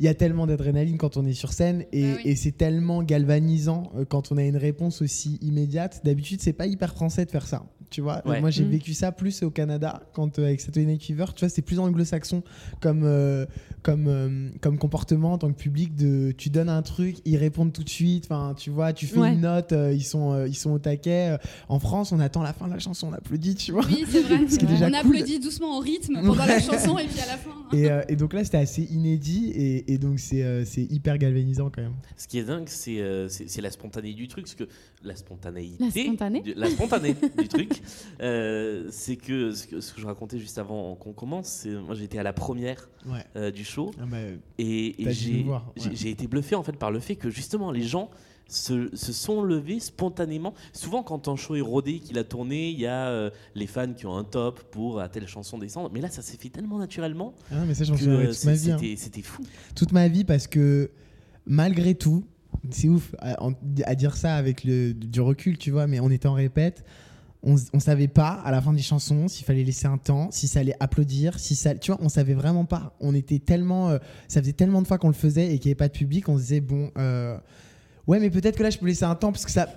Il 0.00 0.06
y 0.06 0.08
a 0.08 0.14
tellement 0.14 0.46
d'adrénaline 0.46 0.98
quand 0.98 1.16
on 1.16 1.24
est 1.26 1.32
sur 1.34 1.52
scène 1.52 1.84
et, 1.92 2.02
Bah 2.02 2.08
oui. 2.16 2.30
et 2.30 2.36
c'est 2.36 2.52
tellement 2.52 3.02
galvanisant 3.02 3.92
euh, 3.96 4.04
quand 4.04 4.32
on 4.32 4.36
a 4.38 4.42
une 4.44 4.56
réponse 4.56 5.02
aussi 5.02 5.38
immédiate. 5.42 6.00
D'habitude, 6.04 6.40
c'est 6.40 6.52
pas 6.52 6.66
hyper 6.66 6.92
français 6.94 7.24
de 7.24 7.30
faire 7.30 7.46
ça. 7.46 7.64
Tu 7.90 8.00
vois, 8.00 8.26
Ouais. 8.26 8.40
moi 8.40 8.50
j'ai 8.50 8.64
Mm. 8.64 8.70
vécu 8.70 8.92
ça 8.92 9.12
plus 9.12 9.42
au 9.44 9.50
Canada 9.50 10.02
quand 10.14 10.38
euh, 10.40 10.46
avec 10.46 10.60
Saturday 10.60 10.86
Night 10.86 11.02
Fever. 11.04 11.26
Tu 11.36 11.40
vois, 11.44 11.48
c'est 11.48 11.62
plus 11.62 11.78
anglo-saxon 11.78 12.42
comme 12.80 13.02
euh, 13.04 13.46
comme 13.82 14.06
euh, 14.08 14.48
comme 14.60 14.78
comportement 14.78 15.34
en 15.34 15.38
tant 15.38 15.52
que 15.52 15.56
public. 15.56 15.94
De 15.94 16.32
tu 16.36 16.50
donnes 16.50 16.70
un 16.70 16.82
truc, 16.82 17.18
ils 17.24 17.36
répondent 17.36 17.72
tout 17.72 17.84
de 17.84 17.88
suite. 17.88 18.24
Enfin, 18.24 18.54
tu 18.58 18.70
vois, 18.70 18.92
tu 18.92 19.06
fais 19.06 19.20
Ouais. 19.20 19.34
une 19.34 19.42
note, 19.42 19.70
euh, 19.72 19.92
ils 19.92 20.02
sont 20.02 20.32
euh, 20.32 20.48
ils 20.48 20.56
sont 20.56 20.72
au 20.72 20.78
taquet. 20.80 21.36
En 21.68 21.78
France, 21.78 22.10
on 22.10 22.18
attend 22.18 22.42
la 22.42 22.52
fin 22.52 22.66
de 22.66 22.72
la 22.72 22.80
chanson, 22.80 23.08
on 23.10 23.12
applaudit. 23.12 23.54
Tu 23.54 23.70
vois. 23.70 23.84
Oui, 23.86 24.04
c'est 24.08 24.22
vrai. 24.22 24.38
Ce 24.48 24.58
qui 24.58 24.64
est 24.64 24.68
déjà 24.68 24.86
on 24.86 24.90
cool. 24.90 24.96
applaudit 24.96 25.38
doucement 25.38 25.76
au 25.76 25.80
rythme 25.80 26.14
pendant 26.20 26.46
la 26.46 26.58
chanson 26.58 26.98
et 26.98 27.06
puis 27.06 27.20
à 27.20 27.26
la 27.26 27.36
fin. 27.36 27.50
hein. 27.50 27.76
Et, 27.76 27.90
euh, 27.90 28.02
et 28.08 28.16
donc 28.16 28.32
là, 28.32 28.42
c'était 28.42 28.56
assez 28.58 28.82
inédit 28.82 29.50
et, 29.54 29.83
et 29.86 29.98
donc 29.98 30.18
c'est 30.18 30.42
euh, 30.42 30.64
c'est 30.64 30.82
hyper 30.84 31.18
galvanisant 31.18 31.70
quand 31.70 31.82
même. 31.82 31.94
Ce 32.16 32.26
qui 32.28 32.38
est 32.38 32.44
dingue, 32.44 32.68
c'est 32.68 33.00
euh, 33.00 33.28
la 33.58 33.70
spontanéité 33.70 34.16
du 34.20 34.28
truc. 34.28 34.44
Parce 34.44 34.54
que 34.54 34.64
la 35.02 35.16
spontanéité. 35.16 35.84
La 35.84 35.90
spontanée 35.90 36.40
du- 36.42 36.54
La 36.54 36.70
spontanée 36.70 37.14
du 37.38 37.48
truc. 37.48 37.82
euh, 38.20 38.86
c'est 38.90 39.16
que 39.16 39.52
ce, 39.52 39.66
que 39.66 39.80
ce 39.80 39.92
que 39.92 40.00
je 40.00 40.06
racontais 40.06 40.38
juste 40.38 40.58
avant 40.58 40.94
qu'on 40.96 41.12
commence, 41.12 41.48
c'est 41.48 41.70
moi 41.70 41.94
j'étais 41.94 42.18
à 42.18 42.22
la 42.22 42.32
première 42.32 42.88
Ouais. 43.06 43.24
euh, 43.36 43.50
du 43.50 43.64
show 43.64 43.90
Ah 44.00 44.06
bah, 44.06 44.16
et, 44.58 44.94
ouais. 44.98 45.12
j'ai 45.92 46.10
été 46.10 46.26
bluffé 46.26 46.54
en 46.54 46.62
fait 46.62 46.76
par 46.76 46.90
le 46.90 47.00
fait 47.00 47.16
que 47.16 47.28
justement 47.30 47.70
les 47.70 47.82
gens 47.82 48.10
se, 48.48 48.94
se 48.94 49.12
sont 49.12 49.42
levés 49.42 49.80
spontanément. 49.80 50.54
Souvent 50.72 51.02
quand 51.02 51.28
un 51.28 51.36
show 51.36 51.56
est 51.56 51.60
rodé, 51.60 51.98
qu'il 52.00 52.18
a 52.18 52.24
tourné, 52.24 52.70
il 52.70 52.78
y 52.78 52.86
a 52.86 53.08
euh, 53.08 53.30
les 53.54 53.66
fans 53.66 53.92
qui 53.92 54.06
ont 54.06 54.16
un 54.16 54.24
top 54.24 54.62
pour 54.70 55.00
à 55.00 55.08
telle 55.08 55.26
chanson 55.26 55.58
descendre. 55.58 55.90
Mais 55.92 56.00
là 56.00 56.10
ça 56.10 56.22
s'est 56.22 56.36
fait 56.36 56.50
tellement 56.50 56.78
naturellement 56.78 57.34
ah 57.50 57.64
mais 57.66 57.74
ça, 57.74 57.84
j'en 57.84 57.96
toute 57.96 58.44
ma 58.44 58.52
vie. 58.52 58.72
hein. 58.72 58.78
c'était 58.96 59.22
fou. 59.22 59.42
toute 59.74 59.92
ma 59.92 60.08
vie 60.08 60.24
parce 60.24 60.46
que 60.46 60.90
malgré 61.46 61.94
tout, 61.94 62.24
c'est 62.70 62.88
ouf 62.88 63.14
à, 63.18 63.94
dire 63.94 64.16
ça 64.16 64.36
avec 64.36 64.64
le, 64.64 64.92
du 64.94 65.20
recul, 65.20 65.58
tu 65.58 65.70
vois, 65.70 65.86
mais 65.86 66.00
on 66.00 66.10
était 66.10 66.28
en 66.28 66.34
répète. 66.34 66.84
On, 67.42 67.56
on 67.74 67.80
savait 67.80 68.08
pas 68.08 68.30
à 68.30 68.50
la 68.50 68.62
fin 68.62 68.72
des 68.72 68.80
chansons 68.80 69.28
s'il 69.28 69.44
fallait 69.44 69.64
laisser 69.64 69.86
un 69.86 69.98
temps, 69.98 70.30
si 70.30 70.48
ça 70.48 70.60
allait 70.60 70.76
applaudir, 70.80 71.38
si 71.38 71.54
ça, 71.54 71.74
tu 71.74 71.90
vois, 71.92 72.00
on 72.02 72.08
savait 72.08 72.32
vraiment 72.32 72.64
pas. 72.64 72.96
On 73.00 73.14
était 73.14 73.38
tellement, 73.38 73.90
euh, 73.90 73.98
ça 74.28 74.40
faisait 74.40 74.54
tellement 74.54 74.80
de 74.80 74.86
fois 74.86 74.96
qu'on 74.96 75.08
le 75.08 75.14
faisait 75.14 75.52
et 75.52 75.58
qu'il 75.58 75.68
n'y 75.68 75.72
avait 75.72 75.74
pas 75.74 75.88
de 75.88 75.92
public, 75.92 76.28
on 76.30 76.36
se 76.36 76.42
disait 76.42 76.60
bon, 76.60 76.90
euh, 76.96 77.36
ouais, 78.06 78.18
mais 78.20 78.30
peut-être 78.30 78.56
que 78.56 78.62
là 78.62 78.70
je 78.70 78.78
peux 78.78 78.86
laisser 78.86 79.04
un 79.04 79.14
temps 79.14 79.32
parce 79.32 79.44
que 79.44 79.50
ça, 79.50 79.68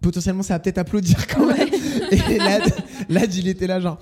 potentiellement, 0.00 0.42
ça 0.42 0.54
va 0.54 0.60
peut-être 0.60 0.78
applaudir 0.78 1.26
quand 1.26 1.46
même. 1.46 1.68
Et 2.10 2.38
là, 2.38 2.60
là, 3.08 3.24
il 3.24 3.48
était 3.48 3.66
là 3.66 3.80
genre. 3.80 3.98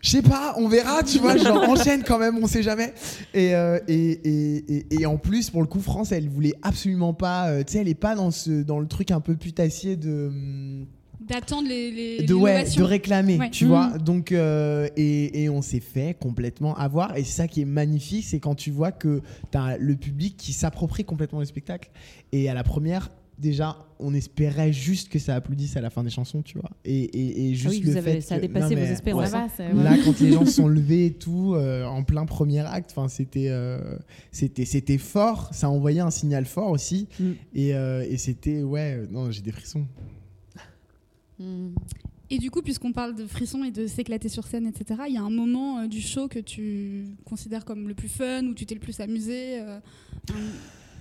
Je 0.00 0.10
sais 0.10 0.22
pas, 0.22 0.54
on 0.56 0.68
verra, 0.68 1.04
tu 1.04 1.18
vois, 1.18 1.36
genre 1.36 1.62
enchaîne 1.68 2.02
quand 2.02 2.18
même, 2.18 2.36
on 2.42 2.48
sait 2.48 2.62
jamais. 2.62 2.92
Et, 3.34 3.54
euh, 3.54 3.78
et, 3.86 4.10
et, 4.10 4.76
et, 4.76 5.00
et 5.00 5.06
en 5.06 5.16
plus, 5.16 5.48
pour 5.50 5.60
le 5.60 5.68
coup, 5.68 5.80
France, 5.80 6.10
elle 6.10 6.28
voulait 6.28 6.54
absolument 6.62 7.14
pas, 7.14 7.50
euh, 7.50 7.62
tu 7.62 7.74
sais, 7.74 7.78
elle 7.78 7.88
est 7.88 7.94
pas 7.94 8.16
dans, 8.16 8.32
ce, 8.32 8.62
dans 8.62 8.80
le 8.80 8.88
truc 8.88 9.12
un 9.12 9.20
peu 9.20 9.36
putassier 9.36 9.96
de. 9.96 10.26
hum, 10.28 10.86
D'attendre 11.32 11.68
les, 11.68 11.90
les 11.90 12.22
de, 12.26 12.34
ouais, 12.34 12.52
l'innovation. 12.52 12.82
de 12.82 12.86
réclamer, 12.86 13.38
Ouais. 13.38 13.50
tu 13.50 13.64
vois. 13.66 13.96
Donc, 13.98 14.32
euh, 14.32 14.88
et, 14.96 15.42
et 15.42 15.48
on 15.48 15.62
s'est 15.62 15.80
fait 15.80 16.16
complètement 16.18 16.76
avoir. 16.76 17.16
Et 17.16 17.24
c'est 17.24 17.32
ça 17.32 17.48
qui 17.48 17.60
est 17.62 17.66
magnifique, 17.66 18.24
c'est 18.24 18.38
quand 18.40 18.54
tu 18.54 18.70
vois 18.70 18.92
que 18.92 19.20
tu 19.50 19.58
as 19.58 19.76
le 19.78 19.96
public 19.96 20.36
qui 20.36 20.52
s'approprie 20.52 21.04
complètement 21.04 21.38
le 21.40 21.44
spectacle. 21.46 21.90
Et 22.32 22.48
à 22.48 22.54
la 22.54 22.62
première, 22.64 23.10
déjà, 23.38 23.76
on 23.98 24.14
espérait 24.14 24.72
juste 24.72 25.08
que 25.08 25.18
ça 25.18 25.34
applaudisse 25.36 25.76
à 25.76 25.80
la 25.80 25.88
fin 25.90 26.04
des 26.04 26.10
chansons, 26.10 26.42
tu 26.42 26.58
vois. 26.58 26.70
Et, 26.84 27.00
et, 27.04 27.48
et 27.50 27.54
juste 27.54 27.66
Ah 27.68 27.70
oui, 27.70 27.80
le 27.80 27.90
vous 27.92 27.96
avez- 27.96 28.12
fait 28.14 28.20
ça 28.20 28.34
a 28.34 28.38
que- 28.38 28.42
dépassé 28.42 28.74
non, 28.76 28.82
vos 28.82 28.86
espérances. 28.92 29.30
Ça 29.30 29.48
Ouais. 29.58 29.72
ouais. 29.72 29.82
Là, 29.84 29.96
quand 30.04 30.20
les 30.20 30.32
gens 30.32 30.44
se 30.44 30.52
sont 30.60 30.68
levés 30.68 31.06
et 31.06 31.12
tout, 31.12 31.54
euh, 31.54 31.84
en 31.84 32.02
plein 32.04 32.24
premier 32.26 32.60
acte, 32.60 32.92
enfin, 32.94 33.08
c'était, 33.08 33.46
euh, 33.48 33.78
c'était, 34.30 34.64
c'était 34.64 34.98
fort. 34.98 35.48
Ça 35.52 35.70
envoyait 35.70 36.00
un 36.00 36.10
signal 36.10 36.44
fort 36.44 36.70
aussi. 36.70 37.08
Mm. 37.18 37.24
Et, 37.54 37.74
euh, 37.74 38.04
et 38.08 38.16
c'était, 38.18 38.62
ouais, 38.62 39.00
non, 39.10 39.30
j'ai 39.30 39.40
des 39.42 39.52
frissons. 39.52 39.86
Et 42.30 42.38
du 42.38 42.50
coup, 42.50 42.62
puisqu'on 42.62 42.92
parle 42.92 43.14
de 43.14 43.26
frissons 43.26 43.62
et 43.62 43.70
de 43.70 43.86
s'éclater 43.86 44.30
sur 44.30 44.46
scène, 44.46 44.66
etc., 44.66 45.02
il 45.06 45.14
y 45.14 45.18
a 45.18 45.22
un 45.22 45.28
moment 45.28 45.80
euh, 45.80 45.86
du 45.86 46.00
show 46.00 46.28
que 46.28 46.38
tu 46.38 47.04
considères 47.26 47.66
comme 47.66 47.88
le 47.88 47.94
plus 47.94 48.08
fun, 48.08 48.46
où 48.46 48.54
tu 48.54 48.64
t'es 48.64 48.74
le 48.74 48.80
plus 48.80 48.98
amusé, 49.00 49.60
euh, 49.60 49.78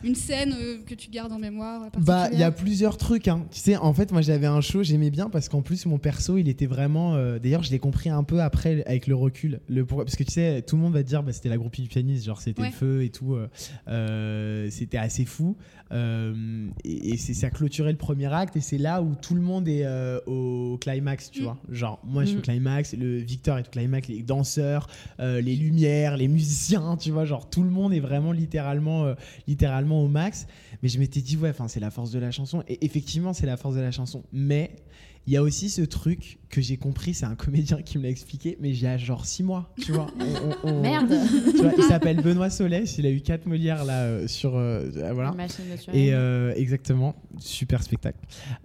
une 0.04 0.16
scène 0.16 0.54
euh, 0.60 0.78
que 0.86 0.96
tu 0.96 1.10
gardes 1.10 1.32
en 1.32 1.40
mémoire 1.40 1.90
Bah, 2.00 2.30
il 2.34 2.40
y 2.40 2.44
a 2.44 2.52
plusieurs 2.52 2.98
trucs. 2.98 3.28
Hein. 3.28 3.46
Tu 3.52 3.60
sais, 3.60 3.78
en 3.78 3.94
fait, 3.94 4.12
moi, 4.12 4.22
j'avais 4.22 4.48
un 4.48 4.62
show, 4.62 4.84
j'aimais 4.84 5.10
bien 5.12 5.30
parce 5.30 5.48
qu'en 5.50 5.62
plus, 5.62 5.86
mon 5.86 5.98
perso, 6.00 6.38
il 6.38 6.48
était 6.50 6.66
vraiment. 6.66 7.16
euh, 7.16 7.40
D'ailleurs, 7.40 7.64
je 7.64 7.72
l'ai 7.72 7.80
compris 7.80 8.10
un 8.10 8.24
peu 8.24 8.42
après 8.42 8.84
avec 8.86 9.08
le 9.08 9.16
recul. 9.16 9.60
Le 9.70 9.86
pourquoi- 9.86 10.06
Parce 10.06 10.16
que 10.16 10.24
tu 10.24 10.32
sais, 10.32 10.62
tout 10.64 10.76
le 10.76 10.82
monde 10.82 10.94
va 10.94 11.04
te 11.04 11.08
dire, 11.08 11.24
bah, 11.24 11.34
c'était 11.34 11.50
la 11.50 11.58
groupie 11.58 11.82
du 11.82 11.88
pianiste, 11.88 12.26
genre 12.26 12.42
c'était 12.42 12.62
Ouais. 12.62 12.68
le 12.70 12.74
feu 12.74 13.04
et 13.04 13.10
tout. 13.10 13.36
euh, 13.88 14.68
c'était 14.70 14.98
assez 14.98 15.26
fou. 15.26 15.56
Et 15.94 17.12
et 17.12 17.18
c'est 17.18 17.34
ça 17.34 17.50
clôturait 17.50 17.92
le 17.92 17.98
premier 17.98 18.32
acte 18.34 18.56
et 18.56 18.62
c'est 18.62 18.78
là 18.78 19.02
où 19.02 19.14
tout 19.16 19.36
le 19.36 19.42
monde 19.42 19.68
est 19.68 19.86
au 20.26 20.78
climax, 20.80 21.30
tu 21.32 21.42
Mm. 21.42 21.44
vois. 21.44 21.58
Genre, 21.70 22.00
moi, 22.06 22.24
je 22.24 22.30
suis 22.30 22.38
au 22.38 22.40
Mm. 22.40 22.44
climax, 22.44 22.94
le 22.96 23.18
Victor 23.18 23.58
est 23.58 23.68
au 23.68 23.72
climax, 23.72 24.08
les 24.08 24.24
danseurs, 24.24 24.88
les 25.20 25.56
lumières, 25.56 26.18
les 26.18 26.28
musiciens, 26.28 26.96
tu 26.98 27.12
vois. 27.12 27.26
Genre, 27.26 27.50
tout 27.50 27.64
le 27.64 27.70
monde 27.70 27.94
est 27.94 28.00
vraiment 28.00 28.32
littéralement, 28.32 29.06
euh, 29.06 29.14
au 30.00 30.08
max. 30.08 30.48
Mais 30.82 30.90
je 30.90 31.00
m'étais 31.00 31.22
dit, 31.22 31.38
ouais, 31.38 31.54
c'est 31.68 31.80
la 31.80 31.92
force 31.92 32.12
de 32.12 32.20
la 32.20 32.32
chanson. 32.32 32.64
Et 32.68 32.86
effectivement, 32.86 33.34
c'est 33.34 33.46
la 33.46 33.58
force 33.58 33.76
de 33.76 33.82
la 33.82 33.92
chanson. 33.92 34.24
Mais 34.32 34.76
il 35.28 35.34
y 35.34 35.38
a 35.38 35.44
aussi 35.44 35.70
ce 35.70 35.82
truc 35.82 36.40
que 36.50 36.60
j'ai 36.60 36.76
compris, 36.76 37.14
c'est 37.14 37.26
un 37.26 37.36
comédien 37.36 37.82
qui 37.82 37.98
me 37.98 38.04
l'a 38.04 38.10
expliqué, 38.10 38.58
mais 38.60 38.74
j'ai 38.74 38.98
genre 38.98 39.26
six 39.26 39.42
mois, 39.44 39.74
tu 39.82 39.94
vois. 39.94 40.08
On- 40.20 40.68
on- 40.68 40.74
on- 40.74 40.82
Merde 40.82 41.14
tu 41.56 41.62
vois, 41.62 41.72
il 41.78 41.84
s'appelle 41.84 42.22
Benoît 42.22 42.50
Solès, 42.50 42.98
il 42.98 43.06
a 43.06 43.10
eu 43.12 43.22
quatre 43.22 43.46
Molières 43.46 43.86
là 43.86 44.02
euh, 44.04 44.28
sur. 44.28 44.58
euh, 44.58 44.90
voilà. 45.14 45.30
Une 45.30 45.38
machine 45.38 45.64
de 45.72 45.82
tuer. 45.82 46.08
Et 46.08 46.14
euh, 46.14 46.54
exactement, 46.56 47.16
super 47.40 47.82
spectacle. 47.84 48.18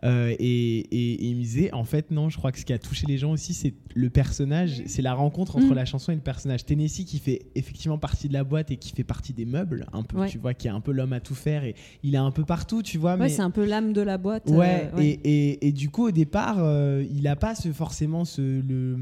Euh, 0.02 0.34
et, 0.38 0.38
et- 0.40 1.12
et 1.12 1.24
il 1.26 1.36
me 1.36 1.42
disait, 1.42 1.72
en 1.72 1.84
fait, 1.84 2.10
non, 2.10 2.28
je 2.28 2.38
crois 2.38 2.50
que 2.50 2.58
ce 2.58 2.64
qui 2.64 2.72
a 2.72 2.78
touché 2.78 3.06
les 3.06 3.18
gens 3.18 3.30
aussi, 3.30 3.54
c'est 3.54 3.74
le 3.94 4.10
personnage, 4.10 4.82
c'est 4.86 5.02
la 5.02 5.14
rencontre 5.14 5.56
entre 5.56 5.70
Mm. 5.70 5.74
la 5.74 5.84
chanson 5.84 6.10
et 6.10 6.16
le 6.16 6.20
personnage. 6.20 6.64
Tennessee 6.64 7.04
qui 7.04 7.18
fait 7.20 7.42
effectivement 7.54 7.98
partie 7.98 8.26
de 8.28 8.32
la 8.32 8.42
boîte 8.42 8.70
et 8.72 8.78
qui 8.78 8.92
fait 8.94 9.04
partie 9.04 9.32
des 9.32 9.44
meubles, 9.44 9.86
un 9.92 10.02
peu, 10.02 10.18
Ouais. 10.18 10.28
tu 10.28 10.38
vois, 10.38 10.54
qui 10.54 10.66
est 10.66 10.70
un 10.70 10.80
peu 10.80 10.90
l'homme 10.92 11.12
à 11.12 11.20
tout 11.20 11.34
faire 11.36 11.62
et 11.64 11.76
il 12.02 12.14
est 12.14 12.18
un 12.18 12.30
peu 12.32 12.44
partout, 12.44 12.82
tu 12.82 12.98
vois. 12.98 13.12
Ouais, 13.12 13.18
mais... 13.24 13.28
c'est 13.28 13.42
un 13.42 13.50
peu 13.50 13.64
l'âme 13.64 13.92
de 13.92 14.00
la 14.00 14.18
boîte. 14.18 14.50
Ouais, 14.50 14.90
euh, 14.92 14.96
ouais. 14.96 15.06
Et, 15.24 15.50
et, 15.52 15.68
et 15.68 15.72
du 15.72 15.88
coup, 15.90 16.08
au 16.08 16.10
départ, 16.10 16.45
euh, 16.58 17.04
il 17.12 17.26
a 17.28 17.36
pas 17.36 17.54
ce, 17.54 17.72
forcément 17.72 18.24
ce, 18.24 18.40
le, 18.60 18.96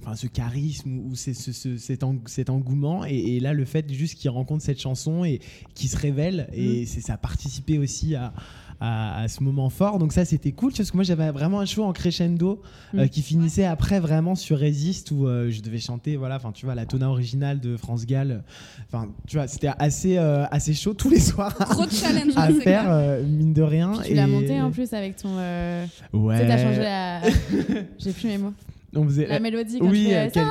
enfin, 0.00 0.14
ce 0.16 0.26
charisme 0.26 0.98
ou 1.06 1.14
c'est- 1.14 1.34
ce, 1.34 1.52
ce- 1.52 1.76
cet, 1.76 2.02
eng- 2.02 2.20
cet 2.26 2.50
engouement. 2.50 3.04
Et, 3.04 3.16
et 3.36 3.40
là, 3.40 3.52
le 3.52 3.64
fait 3.64 3.92
juste 3.92 4.14
qu'il 4.16 4.30
rencontre 4.30 4.62
cette 4.64 4.80
chanson 4.80 5.24
et 5.24 5.40
qu'il 5.74 5.88
se 5.88 5.96
révèle, 5.96 6.48
Mm. 6.52 6.54
et 6.58 6.86
c'est 6.86 7.00
ça 7.00 7.14
a 7.14 7.18
participé 7.18 7.78
aussi 7.78 8.14
à, 8.14 8.32
à, 8.80 9.20
à 9.22 9.28
ce 9.28 9.42
moment 9.42 9.68
fort. 9.70 9.98
Donc 9.98 10.12
ça, 10.12 10.24
c'était 10.24 10.52
cool, 10.52 10.72
parce 10.72 10.90
que 10.90 10.96
moi, 10.96 11.04
j'avais 11.04 11.30
vraiment 11.30 11.60
un 11.60 11.66
show 11.66 11.84
en 11.84 11.92
crescendo 11.92 12.62
euh, 12.94 13.04
Mm. 13.04 13.08
qui 13.08 13.22
finissait 13.22 13.64
après 13.64 14.00
vraiment 14.00 14.34
sur 14.34 14.58
Resist, 14.58 15.10
où 15.10 15.26
euh, 15.26 15.50
je 15.50 15.60
devais 15.62 15.78
chanter, 15.78 16.16
voilà, 16.16 16.36
enfin, 16.36 16.52
tu 16.52 16.64
vois, 16.66 16.74
la 16.74 16.86
tona 16.86 17.08
originale 17.10 17.60
de 17.60 17.76
France 17.76 18.06
Gall. 18.06 18.42
Enfin, 18.88 19.08
tu 19.26 19.36
vois, 19.36 19.46
c'était 19.48 19.70
assez, 19.78 20.16
euh, 20.18 20.44
assez 20.50 20.74
chaud 20.74 20.94
tous 20.94 21.10
les 21.10 21.20
soirs 21.20 21.54
Gros 21.70 21.84
challenge, 21.90 22.32
à 22.36 22.46
hein, 22.46 22.54
faire, 22.62 22.84
euh, 22.90 23.22
mine 23.22 23.52
de 23.52 23.62
rien. 23.62 23.92
Puis 23.98 24.08
tu 24.08 24.14
l'as 24.14 24.24
et- 24.26 24.30
monté 24.30 24.60
en 24.60 24.70
plus 24.70 24.92
avec 24.92 25.16
ton. 25.16 25.30
euh, 25.38 25.86
Ouais. 26.12 26.36
Tu 26.36 26.42
sais, 26.42 26.48
t'as 26.48 26.58
changé 26.62 26.80
la. 26.80 27.20
J'ai 27.98 28.12
plus 28.12 28.26
mes 28.28 28.38
mots. 28.38 28.52
On 28.96 29.04
faisait... 29.04 29.26
La 29.28 29.38
mélodie 29.38 29.78
quand 29.78 29.86
oui, 29.88 30.04
tu 30.04 30.08
fais. 30.10 30.16
euh, 30.16 30.24
euh, 30.26 30.30
quel- 30.32 30.42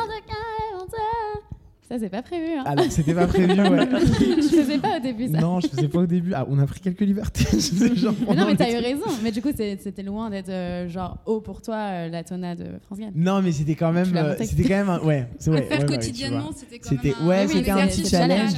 Ça, 1.90 1.98
c'est 2.00 2.10
pas 2.10 2.22
prévu. 2.22 2.46
Hein. 2.56 2.64
Alors, 2.66 2.86
c'était 2.90 3.16
pas 3.16 3.26
prévu, 3.26 3.50
ouais. 3.62 3.88
je 3.90 4.56
faisais 4.62 4.78
pas 4.78 4.98
au 4.98 5.00
début 5.00 5.28
ça. 5.28 5.40
non, 5.40 5.60
je 5.60 5.68
faisais 5.68 5.88
pas 5.88 6.00
au 6.00 6.06
début. 6.06 6.34
Ah, 6.36 6.46
on 6.48 6.60
a 6.60 6.68
pris 6.68 6.80
quelques 6.80 7.00
libertés. 7.02 7.46
Genre, 7.96 8.14
Mais 8.28 8.36
non, 8.36 8.46
mais 8.46 8.56
t'as 8.56 8.72
eu 8.72 8.78
raison. 8.78 9.06
Mais 9.24 9.32
du 9.32 9.42
coup, 9.42 9.50
c'était 9.56 10.04
loin 10.04 10.30
d'être 10.30 10.50
euh, 10.50 10.88
genre 10.88 11.18
haut 11.26 11.42
pour 11.42 11.62
toi, 11.64 11.76
euh, 11.76 12.10
la 12.10 12.24
tona 12.24 12.56
de 12.56 12.66
France 12.86 13.00
Gall. 13.00 13.12
Non, 13.16 13.42
mais 13.42 13.52
c'était 13.52 13.74
quand 13.76 13.92
même. 13.92 14.16
Euh, 14.16 14.36
c'était 14.40 14.64
quand 14.64 14.76
même 14.76 14.90
un. 14.90 15.00
Ouais, 15.00 15.28
c'est 15.40 15.50
ouais, 15.50 15.64
faire 15.64 15.80
ouais, 15.80 15.86
quotidiennement, 15.86 16.52
c'était 16.56 16.78
quand 16.80 16.90
C'était- 16.90 17.08
même 17.10 17.18
un, 17.22 17.28
ouais, 17.28 17.48
c'était 17.48 17.72
un 17.72 17.78
exercice 17.78 18.02
petit 18.04 18.10
challenge. 18.12 18.52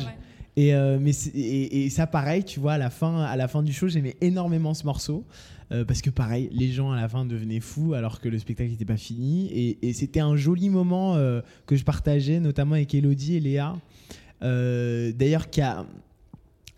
Et, 0.58 0.74
euh, 0.74 0.98
mais 1.00 1.12
et, 1.34 1.90
ça, 1.90 2.08
pareil, 2.08 2.44
tu 2.44 2.60
vois, 2.60 2.74
à 2.74 2.78
la 2.78 2.90
fin, 2.90 3.22
à 3.22 3.36
la 3.36 3.48
fin 3.48 3.64
du 3.64 3.72
show, 3.72 3.88
j'aimais 3.88 4.16
énormément 4.22 4.74
ce 4.74 4.86
morceau. 4.86 5.26
euh, 5.72 5.86
parce 5.86 6.02
que 6.02 6.10
pareil, 6.10 6.50
les 6.52 6.70
gens 6.72 6.92
à 6.92 7.00
la 7.00 7.08
fin 7.08 7.24
devenaient 7.24 7.62
fous 7.62 7.94
alors 7.94 8.20
que 8.20 8.28
le 8.28 8.38
spectacle 8.38 8.70
n'était 8.70 8.86
pas 8.86 8.98
fini. 8.98 9.78
Et, 9.82 9.94
c'était 9.94 10.20
un 10.20 10.36
joli 10.36 10.70
moment 10.70 11.16
euh, 11.16 11.42
que 11.66 11.76
je 11.76 11.86
partageais, 11.86 12.40
notamment 12.40 12.76
avec 12.76 12.94
Elodie 12.94 13.38
et 13.38 13.40
Léa. 13.40 13.76
D'ailleurs, 14.42 15.50
qui 15.50 15.62
a. 15.62 15.86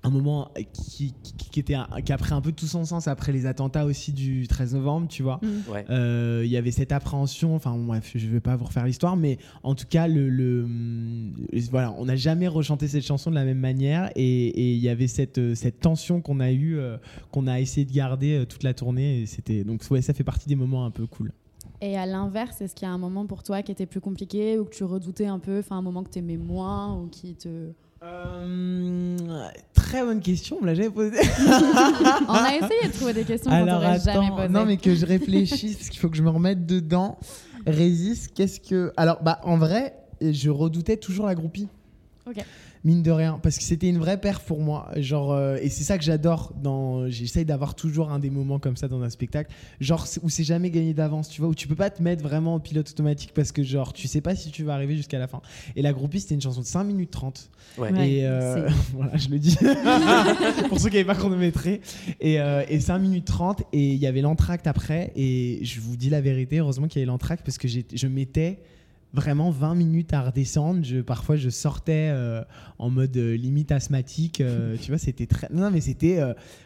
un 0.03 0.09
moment 0.09 0.51
qui, 0.73 1.13
qui, 1.23 1.33
qui 1.51 1.59
était 1.59 1.75
un- 1.75 1.87
qui 2.05 2.11
a 2.11 2.17
pris 2.17 2.33
un 2.33 2.41
peu 2.41 2.51
tout 2.51 2.65
son 2.65 2.83
sens 2.85 3.07
après 3.07 3.31
les 3.31 3.45
attentats 3.45 3.85
aussi 3.85 4.11
du 4.11 4.47
13 4.47 4.73
novembre, 4.75 5.07
tu 5.07 5.23
vois. 5.23 5.39
Mm. 5.41 5.71
Ouais. 5.71 5.85
Euh, 5.89 6.41
Il 6.45 6.51
y 6.51 6.57
avait 6.57 6.71
cette 6.71 6.91
appréhension, 6.91 7.55
enfin 7.55 7.71
bon, 7.71 7.85
bref, 7.85 8.11
je 8.15 8.27
vais 8.27 8.39
pas 8.41 8.55
vous 8.55 8.65
refaire 8.65 8.85
l'histoire, 8.85 9.15
mais 9.15 9.37
en 9.63 9.75
tout 9.75 9.85
cas, 9.89 10.07
le, 10.07 10.29
le- 10.29 10.67
euh, 11.53 11.59
voilà, 11.71 11.93
on 11.97 12.05
n'a 12.05 12.15
jamais 12.15 12.47
rechanté 12.47 12.87
cette 12.87 13.05
chanson 13.05 13.29
de 13.29 13.35
la 13.35 13.45
même 13.45 13.59
manière 13.59 14.11
et 14.15 14.73
il 14.73 14.79
y 14.79 14.89
avait 14.89 15.07
cette, 15.07 15.37
euh, 15.37 15.55
cette 15.55 15.79
tension 15.79 16.21
qu'on 16.21 16.39
a 16.39 16.51
eu, 16.51 16.77
qu'on 17.31 17.47
a 17.47 17.59
essayé 17.59 17.85
de 17.85 17.93
garder 17.93 18.39
euh, 18.39 18.45
toute 18.45 18.63
la 18.63 18.73
tournée. 18.73 19.21
Et 19.21 19.25
c'était 19.25 19.63
donc 19.63 19.81
ouais, 19.89 20.01
ça 20.01 20.13
fait 20.13 20.23
partie 20.23 20.47
des 20.49 20.55
moments 20.55 20.85
un 20.85 20.91
peu 20.91 21.05
cool. 21.07 21.31
Et 21.81 21.97
à 21.97 22.05
l'inverse, 22.05 22.61
est-ce 22.61 22.75
qu'il 22.75 22.87
y 22.87 22.91
a 22.91 22.93
un 22.93 22.97
moment 22.97 23.25
pour 23.25 23.43
toi 23.43 23.61
qui 23.61 23.71
était 23.71 23.85
plus 23.85 23.99
compliqué 24.01 24.57
ou 24.59 24.65
que 24.65 24.73
tu 24.75 24.83
redoutais 24.83 25.25
un 25.27 25.39
peu, 25.39 25.59
enfin 25.59 25.77
un 25.77 25.81
moment 25.81 26.03
que 26.03 26.09
tu 26.09 26.19
aimais 26.19 26.37
moins 26.37 26.95
ou 26.97 27.07
qui 27.07 27.33
te... 27.35 27.71
Euh, 28.03 29.47
très 29.73 30.03
bonne 30.03 30.19
question, 30.19 30.57
on 30.59 30.61
me 30.63 30.67
l'a 30.67 30.75
jamais 30.75 30.89
posée. 30.89 31.17
On 32.27 32.33
a 32.33 32.55
essayé 32.55 32.87
de 32.87 32.93
trouver 32.93 33.13
des 33.13 33.23
questions 33.23 33.49
qu'on 33.49 33.55
Alors 33.57 33.81
t'aurait 33.81 33.99
jamais 33.99 34.29
posées. 34.29 34.49
non 34.49 34.65
mais 34.65 34.77
que 34.77 34.93
je 34.93 35.05
réfléchisse 35.05 35.77
parce 35.77 35.89
qu'il 35.89 35.99
faut 35.99 36.09
que 36.09 36.17
je 36.17 36.23
me 36.23 36.29
remette 36.29 36.65
dedans. 36.65 37.17
Résiste, 37.65 38.33
qu'est-ce 38.33 38.59
que 38.59 38.91
Alors 38.97 39.23
bah 39.23 39.39
en 39.43 39.57
vrai, 39.57 39.93
je 40.21 40.49
redoutais 40.49 40.97
toujours 40.97 41.27
la 41.27 41.35
groupie. 41.35 41.69
Ok. 42.27 42.43
Mine 42.85 43.01
de 43.01 43.11
rien, 43.11 43.39
parce 43.41 43.57
que 43.57 43.63
c'était 43.63 43.87
une 43.87 43.97
vraie 43.97 44.19
perf 44.19 44.41
pour 44.43 44.59
moi. 44.59 44.89
Genre, 44.97 45.31
euh, 45.31 45.55
et 45.61 45.69
c'est 45.69 45.85
ça 45.85 45.97
que 45.97 46.03
j'adore. 46.03 46.51
Dans, 46.61 47.07
j'essaye 47.09 47.45
d'avoir 47.45 47.75
toujours 47.75 48.11
un 48.11 48.19
des 48.19 48.29
moments 48.29 48.59
comme 48.59 48.75
ça 48.75 48.89
dans 48.89 49.01
un 49.03 49.09
spectacle, 49.09 49.51
genre 49.79 50.05
où 50.21 50.29
c'est 50.29 50.43
jamais 50.43 50.69
gagné 50.69 50.93
d'avance, 50.93 51.29
tu 51.29 51.39
vois, 51.39 51.49
où 51.49 51.55
tu 51.55 51.69
peux 51.69 51.75
pas 51.75 51.89
te 51.89 52.03
mettre 52.03 52.21
vraiment 52.23 52.55
en 52.55 52.59
pilote 52.59 52.89
automatique 52.89 53.31
parce 53.33 53.53
que 53.53 53.63
genre 53.63 53.93
tu 53.93 54.09
sais 54.09 54.19
pas 54.19 54.35
si 54.35 54.51
tu 54.51 54.63
vas 54.63 54.73
arriver 54.73 54.97
jusqu'à 54.97 55.17
la 55.17 55.27
fin. 55.27 55.41
Et 55.77 55.81
la 55.81 55.93
groupie 55.93 56.19
c'était 56.19 56.35
une 56.35 56.41
chanson 56.41 56.59
de 56.59 56.65
5 56.65 56.83
minutes 56.83 57.11
30 57.11 57.49
Ouais. 57.77 57.91
Ouais, 57.91 58.09
et 58.11 58.25
euh, 58.27 58.67
voilà, 58.93 59.15
je 59.17 59.29
le 59.29 59.39
dis 59.39 59.57
pour 60.67 60.79
ceux 60.79 60.89
qui 60.89 60.95
n'avaient 60.97 61.05
pas 61.05 61.15
chronométré. 61.15 61.79
Et, 62.19 62.39
euh, 62.41 62.63
et 62.67 62.79
5 62.79 62.99
minutes 62.99 63.25
30, 63.25 63.63
et 63.71 63.93
il 63.93 63.97
y 63.99 64.07
avait 64.07 64.21
l'entracte 64.21 64.67
après. 64.67 65.11
Et 65.15 65.59
je 65.63 65.79
vous 65.79 65.95
dis 65.95 66.09
la 66.09 66.19
vérité, 66.21 66.57
heureusement 66.59 66.87
qu'il 66.87 66.99
y 66.99 67.03
avait 67.03 67.11
l'entracte 67.11 67.45
parce 67.45 67.57
que 67.57 67.67
j'ai- 67.67 67.85
je 67.93 68.07
mettais 68.07 68.59
vraiment 69.13 69.51
20 69.51 69.75
minutes 69.75 70.13
à 70.13 70.21
redescendre. 70.23 70.83
Je, 70.83 70.97
parfois, 71.01 71.35
je 71.35 71.49
sortais 71.49 72.09
euh, 72.11 72.41
en 72.79 72.89
mode 72.89 73.15
euh, 73.15 73.35
limite 73.35 73.71
asthmatique. 73.71 74.41
euh, 74.41 74.75
tu 74.81 74.91
vois, 74.91 74.97
c'était 74.97 75.27
très. 75.27 75.47
Non, 75.53 75.69
mais 75.71 75.81
c'était. 75.81 76.19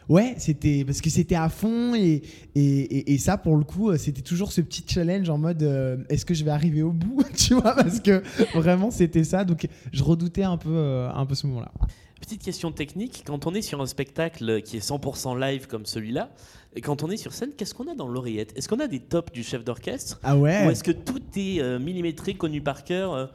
ouais, 0.08 0.34
c'était. 0.38 0.84
Parce 0.84 1.00
que 1.00 1.10
c'était 1.10 1.34
à 1.34 1.48
fond. 1.48 1.94
Et, 1.94 2.22
et, 2.54 2.60
et- 2.64 3.12
et 3.12 3.18
ça, 3.18 3.36
pour 3.38 3.56
le 3.56 3.64
coup, 3.64 3.96
c'était 3.96 4.22
toujours 4.22 4.52
ce 4.52 4.60
petit 4.60 4.84
challenge 4.86 5.28
en 5.30 5.38
mode 5.38 5.62
est-ce 6.08 6.24
que 6.24 6.34
je 6.34 6.44
vais 6.44 6.50
arriver 6.50 6.82
au 6.82 6.92
bout 6.92 7.22
Tu 7.36 7.54
vois, 7.54 7.74
parce 7.74 8.00
que 8.00 8.22
vraiment, 8.58 8.90
c'était 8.90 9.24
ça. 9.24 9.44
Donc, 9.44 9.68
je 9.92 10.02
redoutais 10.02 10.42
un 10.44 10.56
peu, 10.56 11.06
un 11.14 11.26
peu 11.26 11.34
ce 11.34 11.46
moment-là. 11.46 11.72
Petite 12.20 12.42
question 12.42 12.72
technique, 12.72 13.22
quand 13.26 13.46
on 13.46 13.54
est 13.54 13.62
sur 13.62 13.80
un 13.80 13.86
spectacle 13.86 14.60
qui 14.62 14.76
est 14.76 14.86
100% 14.86 15.38
live 15.40 15.66
comme 15.68 15.86
celui-là, 15.86 16.30
et 16.76 16.80
quand 16.80 17.02
on 17.02 17.10
est 17.10 17.16
sur 17.16 17.32
scène, 17.32 17.50
qu'est-ce 17.56 17.74
qu'on 17.74 17.90
a 17.90 17.94
dans 17.94 18.06
l'oreillette? 18.08 18.52
Est-ce 18.56 18.68
qu'on 18.68 18.78
a 18.80 18.86
des 18.86 19.00
tops 19.00 19.32
du 19.32 19.42
chef 19.42 19.64
d'orchestre? 19.64 20.20
Ah 20.22 20.36
ouais 20.36 20.66
Ou 20.66 20.70
est-ce 20.70 20.84
que 20.84 20.92
tout 20.92 21.20
est 21.36 21.60
euh, 21.60 21.78
millimétré, 21.78 22.34
connu 22.34 22.60
par 22.60 22.84
cœur 22.84 23.14
euh, 23.14 23.26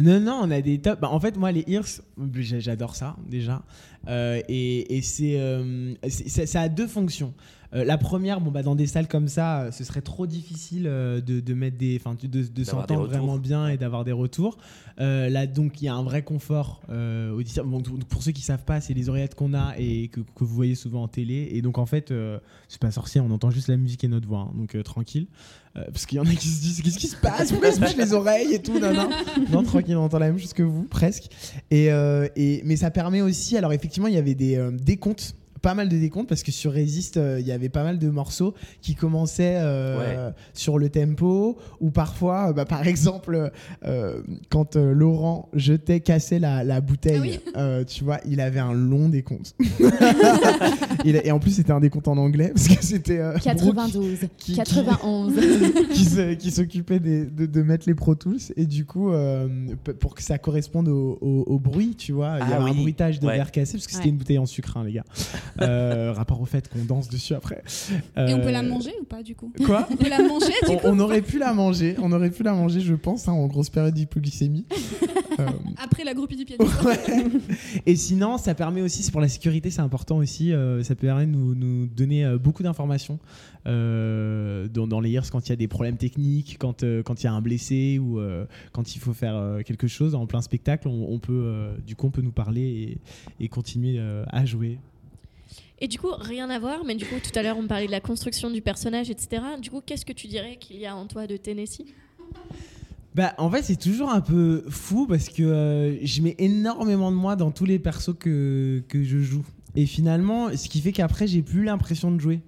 Non, 0.00 0.20
non, 0.20 0.40
on 0.42 0.50
a 0.50 0.60
des 0.60 0.78
tops. 0.80 1.00
Bah, 1.00 1.08
en 1.10 1.18
fait, 1.18 1.36
moi, 1.36 1.50
les 1.50 1.64
ears, 1.66 1.86
j'a- 2.34 2.60
j'adore 2.60 2.94
ça 2.94 3.16
déjà. 3.26 3.62
Euh, 4.06 4.40
et 4.48 4.96
et 4.98 5.02
c'est, 5.02 5.40
c'est- 6.08 6.28
ça, 6.28 6.46
ça 6.46 6.60
a 6.60 6.68
deux 6.68 6.86
fonctions. 6.86 7.32
Euh, 7.74 7.84
la 7.84 7.98
première, 7.98 8.40
bon, 8.40 8.50
bah, 8.50 8.62
dans 8.62 8.74
des 8.74 8.86
salles 8.86 9.08
comme 9.08 9.28
ça, 9.28 9.62
euh, 9.62 9.70
ce 9.72 9.84
serait 9.84 10.00
trop 10.00 10.26
difficile 10.26 10.86
euh, 10.86 11.20
de, 11.20 11.40
de 11.40 11.54
mettre 11.54 11.76
des, 11.76 12.00
enfin, 12.00 12.16
de, 12.20 12.26
des 12.26 12.64
s'entendre 12.64 13.06
vraiment 13.06 13.38
bien 13.38 13.68
et 13.68 13.76
d'avoir 13.76 14.04
des 14.04 14.12
retours. 14.12 14.58
Là, 14.98 15.46
donc, 15.46 15.82
il 15.82 15.86
y 15.86 15.88
a 15.88 15.94
un 15.94 16.02
vrai 16.02 16.22
confort. 16.22 16.82
Bon, 16.88 17.82
pour 18.08 18.22
ceux 18.22 18.32
qui 18.32 18.42
savent 18.42 18.64
pas, 18.64 18.80
c'est 18.80 18.94
les 18.94 19.08
oreillettes 19.08 19.34
qu'on 19.34 19.54
a 19.54 19.74
et 19.78 20.08
que, 20.08 20.20
que 20.20 20.44
vous 20.44 20.54
voyez 20.54 20.74
souvent 20.74 21.02
en 21.02 21.08
télé. 21.08 21.48
Et 21.52 21.62
donc, 21.62 21.78
en 21.78 21.86
fait, 21.86 22.12
c'est 22.68 22.80
pas 22.80 22.90
sorcier, 22.90 23.20
on 23.20 23.30
entend 23.30 23.50
juste 23.50 23.68
la 23.68 23.76
musique 23.76 24.04
et 24.04 24.08
notre 24.08 24.28
voix, 24.28 24.48
hein, 24.48 24.52
donc 24.56 24.80
tranquille. 24.84 25.26
Euh, 25.76 25.82
parce 25.92 26.06
qu'il 26.06 26.18
y 26.18 26.20
en 26.20 26.26
a 26.26 26.34
qui 26.34 26.46
se 26.46 26.60
disent 26.60 26.82
qu'est-ce 26.82 26.98
qui 26.98 27.08
se 27.08 27.16
passe? 27.16 27.50
Pourquoi 27.50 27.68
ils 27.70 27.74
se 27.74 27.80
bouchent 27.80 27.96
les 27.96 28.12
oreilles 28.12 28.54
et 28.54 28.62
tout 28.62 28.78
non, 28.78 28.94
non. 28.94 29.10
non, 29.50 29.62
tranquille, 29.64 29.96
on 29.96 30.04
entend 30.04 30.20
la 30.20 30.28
même 30.28 30.38
chose 30.38 30.52
que 30.52 30.62
vous, 30.62 30.84
presque. 30.84 31.24
Et, 31.72 31.90
euh, 31.90 32.28
et, 32.36 32.62
mais 32.64 32.76
ça 32.76 32.92
permet 32.92 33.22
aussi, 33.22 33.56
alors 33.56 33.72
effectivement, 33.72 34.06
il 34.06 34.14
y 34.14 34.18
avait 34.18 34.36
des 34.36 34.56
euh, 34.56 34.70
décomptes 34.70 35.34
pas 35.64 35.74
mal 35.74 35.88
de 35.88 35.96
décomptes 35.96 36.28
parce 36.28 36.42
que 36.42 36.52
sur 36.52 36.72
Resist 36.74 37.16
euh, 37.16 37.40
il 37.40 37.46
y 37.46 37.50
avait 37.52 37.70
pas 37.70 37.82
mal 37.84 37.98
de 37.98 38.10
morceaux 38.10 38.52
qui 38.82 38.94
commençaient 38.94 39.56
euh, 39.60 40.30
sur 40.52 40.78
le 40.78 40.90
tempo 40.90 41.56
ou 41.80 41.90
parfois 41.90 42.50
euh, 42.50 42.52
bah, 42.52 42.66
par 42.66 42.86
exemple 42.86 43.50
euh, 43.86 44.22
quand 44.50 44.76
euh, 44.76 44.92
Laurent 44.92 45.48
jetait 45.54 46.00
cassait 46.00 46.38
la, 46.38 46.64
la 46.64 46.80
bouteille 46.82 47.16
Ah 47.16 47.20
oui. 47.22 47.40
euh, 47.56 47.84
tu 47.84 48.04
vois 48.04 48.18
il 48.28 48.40
avait 48.42 48.60
un 48.60 48.74
long 48.74 49.08
décompte 49.08 49.54
et 51.04 51.30
en 51.32 51.38
plus 51.38 51.52
c'était 51.52 51.72
un 51.72 51.80
décompte 51.80 52.08
en 52.08 52.16
anglais 52.18 52.52
parce 52.54 52.68
que 52.68 52.84
c'était 52.84 53.18
euh, 53.18 53.32
Brooke 53.32 53.42
92, 53.44 54.18
qui- 54.36 54.52
qui- 54.52 54.54
91. 54.56 55.34
qui 56.38 56.50
s'occupait 56.50 57.00
de, 57.00 57.46
de 57.46 57.62
mettre 57.62 57.84
les 57.88 57.94
Pro 57.94 58.14
Tools 58.14 58.38
et 58.56 58.66
du 58.66 58.84
coup 58.84 59.10
euh, 59.12 59.48
pour 60.00 60.14
que 60.14 60.22
ça 60.22 60.38
corresponde 60.38 60.88
au, 60.88 61.18
au- 61.20 61.44
au 61.46 61.58
bruit 61.58 61.94
tu 61.96 62.12
vois 62.12 62.36
il 62.40 62.48
y 62.48 62.52
Ah 62.52 62.56
avait 62.60 62.70
un 62.70 62.74
bruitage 62.74 63.20
de 63.20 63.26
Ouais. 63.26 63.36
verre 63.36 63.50
cassé 63.52 63.78
parce 63.78 63.86
que 63.86 63.92
c'était 63.94 64.08
une 64.10 64.16
bouteille 64.16 64.38
en 64.38 64.44
sucre 64.46 64.76
hein, 64.76 64.84
les 64.84 64.92
gars 64.92 65.04
Euh, 65.60 66.12
rapport 66.12 66.40
au 66.40 66.44
fait 66.46 66.68
qu'on 66.68 66.84
danse 66.84 67.08
dessus 67.08 67.34
après. 67.34 67.62
Et 68.16 68.34
on 68.34 68.40
peut 68.40 68.48
Euh, 68.48 68.50
la 68.50 68.62
manger 68.62 68.92
ou 69.00 69.04
pas 69.04 69.22
du 69.22 69.34
coup? 69.34 69.52
quoi? 69.64 69.86
On 69.90 69.96
peut 69.96 70.08
la 70.08 70.22
manger 70.22 70.46
du 70.66 70.70
on, 70.70 70.76
coup 70.76 70.86
on 70.86 70.98
aurait 70.98 71.22
pu 71.22 71.38
la 71.38 71.52
manger 71.52 71.94
on 72.02 72.10
aurait 72.12 72.30
pu 72.30 72.42
la 72.42 72.52
manger 72.54 72.80
je 72.80 72.94
pense 72.94 73.28
hein, 73.28 73.32
en 73.32 73.46
grosse 73.46 73.70
période 73.70 73.94
d'hypoglycémie. 73.94 74.66
Euh, 75.40 75.46
Après 75.82 76.04
la 76.04 76.14
groupie 76.14 76.36
du 76.36 76.44
ouais. 76.86 77.26
Et 77.86 77.96
sinon, 77.96 78.38
ça 78.38 78.54
permet 78.54 78.82
aussi, 78.82 79.02
c'est 79.02 79.10
pour 79.10 79.20
la 79.20 79.26
sécurité, 79.26 79.68
c'est 79.68 79.80
important 79.80 80.18
aussi, 80.18 80.52
euh, 80.52 80.84
ça 80.84 80.94
permet 80.94 81.26
de 81.26 81.32
nous, 81.32 81.56
nous 81.56 81.86
donner 81.88 82.24
euh, 82.24 82.38
beaucoup 82.38 82.62
d'informations 82.62 83.18
euh, 83.66 84.68
dans, 84.68 84.86
dans 84.86 85.00
les 85.00 85.10
ears 85.10 85.28
quand 85.32 85.44
il 85.48 85.50
y 85.50 85.52
a 85.52 85.56
des 85.56 85.66
problèmes 85.68 85.96
techniques, 85.96 86.56
quand 86.60 86.84
euh, 86.84 87.02
quand 87.02 87.20
il 87.22 87.24
y 87.24 87.26
a 87.28 87.32
un 87.32 87.40
blessé 87.40 87.98
ou 87.98 88.20
euh, 88.20 88.44
quand 88.72 88.94
il 88.94 89.00
faut 89.00 89.12
faire 89.12 89.34
euh, 89.36 89.62
quelque 89.62 89.88
chose. 89.88 90.14
En 90.14 90.26
plein 90.26 90.40
spectacle, 90.40 90.86
on, 90.86 91.12
on 91.12 91.18
peut, 91.18 91.32
euh, 91.32 91.74
du 91.84 91.96
coup, 91.96 92.06
on 92.06 92.10
peut 92.10 92.22
nous 92.22 92.30
parler 92.32 92.98
et, 93.40 93.44
et 93.44 93.48
continuer 93.48 93.96
euh, 93.98 94.24
à 94.28 94.44
jouer. 94.44 94.78
Et 95.84 95.86
du 95.86 95.98
coup, 95.98 96.08
rien 96.18 96.48
à 96.48 96.58
voir, 96.58 96.82
mais 96.86 96.94
du 96.94 97.04
coup, 97.04 97.16
tout 97.22 97.38
à 97.38 97.42
l'heure, 97.42 97.58
on 97.58 97.66
parlait 97.66 97.84
de 97.84 97.90
la 97.90 98.00
construction 98.00 98.48
du 98.48 98.62
personnage, 98.62 99.10
etc. 99.10 99.42
Du 99.60 99.68
coup, 99.68 99.82
qu'est-ce 99.84 100.06
que 100.06 100.14
tu 100.14 100.28
dirais 100.28 100.56
qu'il 100.58 100.78
y 100.78 100.86
a 100.86 100.96
en 100.96 101.06
toi 101.06 101.26
de 101.26 101.36
Tennessee? 101.36 101.84
Bah, 103.14 103.34
en 103.36 103.50
fait, 103.50 103.60
c'est 103.60 103.78
toujours 103.78 104.08
un 104.08 104.22
peu 104.22 104.64
fou 104.70 105.06
parce 105.06 105.28
que 105.28 105.42
euh, 105.42 105.98
je 106.02 106.22
mets 106.22 106.36
énormément 106.38 107.10
de 107.10 107.16
moi 107.16 107.36
dans 107.36 107.50
tous 107.50 107.66
les 107.66 107.78
persos 107.78 108.14
que, 108.18 108.82
que 108.88 109.04
je 109.04 109.18
joue. 109.18 109.44
Et 109.76 109.84
finalement, 109.84 110.56
ce 110.56 110.70
qui 110.70 110.80
fait 110.80 110.92
qu'après, 110.92 111.26
j'ai 111.26 111.42
plus 111.42 111.64
l'impression 111.64 112.10
de 112.10 112.18
jouer. 112.18 112.40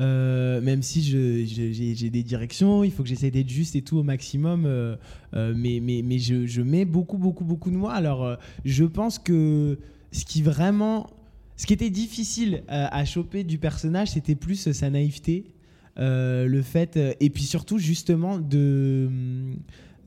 Euh, 0.00 0.62
même 0.62 0.80
si 0.80 1.02
j'ai 1.02 2.08
des 2.10 2.22
directions, 2.22 2.84
il 2.84 2.90
faut 2.90 3.02
que 3.02 3.08
j'essaie 3.10 3.30
d'être 3.30 3.50
juste 3.50 3.76
et 3.76 3.82
tout 3.82 3.98
au 3.98 4.02
maximum. 4.02 4.64
euh, 4.64 4.96
mais 5.34 5.78
mais, 5.82 6.00
mais 6.02 6.18
je, 6.18 6.62
mets 6.62 6.86
beaucoup, 6.86 7.18
beaucoup, 7.18 7.44
beaucoup 7.44 7.70
de 7.70 7.76
moi. 7.76 7.92
Alors, 7.92 8.38
je 8.64 8.84
pense 8.84 9.18
que 9.18 9.78
ce 10.10 10.24
qui 10.24 10.40
vraiment. 10.40 11.10
Ce 11.56 11.66
qui 11.66 11.72
était 11.72 11.90
difficile 11.90 12.64
euh, 12.70 12.86
à 12.90 13.04
choper 13.04 13.44
du 13.44 13.58
personnage, 13.58 14.12
c'était 14.12 14.34
plus 14.34 14.68
euh, 14.68 14.72
sa 14.72 14.90
naïveté. 14.90 15.54
euh, 15.98 16.46
le 16.46 16.62
fait. 16.62 16.98
et 17.20 17.30
puis 17.30 17.44
surtout, 17.44 17.78
justement, 17.78 18.38
de 18.38 19.08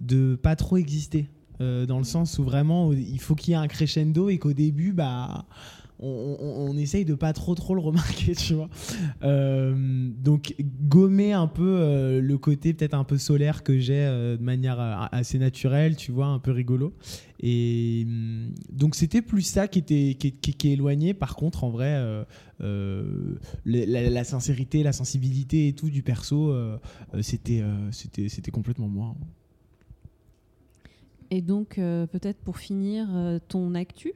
de 0.01 0.35
pas 0.35 0.55
trop 0.55 0.77
exister 0.77 1.29
dans 1.59 1.99
le 1.99 2.03
sens 2.03 2.37
où 2.37 2.43
vraiment 2.43 2.91
il 2.91 3.19
faut 3.21 3.33
qu'il 3.33 3.51
y 3.51 3.53
ait 3.53 3.57
un 3.57 3.67
crescendo 3.69 4.27
et 4.27 4.39
qu'au 4.39 4.51
début 4.51 4.91
bah 4.91 5.45
on, 5.99 6.77
essaye 6.77 7.05
de 7.05 7.13
pas 7.13 7.33
trop 7.33 7.55
trop 7.55 7.73
le 7.73 7.81
remarquer 7.81 8.35
tu 8.35 8.53
vois. 8.53 8.69
Euh, 9.23 10.09
donc 10.17 10.55
gommer 10.87 11.33
un 11.33 11.47
peu 11.47 11.77
euh, 11.79 12.21
le 12.21 12.37
côté 12.37 12.73
peut-être 12.73 12.93
un 12.93 13.03
peu 13.03 13.17
solaire 13.17 13.63
que 13.63 13.79
j'ai 13.79 14.05
euh, 14.05 14.37
de 14.37 14.43
manière 14.43 14.79
assez 15.11 15.39
naturelle 15.39 15.95
tu 15.95 16.11
vois 16.11 16.27
un 16.27 16.39
peu 16.39 16.51
rigolo. 16.51 16.93
Et 17.39 18.03
hum, 18.07 18.53
donc 18.71 18.95
c'était 18.95 19.21
plus 19.21 19.41
ça 19.41 19.67
qui 19.67 19.79
était 19.79 20.15
qui, 20.19 20.31
qui- 20.33 20.69
éloigné 20.71 21.13
par 21.13 21.35
contre 21.35 21.63
en 21.63 21.69
vrai 21.69 22.25
la, 22.59 24.09
la- 24.09 24.23
sincérité 24.23 24.83
la 24.83 24.93
sensibilité 24.93 25.67
et 25.67 25.73
tout 25.73 25.89
du 25.89 26.01
perso 26.03 26.53
c'était 27.21 27.63
c'était 27.91 28.29
c'était 28.29 28.51
complètement 28.51 28.87
moi. 28.87 29.15
Et 31.31 31.41
donc, 31.41 31.75
peut-être 31.75 32.39
pour 32.39 32.57
finir, 32.57 33.07
ton 33.47 33.75
actu? 33.75 34.13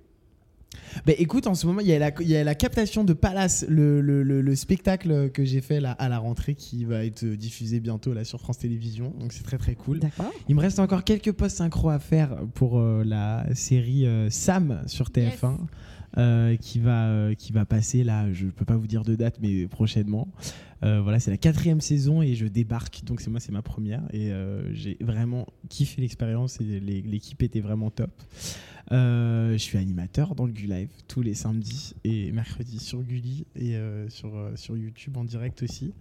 Bah 1.05 1.13
écoute, 1.17 1.47
en 1.47 1.55
ce 1.55 1.65
moment, 1.67 1.81
il 1.81 1.87
y, 1.87 1.93
a 1.93 1.99
la- 1.99 2.11
il 2.21 2.27
y 2.27 2.35
a 2.35 2.43
la 2.43 2.55
captation 2.55 3.03
de 3.03 3.13
Palace, 3.13 3.65
le, 3.67 4.01
le- 4.01 4.23
le- 4.23 4.41
le 4.41 4.55
spectacle 4.55 5.29
que 5.31 5.43
j'ai 5.43 5.61
fait 5.61 5.79
là, 5.79 5.91
à 5.93 6.09
la 6.09 6.19
rentrée 6.19 6.55
qui 6.55 6.85
va 6.85 7.03
être 7.05 7.25
diffusé 7.25 7.79
bientôt 7.79 8.13
là 8.13 8.23
sur 8.23 8.39
France 8.39 8.59
Télévisions. 8.59 9.13
Donc 9.19 9.33
c'est 9.33 9.43
très 9.43 9.57
très 9.57 9.75
cool. 9.75 9.99
Il 10.47 10.55
me 10.55 10.61
reste 10.61 10.79
encore 10.79 11.03
quelques 11.03 11.31
posts 11.31 11.57
synchro 11.57 11.89
à 11.89 11.99
faire 11.99 12.35
pour 12.53 12.79
euh, 12.79 13.03
la 13.03 13.45
série 13.55 14.05
euh, 14.05 14.29
Sam 14.29 14.81
sur 14.87 15.09
TF1. 15.09 15.57
euh, 16.17 16.55
qui 16.55 16.79
va 16.79 17.05
euh, 17.05 17.35
qui 17.35 17.51
va 17.51 17.65
passer 17.65 18.03
là 18.03 18.33
je 18.33 18.47
peux 18.47 18.65
pas 18.65 18.75
vous 18.75 18.87
dire 18.87 19.03
de 19.03 19.13
date 19.13 19.37
mais 19.43 19.67
prochainement 19.67 20.27
Euh, 20.81 21.01
voilà, 21.01 21.19
c'est 21.19 21.29
la 21.29 21.35
quatrième 21.37 21.81
saison 21.81 22.21
et 22.21 22.35
je 22.35 22.45
débarque, 22.47 23.03
donc 23.03 23.19
c'est 23.19 23.29
moi, 23.29 23.41
c'est 23.41 23.51
ma 23.51 23.61
première 23.61 24.01
et 24.13 24.31
euh, 24.31 24.73
j'ai 24.73 24.95
vraiment 25.01 25.45
kiffé 25.67 26.01
l'expérience 26.01 26.57
et 26.61 26.79
l'équipe 26.79 27.43
était 27.43 27.59
vraiment 27.59 27.89
top. 27.91 28.11
Euh, 28.91 29.53
je 29.53 29.57
suis 29.57 29.77
animateur 29.77 30.33
dans 30.35 30.45
le 30.45 30.51
Gu-Live 30.51 30.89
tous 31.07 31.21
les 31.21 31.35
samedis 31.35 31.93
et 32.03 32.31
mercredis 32.31 32.79
sur 32.79 33.01
Gulli 33.01 33.45
et 33.55 33.75
euh, 33.75 34.09
sur, 34.09 34.35
euh, 34.35 34.51
sur 34.55 34.75
YouTube 34.75 35.15
en 35.17 35.23
direct 35.23 35.61
aussi. 35.61 35.93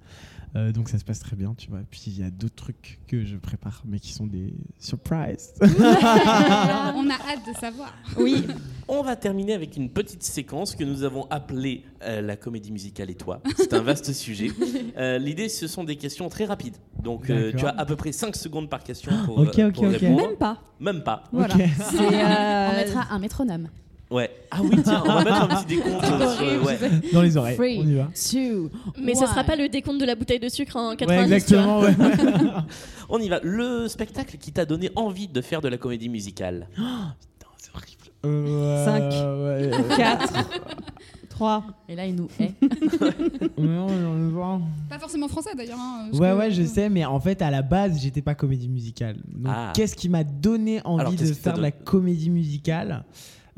Euh, 0.57 0.73
donc 0.73 0.89
ça 0.89 0.99
se 0.99 1.05
passe 1.05 1.19
très 1.19 1.37
bien, 1.37 1.55
tu 1.57 1.69
vois. 1.69 1.81
Puis 1.91 2.05
il 2.07 2.19
y 2.19 2.23
a 2.23 2.31
d'autres 2.31 2.55
trucs 2.55 2.99
que 3.07 3.25
je 3.25 3.37
prépare, 3.37 3.83
mais 3.85 3.99
qui 3.99 4.13
sont 4.13 4.27
des 4.27 4.55
surprises. 4.79 5.53
On 5.61 7.11
a 7.11 7.15
hâte 7.15 7.47
de 7.47 7.59
savoir. 7.61 7.95
Oui, 8.17 8.47
On 8.91 9.03
va 9.03 9.17
terminer 9.17 9.53
avec 9.53 9.77
une 9.77 9.91
petite 9.91 10.23
séquence 10.23 10.75
que 10.75 10.83
nous 10.83 11.03
avons 11.03 11.27
appelée 11.29 11.85
euh, 12.03 12.23
la 12.23 12.37
comédie 12.37 12.73
musicale 12.73 13.11
et 13.11 13.15
toi. 13.15 13.43
C'est 13.59 13.75
un 13.75 13.81
vaste 13.81 14.13
sujet. 14.13 14.51
Euh, 14.97 15.19
L'idée, 15.19 15.49
ce 15.49 15.69
sont 15.69 15.85
des 15.85 15.95
questions 15.97 16.29
très 16.29 16.45
rapides. 16.45 16.75
Donc, 17.01 17.31
euh, 17.31 17.53
tu 17.57 17.65
as 17.65 17.71
à 17.71 17.85
peu 17.85 17.95
près 17.95 18.11
5 18.11 18.35
secondes 18.35 18.69
par 18.69 18.83
question 18.83 19.13
pour, 19.25 19.39
ok, 19.39 19.73
pour 19.73 19.85
ok. 19.85 19.91
répondre. 19.91 20.29
même 20.29 20.37
pas. 20.37 20.63
Même 20.81 21.03
pas. 21.05 21.25
Voilà. 21.31 21.55
C'est, 21.55 22.01
euh, 22.01 22.78
mettra 22.85 23.07
un 23.11 23.19
métronome. 23.19 23.69
Ouais. 24.11 24.31
Ah 24.51 24.61
oui, 24.63 24.71
tiens, 24.83 25.03
on 25.05 25.13
va 25.13 25.23
mettre 25.25 25.43
un 25.43 25.49
petit 25.63 25.77
décompte. 25.77 26.03
euh, 26.05 26.35
sur- 26.57 26.65
ouais. 26.67 26.79
Dans 27.13 27.21
les 27.21 27.37
oreilles, 27.37 27.57
Three, 27.57 27.79
on 27.79 27.87
y 27.87 27.95
va. 27.97 28.09
two, 28.15 28.71
Mais 28.99 29.15
ce 29.15 29.27
sera 29.27 29.45
pas 29.45 29.55
le 29.55 29.69
décompte 29.69 30.01
de 30.01 30.07
la 30.07 30.15
bouteille 30.15 30.41
de 30.41 30.49
sucre 30.49 30.77
en 30.77 30.91
Ouais, 30.91 30.97
90. 30.97 31.45
tu 31.47 31.55
vois. 31.57 31.91
exactement. 31.91 32.31
ouais. 32.47 32.63
On 33.11 33.19
y 33.19 33.29
va. 33.29 33.41
Le 33.43 33.87
spectacle 33.89 34.37
qui 34.39 34.53
t'a 34.53 34.65
donné 34.65 34.91
envie 34.97 35.29
de 35.29 35.41
faire 35.43 35.61
de 35.61 35.69
la 35.69 35.77
comédie 35.77 36.09
musicale. 36.09 36.69
C'est 37.59 37.71
horrible. 37.75 38.03
Euh, 38.25 38.85
Cinq. 38.85 39.03
ouais, 39.11 39.71
euh, 39.75 39.83
4, 39.97 40.33
3. 41.39 41.65
Et 41.89 41.95
là, 41.95 42.05
il 42.05 42.17
nous 42.17 42.27
hait. 42.41 42.53
Pas 44.89 44.99
forcément 44.99 45.29
français 45.29 45.51
d'ailleurs. 45.57 45.79
hein, 45.79 46.09
parce 46.11 46.19
Ouais, 46.21 46.31
que- 46.31 46.39
ouais, 46.39 46.51
je 46.51 46.63
sais, 46.65 46.89
mais 46.89 47.05
en 47.05 47.21
fait, 47.21 47.43
à 47.43 47.51
la 47.51 47.63
base, 47.63 48.01
j'étais 48.01 48.23
pas 48.23 48.35
comédie 48.35 48.69
musicale. 48.69 49.17
Donc, 49.29 49.53
Ah. 49.55 49.73
qu'est-ce 49.75 49.95
qui 49.95 50.09
m'a 50.09 50.25
donné 50.25 50.79
Alors, 50.81 51.01
envie 51.01 51.17
qu'est-ce 51.17 51.31
de 51.31 51.35
qui 51.37 51.43
t'a 51.43 51.51
faire 51.51 51.57
de 51.59 51.63
la 51.63 51.71
donné 51.71 51.85
comédie 51.85 52.31
musicale? 52.31 53.05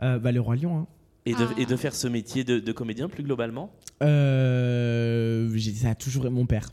Euh, 0.03 0.19
Bah, 0.19 0.33
le 0.33 0.41
Roi 0.41 0.57
Lion. 0.57 0.79
hein. 0.79 0.87
Et 1.27 1.33
de, 1.33 1.37
Ah. 1.41 1.55
et 1.59 1.67
de 1.67 1.77
faire 1.77 1.95
ce 1.95 2.09
métier 2.09 2.45
de, 2.45 2.59
de 2.61 2.73
comédien 2.73 3.09
plus 3.09 3.23
globalement? 3.23 3.71
Euh, 4.03 5.51
j'ai- 5.55 5.73
ça 5.73 5.91
a 5.91 5.95
toujours 5.95 6.25
été 6.27 6.35
mon 6.35 6.47
père. 6.47 6.71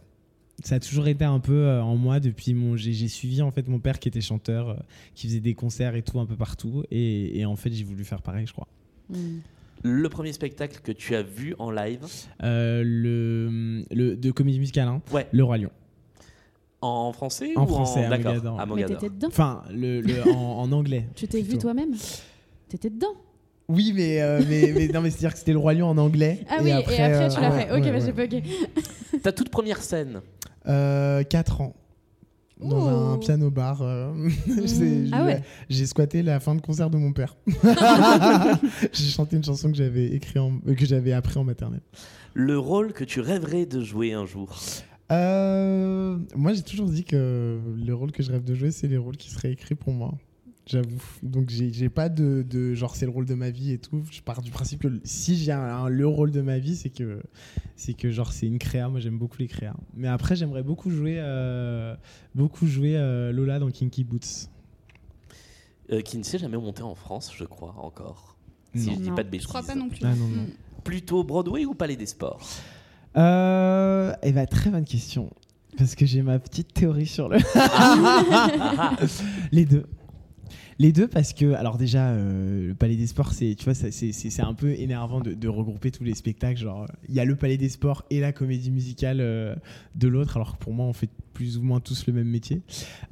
Ça 0.63 0.75
a 0.75 0.79
toujours 0.79 1.07
été 1.07 1.23
un 1.23 1.39
peu 1.39 1.53
euh, 1.53 1.81
en 1.83 1.95
moi 1.95 2.19
depuis 2.19 2.53
mon. 2.53 2.75
J'ai 2.75 2.91
j'ai 2.93 3.07
suivi 3.09 3.41
en 3.41 3.51
fait 3.51 3.67
mon 3.67 3.79
père 3.79 3.99
qui 3.99 4.07
était 4.09 4.21
chanteur, 4.21 4.69
euh, 4.69 4.75
qui 5.15 5.27
faisait 5.27 5.39
des 5.39 5.53
concerts 5.53 5.95
et 5.95 6.01
tout 6.01 6.19
un 6.19 6.25
peu 6.25 6.35
partout, 6.35 6.83
et, 6.91 7.39
et 7.39 7.45
en 7.45 7.55
fait 7.55 7.71
j'ai 7.71 7.83
voulu 7.83 8.03
faire 8.03 8.21
pareil, 8.21 8.47
je 8.47 8.53
crois. 8.53 8.67
Hmm. 9.09 9.39
Le 9.83 10.09
premier 10.09 10.33
spectacle 10.33 10.79
que 10.83 10.91
tu 10.91 11.15
as 11.15 11.21
vu 11.23 11.55
en 11.59 11.71
live 11.71 11.99
Euh, 12.43 12.81
le, 12.85 13.83
le 13.91 14.15
de 14.15 14.31
comédie 14.31 14.59
musicale, 14.59 14.87
hein, 14.87 15.01
Ouais. 15.13 15.27
le 15.31 15.43
Roi 15.43 15.57
Lion. 15.57 15.69
en 16.81 17.11
français 17.13 17.51
En 17.55 17.63
ou 17.63 17.67
français, 17.67 18.05
à 18.05 18.09
D'accord, 18.09 18.33
Mogador. 18.33 18.59
à 18.59 18.65
Mais 18.65 18.69
Mogador. 18.69 18.97
t'étais 18.97 19.13
dedans. 19.13 19.27
Enfin, 19.29 19.63
le, 19.71 20.01
le- 20.01 20.23
en, 20.33 20.59
en 20.61 20.71
anglais. 20.71 21.07
Tu 21.15 21.27
t'es 21.27 21.41
vu 21.41 21.57
toi-même? 21.57 21.93
T'étais 22.69 22.89
dedans. 22.89 23.13
Oui, 23.69 23.91
mais, 23.93 24.21
euh, 24.21 24.41
mais, 24.47 24.71
mais 24.73 24.87
non, 24.87 25.01
mais 25.01 25.09
c'est-à-dire 25.09 25.33
que 25.33 25.39
c'était 25.39 25.51
le 25.51 25.57
Roi 25.57 25.73
Lion 25.73 25.87
en 25.89 25.97
anglais. 25.97 26.39
Ah 26.49 26.57
oui, 26.61 26.69
et 26.69 26.73
après, 26.73 26.99
euh, 27.13 27.29
tu 27.29 27.41
l'as 27.41 27.49
ouais, 27.49 27.61
fait. 27.65 27.71
Ok, 27.71 27.83
ouais, 27.83 27.91
bah, 27.91 27.97
ouais. 27.97 28.01
j'ai 28.05 28.13
pas 28.13 28.23
ok. 29.15 29.21
Ta 29.23 29.31
toute 29.33 29.49
première 29.49 29.81
scène 29.81 30.21
Euh, 30.67 31.23
4 31.23 31.61
ans. 31.61 31.73
Dans 32.59 33.13
un 33.13 33.17
piano 33.19 33.51
bar. 33.51 33.81
euh, 33.81 34.13
j'ai- 34.65 35.09
Ah 35.11 35.23
ouais. 35.25 35.43
J'ai 35.69 35.85
squatté 35.85 36.23
la 36.23 36.39
fin 36.39 36.55
de 36.55 36.61
concert 36.61 36.89
de 36.89 36.97
mon 36.97 37.13
père. 37.13 37.35
j'ai 38.93 39.09
chanté 39.09 39.35
une 39.37 39.43
chanson 39.43 39.69
que 39.71 39.77
j'avais 39.77 40.07
écrit 40.07 40.39
en- 40.39 40.59
euh, 40.67 40.73
que 40.75 40.85
j'avais 40.85 41.13
appris 41.13 41.37
en 41.37 41.43
maternelle. 41.43 41.81
Le 42.33 42.57
rôle 42.57 42.93
que 42.93 43.03
tu 43.03 43.19
rêverais 43.21 43.65
de 43.65 43.81
jouer 43.83 44.13
un 44.13 44.25
jour? 44.25 44.55
Euh, 45.11 46.17
moi, 46.35 46.53
j'ai 46.53 46.61
toujours 46.63 46.87
dit 46.89 47.03
que 47.03 47.59
le 47.77 47.93
rôle 47.93 48.11
que 48.11 48.21
je 48.23 48.31
rêve 48.31 48.43
de 48.43 48.53
jouer, 48.55 48.71
c'est 48.71 48.87
les 48.87 48.97
rôles 48.97 49.17
qui 49.17 49.29
seraient 49.29 49.51
écrits 49.51 49.75
pour 49.75 49.93
moi. 49.93 50.13
J'avoue. 50.69 51.01
Donc, 51.23 51.49
j'ai 51.49 51.87
pas 51.89 52.09
de, 52.09 52.45
de 52.47 52.73
genre, 52.73 52.95
c'est 52.95 53.05
le 53.05 53.11
rôle 53.11 53.25
de 53.25 53.35
ma 53.35 53.49
vie 53.51 53.71
et 53.71 53.77
tout. 53.77 54.03
Je 54.11 54.21
pars 54.21 54.41
du 54.41 54.51
principe 54.51 54.81
que 54.81 54.99
si 55.05 55.37
j'ai 55.37 55.53
un, 55.53 55.61
un- 55.61 55.87
le 55.89 56.05
rôle 56.05 56.31
de 56.31 56.41
ma 56.41 56.57
vie, 56.59 56.75
c'est 56.75 56.89
que, 56.89 57.21
c'est 57.77 57.93
que 57.93 58.11
genre, 58.11 58.33
c'est 58.33 58.47
une 58.47 58.59
créa. 58.59 58.89
Moi, 58.89 58.99
j'aime 58.99 59.17
beaucoup 59.17 59.37
les 59.39 59.47
créas. 59.47 59.75
Mais 59.95 60.09
après, 60.09 60.35
j'aimerais 60.35 60.63
beaucoup 60.63 60.91
jouer, 60.91 61.15
euh, 61.19 61.95
beaucoup 62.35 62.67
jouer 62.67 62.97
euh, 62.97 63.31
Lola 63.31 63.59
dans 63.59 63.69
Kinky 63.71 64.03
Boots. 64.03 64.49
Euh, 65.89 66.01
qui 66.01 66.17
ne 66.17 66.23
s'est 66.23 66.37
jamais 66.37 66.57
monté 66.57 66.81
en 66.83 66.95
France, 66.95 67.31
je 67.33 67.45
crois, 67.45 67.73
encore. 67.81 68.35
Si 68.75 68.91
je 68.93 68.99
dis 68.99 69.09
Non, 69.09 69.15
pas 69.15 69.23
de 69.23 69.29
bêtises. 69.29 69.43
Je 69.43 69.47
crois 69.47 69.63
pas 69.63 69.73
non 69.75 69.87
plus. 69.87 69.99
Ah, 70.03 70.13
non, 70.15 70.27
non. 70.27 70.41
Mm. 70.43 70.47
Plutôt 70.83 71.23
Broadway 71.23 71.63
ou 71.65 71.73
Palais 71.75 71.95
des 71.95 72.05
Sports 72.07 72.45
Euh, 73.15 74.13
eh 74.21 74.33
ben, 74.33 74.45
très 74.45 74.69
bonne 74.69 74.83
question. 74.83 75.29
Parce 75.77 75.95
que 75.95 76.05
j'ai 76.05 76.23
ma 76.23 76.39
petite 76.39 76.73
théorie 76.73 77.05
sur 77.05 77.29
le. 77.29 77.37
Les 79.51 79.65
deux. 79.65 79.85
Les 80.79 80.91
deux 80.91 81.07
parce 81.07 81.33
que, 81.33 81.53
alors 81.53 81.77
déjà, 81.77 82.09
euh, 82.09 82.67
le 82.67 82.75
Palais 82.75 82.95
des 82.95 83.07
Sports, 83.07 83.33
c'est, 83.33 83.55
tu 83.55 83.65
vois, 83.65 83.73
c'est, 83.73 84.41
un 84.41 84.53
peu 84.53 84.71
énervant 84.73 85.21
de, 85.21 85.33
de 85.33 85.47
regrouper 85.47 85.89
tous 85.89 86.03
les 86.03 86.13
spectacles. 86.13 86.59
Genre, 86.59 86.85
il 87.09 87.15
y 87.15 87.19
a 87.19 87.25
le 87.25 87.35
Palais 87.35 87.57
des 87.57 87.69
Sports 87.69 88.05
et 88.11 88.19
la 88.19 88.31
comédie 88.31 88.69
musicale 88.69 89.17
euh, 89.19 89.55
de 89.95 90.07
l'autre, 90.07 90.37
alors 90.37 90.57
que 90.57 90.63
pour 90.63 90.73
moi, 90.73 90.85
on 90.85 90.93
fait 90.93 91.09
plus 91.33 91.57
ou 91.57 91.63
moins 91.63 91.79
tous 91.79 92.05
le 92.05 92.13
même 92.13 92.27
métier. 92.27 92.61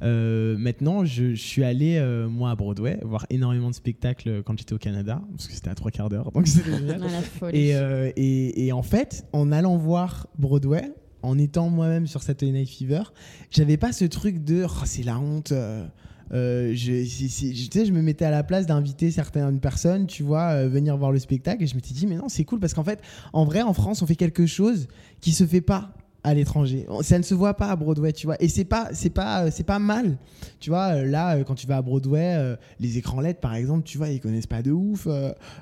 Euh, 0.02 0.56
maintenant, 0.56 1.04
je, 1.04 1.34
je 1.34 1.42
suis 1.42 1.64
allé, 1.64 2.00
moi, 2.30 2.50
à 2.50 2.54
Broadway, 2.54 3.00
voir 3.02 3.26
énormément 3.30 3.70
de 3.70 3.74
spectacles 3.74 4.42
quand 4.44 4.56
j'étais 4.56 4.74
au 4.74 4.78
Canada, 4.78 5.20
parce 5.32 5.48
que 5.48 5.54
c'était 5.54 5.70
à 5.70 5.74
trois 5.74 5.90
quarts 5.90 6.08
d'heure, 6.08 6.30
donc 6.30 6.46
c'était 6.46 6.70
génial. 6.78 7.00
Ah, 7.02 7.10
la 7.10 7.22
folie. 7.22 7.58
Et, 7.58 7.70
et, 8.16 8.66
et 8.66 8.72
en 8.72 8.82
fait, 8.82 9.26
en 9.32 9.50
allant 9.50 9.76
voir 9.76 10.28
Broadway, 10.38 10.92
en 11.22 11.36
étant 11.36 11.68
moi-même 11.68 12.06
sur 12.06 12.22
Saturday 12.22 12.52
Night 12.52 12.70
Fever, 12.70 13.02
j'avais 13.50 13.76
pas 13.76 13.92
ce 13.92 14.04
truc 14.04 14.44
de 14.44 14.64
oh, 14.64 14.82
c'est 14.84 15.02
la 15.02 15.18
honte. 15.18 15.52
Euh, 16.32 16.72
je 16.74 17.92
me 17.92 18.02
mettais 18.02 18.24
à 18.24 18.30
la 18.30 18.42
place 18.42 18.66
d'inviter 18.66 19.10
certaines 19.10 19.60
personnes, 19.60 20.06
tu 20.06 20.22
vois, 20.22 20.50
euh, 20.50 20.68
venir 20.68 20.96
voir 20.96 21.12
le 21.12 21.18
spectacle, 21.18 21.62
et 21.62 21.66
je 21.66 21.74
m'étais 21.74 21.94
dit 21.94 22.06
mais 22.06 22.16
non, 22.16 22.28
c'est 22.28 22.44
cool 22.44 22.60
parce 22.60 22.74
qu'en 22.74 22.84
fait, 22.84 23.00
en 23.32 23.44
vrai, 23.44 23.62
en 23.62 23.72
France, 23.72 24.02
on 24.02 24.06
fait 24.06 24.16
quelque 24.16 24.46
chose 24.46 24.88
qui 25.20 25.32
se 25.32 25.46
fait 25.46 25.60
pas 25.60 25.92
à 26.26 26.34
l'étranger. 26.34 26.86
Ça 27.02 27.18
ne 27.18 27.22
se 27.22 27.34
voit 27.34 27.54
pas 27.54 27.68
à 27.68 27.76
Broadway, 27.76 28.12
tu 28.12 28.26
vois. 28.26 28.36
Et 28.42 28.48
c'est 28.48 28.64
pas, 28.64 28.88
c'est 28.92 29.10
pas, 29.10 29.44
euh, 29.44 29.50
c'est 29.52 29.62
pas 29.64 29.78
mal. 29.78 30.18
Tu 30.58 30.70
vois, 30.70 30.94
euh, 30.96 31.04
là, 31.06 31.36
euh, 31.36 31.44
quand 31.44 31.54
tu 31.54 31.66
vas 31.68 31.76
à 31.76 31.82
Broadway, 31.82 32.56
les 32.80 32.98
écrans 32.98 33.20
LED, 33.20 33.38
par 33.40 33.54
exemple, 33.54 33.84
tu 33.84 33.96
vois, 33.96 34.08
ils 34.08 34.20
connaissent 34.20 34.46
pas 34.48 34.60
de 34.62 34.72
ouf. 34.72 35.06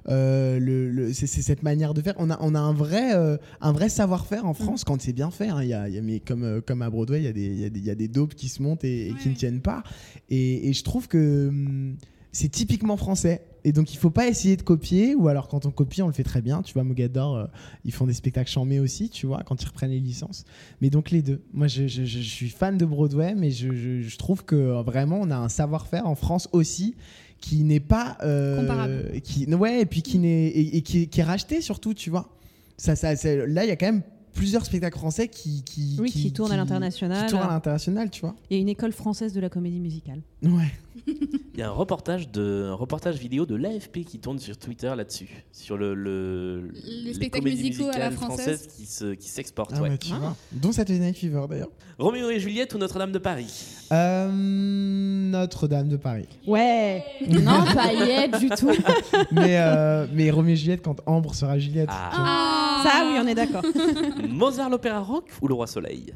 euh, 0.08 0.58
le, 0.58 0.90
le- 0.90 1.12
c'est 1.12 1.26
cette 1.26 1.62
manière 1.62 1.92
de 1.94 2.00
faire. 2.00 2.14
On 2.18 2.30
a, 2.30 2.38
on 2.40 2.54
a 2.54 2.60
un 2.60 2.72
vrai, 2.72 3.14
euh, 3.14 3.36
un 3.60 3.72
vrai 3.72 3.88
savoir-faire 3.88 4.46
en 4.46 4.54
France 4.54 4.84
quand 4.84 5.00
c'est 5.02 5.12
bien 5.12 5.30
fait. 5.30 5.48
hein. 5.48 5.62
Il 5.62 5.68
y 5.68 5.74
a, 5.74 5.88
il 5.88 5.94
y 5.94 5.98
a- 5.98 6.02
mais 6.02 6.20
comme, 6.20 6.62
comme 6.66 6.80
à 6.82 6.88
Broadway, 6.90 7.20
il 7.20 7.24
y 7.24 7.28
a 7.28 7.32
des, 7.32 7.44
il 7.46 7.60
y 7.60 7.64
a 7.64 7.70
des, 7.70 7.78
il 7.80 7.84
y 7.86 7.90
a 7.90 7.94
des 7.94 8.08
dopes 8.08 8.34
qui 8.34 8.48
se 8.48 8.62
montent 8.62 8.84
et, 8.84 9.08
et 9.08 9.14
qui 9.14 9.28
ne 9.28 9.34
tiennent 9.34 9.60
pas. 9.60 9.82
Et, 10.30 10.68
et 10.68 10.72
je 10.72 10.82
trouve 10.82 11.08
que 11.08 11.48
hum, 11.48 11.96
c'est 12.32 12.48
typiquement 12.48 12.96
français. 12.96 13.42
Et 13.66 13.72
donc, 13.72 13.94
il 13.94 13.96
faut 13.96 14.10
pas 14.10 14.28
essayer 14.28 14.56
de 14.56 14.62
copier, 14.62 15.14
ou 15.14 15.28
alors 15.28 15.48
quand 15.48 15.64
on 15.64 15.70
copie, 15.70 16.02
on 16.02 16.06
le 16.06 16.12
fait 16.12 16.22
très 16.22 16.42
bien. 16.42 16.60
Tu 16.62 16.74
vois, 16.74 16.84
Mogador, 16.84 17.36
euh, 17.36 17.46
ils 17.86 17.92
font 17.92 18.06
des 18.06 18.12
spectacles 18.12 18.50
chambés 18.50 18.78
aussi, 18.78 19.08
tu 19.08 19.26
vois, 19.26 19.42
quand 19.42 19.62
ils 19.62 19.66
reprennent 19.66 19.90
les 19.90 20.00
licences. 20.00 20.44
Mais 20.82 20.90
donc, 20.90 21.10
les 21.10 21.22
deux. 21.22 21.40
Moi, 21.54 21.66
je, 21.66 21.86
je- 21.86 22.04
suis 22.04 22.50
fan 22.50 22.76
de 22.76 22.84
Broadway, 22.84 23.34
mais 23.34 23.50
je, 23.50 23.72
je- 23.72 24.16
trouve 24.18 24.44
que 24.44 24.54
euh, 24.54 24.82
vraiment, 24.82 25.18
on 25.20 25.30
a 25.30 25.36
un 25.36 25.48
savoir-faire 25.48 26.06
en 26.06 26.14
France 26.14 26.48
aussi 26.52 26.94
qui 27.40 27.64
n'est 27.64 27.80
pas. 27.80 28.18
euh, 28.22 28.60
Comparable. 28.60 29.20
Qui, 29.22 29.46
ouais, 29.54 29.80
et 29.80 29.86
puis 29.86 30.02
qui, 30.02 30.18
n'est, 30.18 30.46
et, 30.48 30.76
et 30.76 30.82
qui, 30.82 31.02
est- 31.02 31.06
qui 31.06 31.20
est 31.20 31.24
racheté 31.24 31.60
surtout, 31.62 31.94
tu 31.94 32.10
vois. 32.10 32.28
Ça, 32.76 32.96
ça, 32.96 33.14
là, 33.14 33.64
il 33.64 33.68
y 33.68 33.70
a 33.72 33.76
quand 33.76 33.86
même 33.86 34.02
plusieurs 34.34 34.64
spectacles 34.66 34.98
français 34.98 35.28
qui. 35.28 35.62
qui 35.64 35.96
Oui, 36.00 36.10
qui 36.10 36.32
tournent 36.32 36.52
à 36.52 36.56
l'international. 36.56 37.26
Qui 37.26 37.32
tournent 37.32 37.44
à 37.48 37.52
l'international, 37.52 38.10
tu 38.10 38.20
vois. 38.20 38.34
Et 38.50 38.58
une 38.58 38.68
école 38.68 38.92
française 38.92 39.32
de 39.32 39.40
la 39.40 39.48
comédie 39.48 39.80
musicale. 39.80 40.20
Ouais. 40.42 40.72
Il 41.06 41.60
y 41.60 41.62
a 41.62 41.68
un 41.68 41.72
reportage, 41.72 42.30
de, 42.30 42.68
un 42.70 42.74
reportage 42.74 43.16
vidéo 43.16 43.46
de 43.46 43.54
l'AFP 43.56 44.04
qui 44.04 44.18
tourne 44.18 44.38
sur 44.38 44.56
Twitter 44.56 44.92
là-dessus, 44.96 45.28
sur 45.52 45.76
le, 45.76 45.94
le- 45.94 46.70
Les 47.04 47.14
spectacles 47.14 47.44
comédies 47.44 47.64
musicaux 47.64 47.88
à 47.92 47.98
la 47.98 48.10
musicales 48.10 48.12
française. 48.28 48.58
françaises 48.60 48.76
qui 48.76 48.86
se- 48.86 49.14
qui 49.14 49.28
s'exportent. 49.28 49.72
Ah 49.76 49.82
ouais. 49.82 49.90
ouais, 49.90 49.98
tu 49.98 50.12
vois. 50.14 50.36
Dont 50.52 50.72
Saturday 50.72 51.00
Night 51.04 51.16
Fever, 51.16 51.42
d'ailleurs. 51.48 51.70
Roméo 51.98 52.30
et 52.30 52.40
Juliette 52.40 52.74
ou 52.74 52.78
Notre-Dame 52.78 53.12
de 53.12 53.18
Paris? 53.18 53.52
Euh, 53.92 54.30
Notre-Dame 54.32 55.88
de 55.88 55.96
Paris. 55.96 56.28
Ouais 56.46 57.04
Non, 57.28 57.64
pas 57.74 57.92
yet 57.92 58.38
du 58.38 58.48
tout. 58.50 58.70
mais, 59.32 59.58
euh, 59.58 60.06
mais 60.12 60.30
Roméo 60.30 60.54
et 60.54 60.56
Juliette 60.56 60.82
quand 60.82 60.96
Ambre 61.06 61.34
sera 61.34 61.58
Juliette. 61.58 61.88
Ah. 61.92 62.63
Ah. 62.84 62.90
Ça, 62.90 63.04
oui, 63.06 63.18
on 63.22 63.26
est 63.26 63.34
d'accord. 63.34 63.62
Mozart 64.28 64.70
l'opéra 64.70 65.00
rock 65.00 65.28
ou 65.40 65.48
le 65.48 65.54
roi 65.54 65.66
soleil 65.66 66.12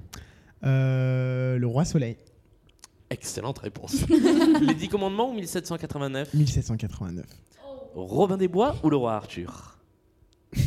Euh, 0.64 1.56
le 1.58 1.66
Roi 1.66 1.84
Soleil, 1.84 2.16
Excellente 3.10 3.58
réponse. 3.60 4.04
Les 4.60 4.74
Dix 4.74 4.88
Commandements 4.88 5.30
ou 5.30 5.34
1789 5.34 6.34
1789. 6.34 7.24
Robin 7.94 8.36
des 8.36 8.48
Bois 8.48 8.76
ou 8.82 8.90
le 8.90 8.96
roi 8.96 9.14
Arthur 9.14 9.78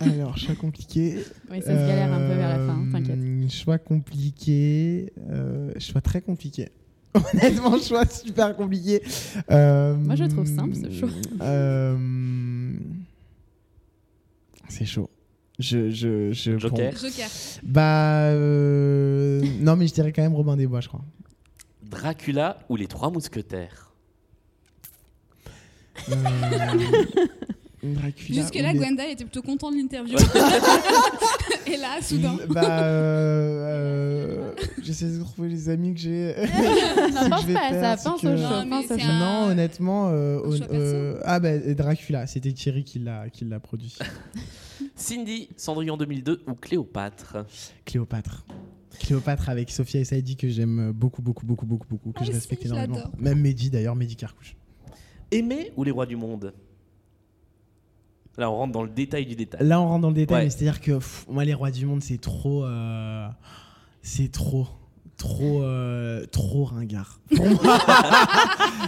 Alors, 0.00 0.36
choix 0.36 0.54
compliqué. 0.54 1.18
Oui, 1.50 1.60
ça 1.60 1.68
se 1.68 1.86
galère 1.86 2.12
un 2.12 2.18
peu 2.28 2.34
vers 2.34 2.48
la 2.48 2.66
fin, 2.66 2.72
hein, 2.80 2.88
t'inquiète. 2.92 3.18
Euh, 3.18 3.48
Choix 3.48 3.78
compliqué. 3.78 5.12
euh, 5.30 5.72
choix 5.78 6.00
très 6.00 6.20
compliqué. 6.22 6.68
Honnêtement, 7.14 7.78
choix 7.78 8.04
super 8.06 8.54
compliqué. 8.56 9.02
Euh, 9.50 9.94
Moi, 9.94 10.14
je 10.16 10.24
le 10.24 10.28
trouve 10.30 10.46
simple, 10.46 10.74
ce 10.74 10.90
choix. 10.90 11.08
euh, 11.42 11.96
c'est 14.68 14.84
chaud. 14.86 15.08
Je, 15.58 15.90
je, 15.90 16.30
je, 16.32 16.56
Joker. 16.58 16.92
Joker. 16.96 17.28
Bah. 17.64 18.26
euh, 18.30 19.42
Non, 19.60 19.74
mais 19.76 19.86
je 19.88 19.94
dirais 19.94 20.12
quand 20.12 20.22
même 20.22 20.34
Robin 20.34 20.56
des 20.56 20.66
Bois, 20.68 20.80
je 20.80 20.88
crois. 20.88 21.04
Dracula 21.82 22.58
ou 22.68 22.76
les 22.76 22.86
trois 22.86 23.10
mousquetaires 23.10 23.92
Euh, 26.10 26.14
Dracula. 27.82 28.42
Jusque-là, 28.42 28.72
les- 28.72 28.78
Gwenda 28.78 29.06
était 29.08 29.24
plutôt 29.24 29.42
content 29.42 29.70
de 29.70 29.76
l'interview. 29.76 30.16
Et 31.66 31.76
là, 31.76 32.00
soudain. 32.02 32.36
Bah. 32.48 32.62
euh, 32.82 33.64
euh, 33.66 34.52
J'essaie 34.82 35.06
de 35.06 35.20
trouver 35.22 35.48
les 35.48 35.68
amis 35.68 35.94
que 35.94 36.00
j'ai. 36.00 36.34
Non, 37.14 37.28
pense 37.30 37.44
pas 37.46 37.66
à 37.68 37.96
ça, 37.96 38.10
pense 38.10 38.20
que- 38.20 38.26
au 38.26 38.36
Non, 38.36 38.46
un- 38.46 39.50
honnêtement. 39.50 40.08
euh, 40.10 40.40
euh, 40.72 41.20
ah, 41.24 41.40
bah, 41.40 41.56
Dracula, 41.58 42.26
c'était 42.26 42.52
Thierry 42.52 42.84
qui 42.84 42.98
l'a 43.00 43.28
qui 43.30 43.44
l'a 43.44 43.60
produit. 43.60 43.96
Cindy, 44.98 45.48
Cendrillon 45.56 45.96
2002 45.96 46.42
ou 46.48 46.54
Cléopâtre 46.54 47.36
Cléopâtre. 47.84 48.44
Cléopâtre 48.98 49.48
avec 49.48 49.70
Sophia 49.70 50.00
et 50.00 50.04
Saïdi 50.04 50.36
que 50.36 50.48
j'aime 50.48 50.90
beaucoup, 50.92 51.22
beaucoup, 51.22 51.46
beaucoup, 51.46 51.66
beaucoup, 51.66 51.86
beaucoup, 51.88 52.10
que 52.12 52.18
Ah 52.20 52.24
je 52.24 52.32
respecte 52.32 52.66
énormément. 52.66 52.98
Même 53.16 53.40
Mehdi 53.40 53.70
d'ailleurs, 53.70 53.94
Mehdi 53.94 54.16
Carcouche. 54.16 54.56
Aimer 55.30 55.72
ou 55.76 55.84
les 55.84 55.90
rois 55.92 56.06
du 56.06 56.16
monde? 56.16 56.52
Là, 58.36 58.50
on 58.50 58.56
rentre 58.56 58.72
dans 58.72 58.82
le 58.82 58.88
détail 58.88 59.26
du 59.26 59.34
détail. 59.36 59.66
Là, 59.66 59.80
on 59.80 59.86
rentre 59.88 60.02
dans 60.02 60.08
le 60.08 60.14
détail, 60.14 60.36
Ouais. 60.38 60.44
mais 60.44 60.50
c'est-à-dire 60.50 60.80
que 60.80 60.92
pff, 60.92 61.26
moi, 61.28 61.44
les 61.44 61.54
rois 61.54 61.70
du 61.70 61.86
monde, 61.86 62.02
c'est 62.02 62.18
trop. 62.20 62.64
euh, 62.64 63.28
c'est 64.02 64.30
trop. 64.30 64.66
Trop, 65.18 65.62
euh, 65.64 66.24
trop 66.30 66.64
ringard. 66.64 67.18
Pour 67.34 67.44
moi. 67.62 67.78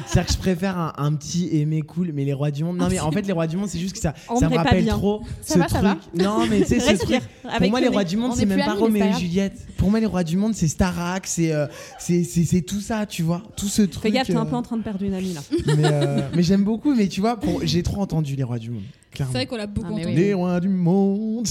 c'est-à-dire 0.07 0.27
que 0.27 0.33
je 0.33 0.39
préfère 0.39 0.79
un, 0.79 0.93
un 0.97 1.13
petit 1.15 1.49
aimé 1.57 1.83
cool, 1.83 2.13
mais 2.15 2.25
les 2.25 2.33
rois 2.33 2.53
du 2.53 2.63
monde. 2.63 2.77
Non, 2.79 2.87
mais 2.89 3.01
en 3.01 3.11
fait, 3.11 3.23
les 3.27 3.33
rois 3.33 3.49
du 3.49 3.57
monde, 3.57 3.69
c'est 3.69 3.81
juste 3.81 3.95
que 3.95 4.01
ça, 4.01 4.15
On 4.29 4.37
ça 4.37 4.49
me 4.49 4.55
rappelle 4.57 4.87
trop 4.87 5.23
Ça 5.43 5.55
ce 5.55 5.59
va, 5.59 5.69
ça 5.69 5.81
truc. 5.81 5.99
Non, 6.15 6.47
mais 6.49 6.61
tu 6.61 6.67
sais, 6.79 6.97
ce 6.97 7.03
truc. 7.05 7.21
Pour 7.59 7.71
moi, 7.71 7.81
le 7.81 7.87
les 7.87 7.93
rois 7.93 8.05
du 8.05 8.17
monde, 8.17 8.31
On 8.33 8.37
c'est 8.37 8.43
est 8.45 8.47
même 8.47 8.65
pas 8.65 8.75
Roméo 8.75 9.07
et. 9.07 9.19
Juliette. 9.19 9.59
Pour 9.77 9.91
moi, 9.91 9.99
les 9.99 10.07
rois 10.07 10.23
du 10.23 10.37
monde, 10.37 10.55
c'est 10.55 10.69
Starac, 10.69 11.27
c'est 11.27 11.53
euh, 11.53 11.67
c'est 11.99 12.63
tout 12.65 12.81
ça, 12.81 13.07
tu 13.07 13.23
vois. 13.25 13.43
Tout 13.57 13.67
ce 13.69 13.83
truc. 13.83 14.03
Fais 14.05 14.11
gaffe, 14.13 14.29
t'es 14.29 14.37
un 14.37 14.43
euh, 14.43 14.45
peu 14.45 14.55
en 14.57 14.63
train 14.63 14.77
de 14.77 14.83
perdre 14.83 15.03
une 15.05 15.15
amie 15.15 15.33
là. 15.35 15.41
Mais, 15.77 15.83
euh, 15.85 16.21
mais 16.35 16.43
j'aime 16.45 16.63
beaucoup, 16.63 16.95
mais 16.95 17.09
tu 17.09 17.21
vois, 17.21 17.39
pour- 17.41 17.61
j'ai 17.65 17.83
trop 17.83 18.01
entendu 18.01 18.37
les 18.37 18.43
rois 18.45 18.59
du 18.59 18.71
monde. 18.71 18.83
C'est 19.11 19.17
Clairement. 19.17 19.33
vrai 19.33 19.47
qu'on 19.47 19.57
l'a 19.57 19.67
beaucoup 19.67 19.89
Ah, 19.91 19.95
entendu. 19.95 20.07
oui. 20.07 20.15
Les 20.15 20.35
rois 20.35 20.61
du 20.61 20.69
monde. 20.69 21.45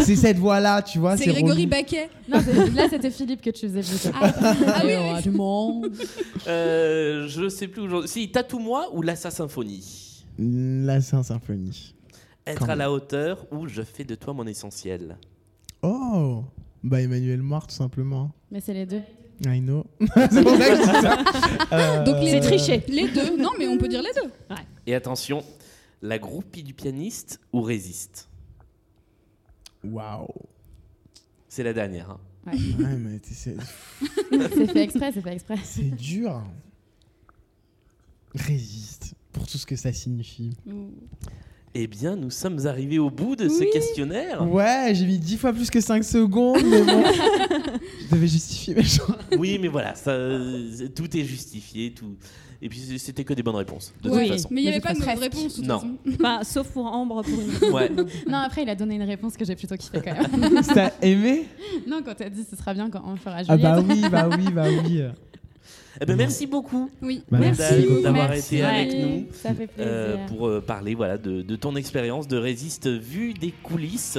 C'est 0.00 0.16
cette 0.16 0.38
voix-là, 0.38 0.80
tu 0.80 0.98
vois. 0.98 1.18
C'est 1.18 1.26
Grégory. 1.26 1.66
Baquet. 1.66 2.08
Non, 2.30 2.38
là, 2.74 2.86
c'était 2.88 3.10
Philippe 3.10 3.42
que 3.42 3.50
tu 3.50 3.66
faisais 3.68 3.81
Ah, 4.14 4.32
ah 4.74 4.82
oui, 4.84 4.92
oui. 5.14 5.22
du 5.22 5.30
monde. 5.30 5.92
Euh, 6.46 7.26
je 7.28 7.48
sais 7.48 7.68
plus 7.68 7.82
aujourd'hui. 7.82 8.08
Si, 8.08 8.30
Tatoue-moi 8.30 8.88
ou 8.94 9.02
l'Assa 9.02 9.30
Symphonie? 9.30 10.24
La 10.38 11.00
Saint-Symphonie. 11.00 11.94
Être 12.46 12.58
Quand 12.60 12.64
à 12.64 12.68
même. 12.68 12.78
la 12.78 12.92
hauteur 12.92 13.46
ou 13.52 13.68
je 13.68 13.82
fais 13.82 14.04
de 14.04 14.14
toi 14.14 14.32
mon 14.34 14.46
essentiel? 14.46 15.16
Oh 15.82 16.44
Bah, 16.82 17.00
Emmanuel 17.00 17.42
Moir, 17.42 17.66
tout 17.66 17.74
simplement. 17.74 18.30
Mais 18.50 18.60
c'est 18.60 18.74
les 18.74 18.86
deux. 18.86 19.02
I 19.46 19.60
know. 19.60 19.84
c'est 20.00 20.42
pour 20.42 20.56
ça 20.56 20.68
que 20.68 20.76
je 20.76 20.82
dis 20.82 21.00
ça. 21.02 21.24
Euh, 21.72 22.04
Donc 22.04 22.16
les 22.22 22.30
C'est 22.32 22.40
triché. 22.40 22.82
Les 22.88 23.08
deux. 23.08 23.36
Non, 23.36 23.50
mais 23.58 23.66
on 23.68 23.78
peut 23.78 23.88
dire 23.88 24.02
les 24.02 24.12
deux. 24.14 24.30
Et 24.86 24.94
attention, 24.94 25.42
la 26.02 26.18
groupie 26.18 26.62
du 26.62 26.74
pianiste 26.74 27.40
ou 27.52 27.62
résiste? 27.62 28.28
Waouh. 29.84 30.26
C'est 31.48 31.62
la 31.62 31.72
dernière. 31.72 32.10
hein. 32.10 32.20
Ouais, 32.46 32.96
mais 32.98 33.20
c'est 33.22 33.56
C'est 34.30 34.72
fait 34.72 34.82
exprès, 34.82 35.12
c'est 35.12 35.20
fait 35.20 35.32
exprès. 35.32 35.56
c'est 35.62 35.94
dur. 35.94 36.42
Résiste. 38.34 39.14
Pour 39.32 39.46
tout 39.46 39.58
ce 39.58 39.66
que 39.66 39.76
ça 39.76 39.92
signifie. 39.92 40.56
Eh 41.74 41.86
bien, 41.86 42.16
nous 42.16 42.30
sommes 42.30 42.66
arrivés 42.66 42.98
au 42.98 43.10
bout 43.10 43.34
de 43.34 43.48
ce 43.48 43.64
questionnaire. 43.72 44.46
Ouais, 44.46 44.92
j'ai 44.94 45.06
mis 45.06 45.18
10 45.18 45.36
fois 45.38 45.52
plus 45.54 45.70
que 45.70 45.80
5 45.80 46.04
secondes, 46.04 46.62
mais 46.62 46.82
bon. 46.82 47.02
je 48.10 48.14
devais 48.14 48.26
justifier 48.26 48.74
mes 48.74 48.84
choix. 48.84 49.18
Oui, 49.38 49.58
mais 49.58 49.68
voilà, 49.68 49.94
ça, 49.94 50.10
euh, 50.10 50.88
tout 50.94 51.16
est 51.16 51.24
justifié. 51.24 51.92
Tout... 51.92 52.16
Et 52.64 52.68
puis, 52.68 52.78
c'était 53.00 53.24
que 53.24 53.34
des 53.34 53.42
bonnes 53.42 53.56
réponses, 53.56 53.92
de 54.02 54.08
Ouais, 54.10 54.24
toute 54.28 54.36
façon. 54.36 54.48
Mais 54.52 54.60
il 54.60 54.64
n'y 54.64 54.70
avait 54.70 54.80
pas 54.80 54.94
de 54.94 55.00
mauvaise 55.00 55.18
réponse. 55.18 55.58
de 55.60 55.66
Non. 55.66 55.80
façon. 55.80 55.96
Enfin, 56.14 56.44
sauf 56.44 56.68
pour 56.68 56.86
Ambre 56.86 57.22
pour 57.22 57.40
une. 57.40 57.72
Ouais. 57.74 57.90
Non, 58.28 58.38
après, 58.38 58.62
il 58.62 58.68
a 58.68 58.76
donné 58.76 58.94
une 58.94 59.02
réponse 59.02 59.36
que 59.36 59.44
j'ai 59.44 59.56
plutôt 59.56 59.74
kiffé 59.76 60.00
quand 60.00 60.14
même. 60.14 60.62
T'as 60.74 60.92
aimé? 61.02 61.46
Non, 61.88 62.02
quand 62.04 62.14
t'as 62.14 62.28
dit 62.28 62.44
ce 62.48 62.54
sera 62.54 62.72
bien 62.72 62.88
quand 62.88 63.02
on 63.04 63.16
fera 63.16 63.38
Ah 63.38 63.42
Juliette. 63.42 63.60
bah 63.62 63.80
oui, 63.86 64.02
bah 64.10 64.28
oui, 64.30 64.52
bah 64.52 64.64
oui. 64.84 65.02
Eh 66.00 66.06
ben, 66.06 66.16
merci 66.16 66.46
beaucoup, 66.46 66.88
Oui. 67.02 67.22
Bah, 67.30 67.36
Merci 67.38 67.60
merci. 67.60 67.86
beaucoup 67.86 68.00
d'avoir 68.02 68.32
été 68.32 68.62
avec 68.62 68.94
nous. 68.96 69.26
Ça 69.32 69.50
fait 69.54 69.66
plaisir. 69.66 69.92
euh, 69.92 70.26
pour 70.26 70.48
euh, 70.48 70.60
parler 70.60 70.94
voilà, 70.94 71.18
de, 71.18 71.42
de 71.42 71.56
ton 71.56 71.76
expérience 71.76 72.26
de 72.26 72.38
résiste 72.38 72.88
vue 72.88 73.34
des 73.34 73.50
coulisses. 73.62 74.18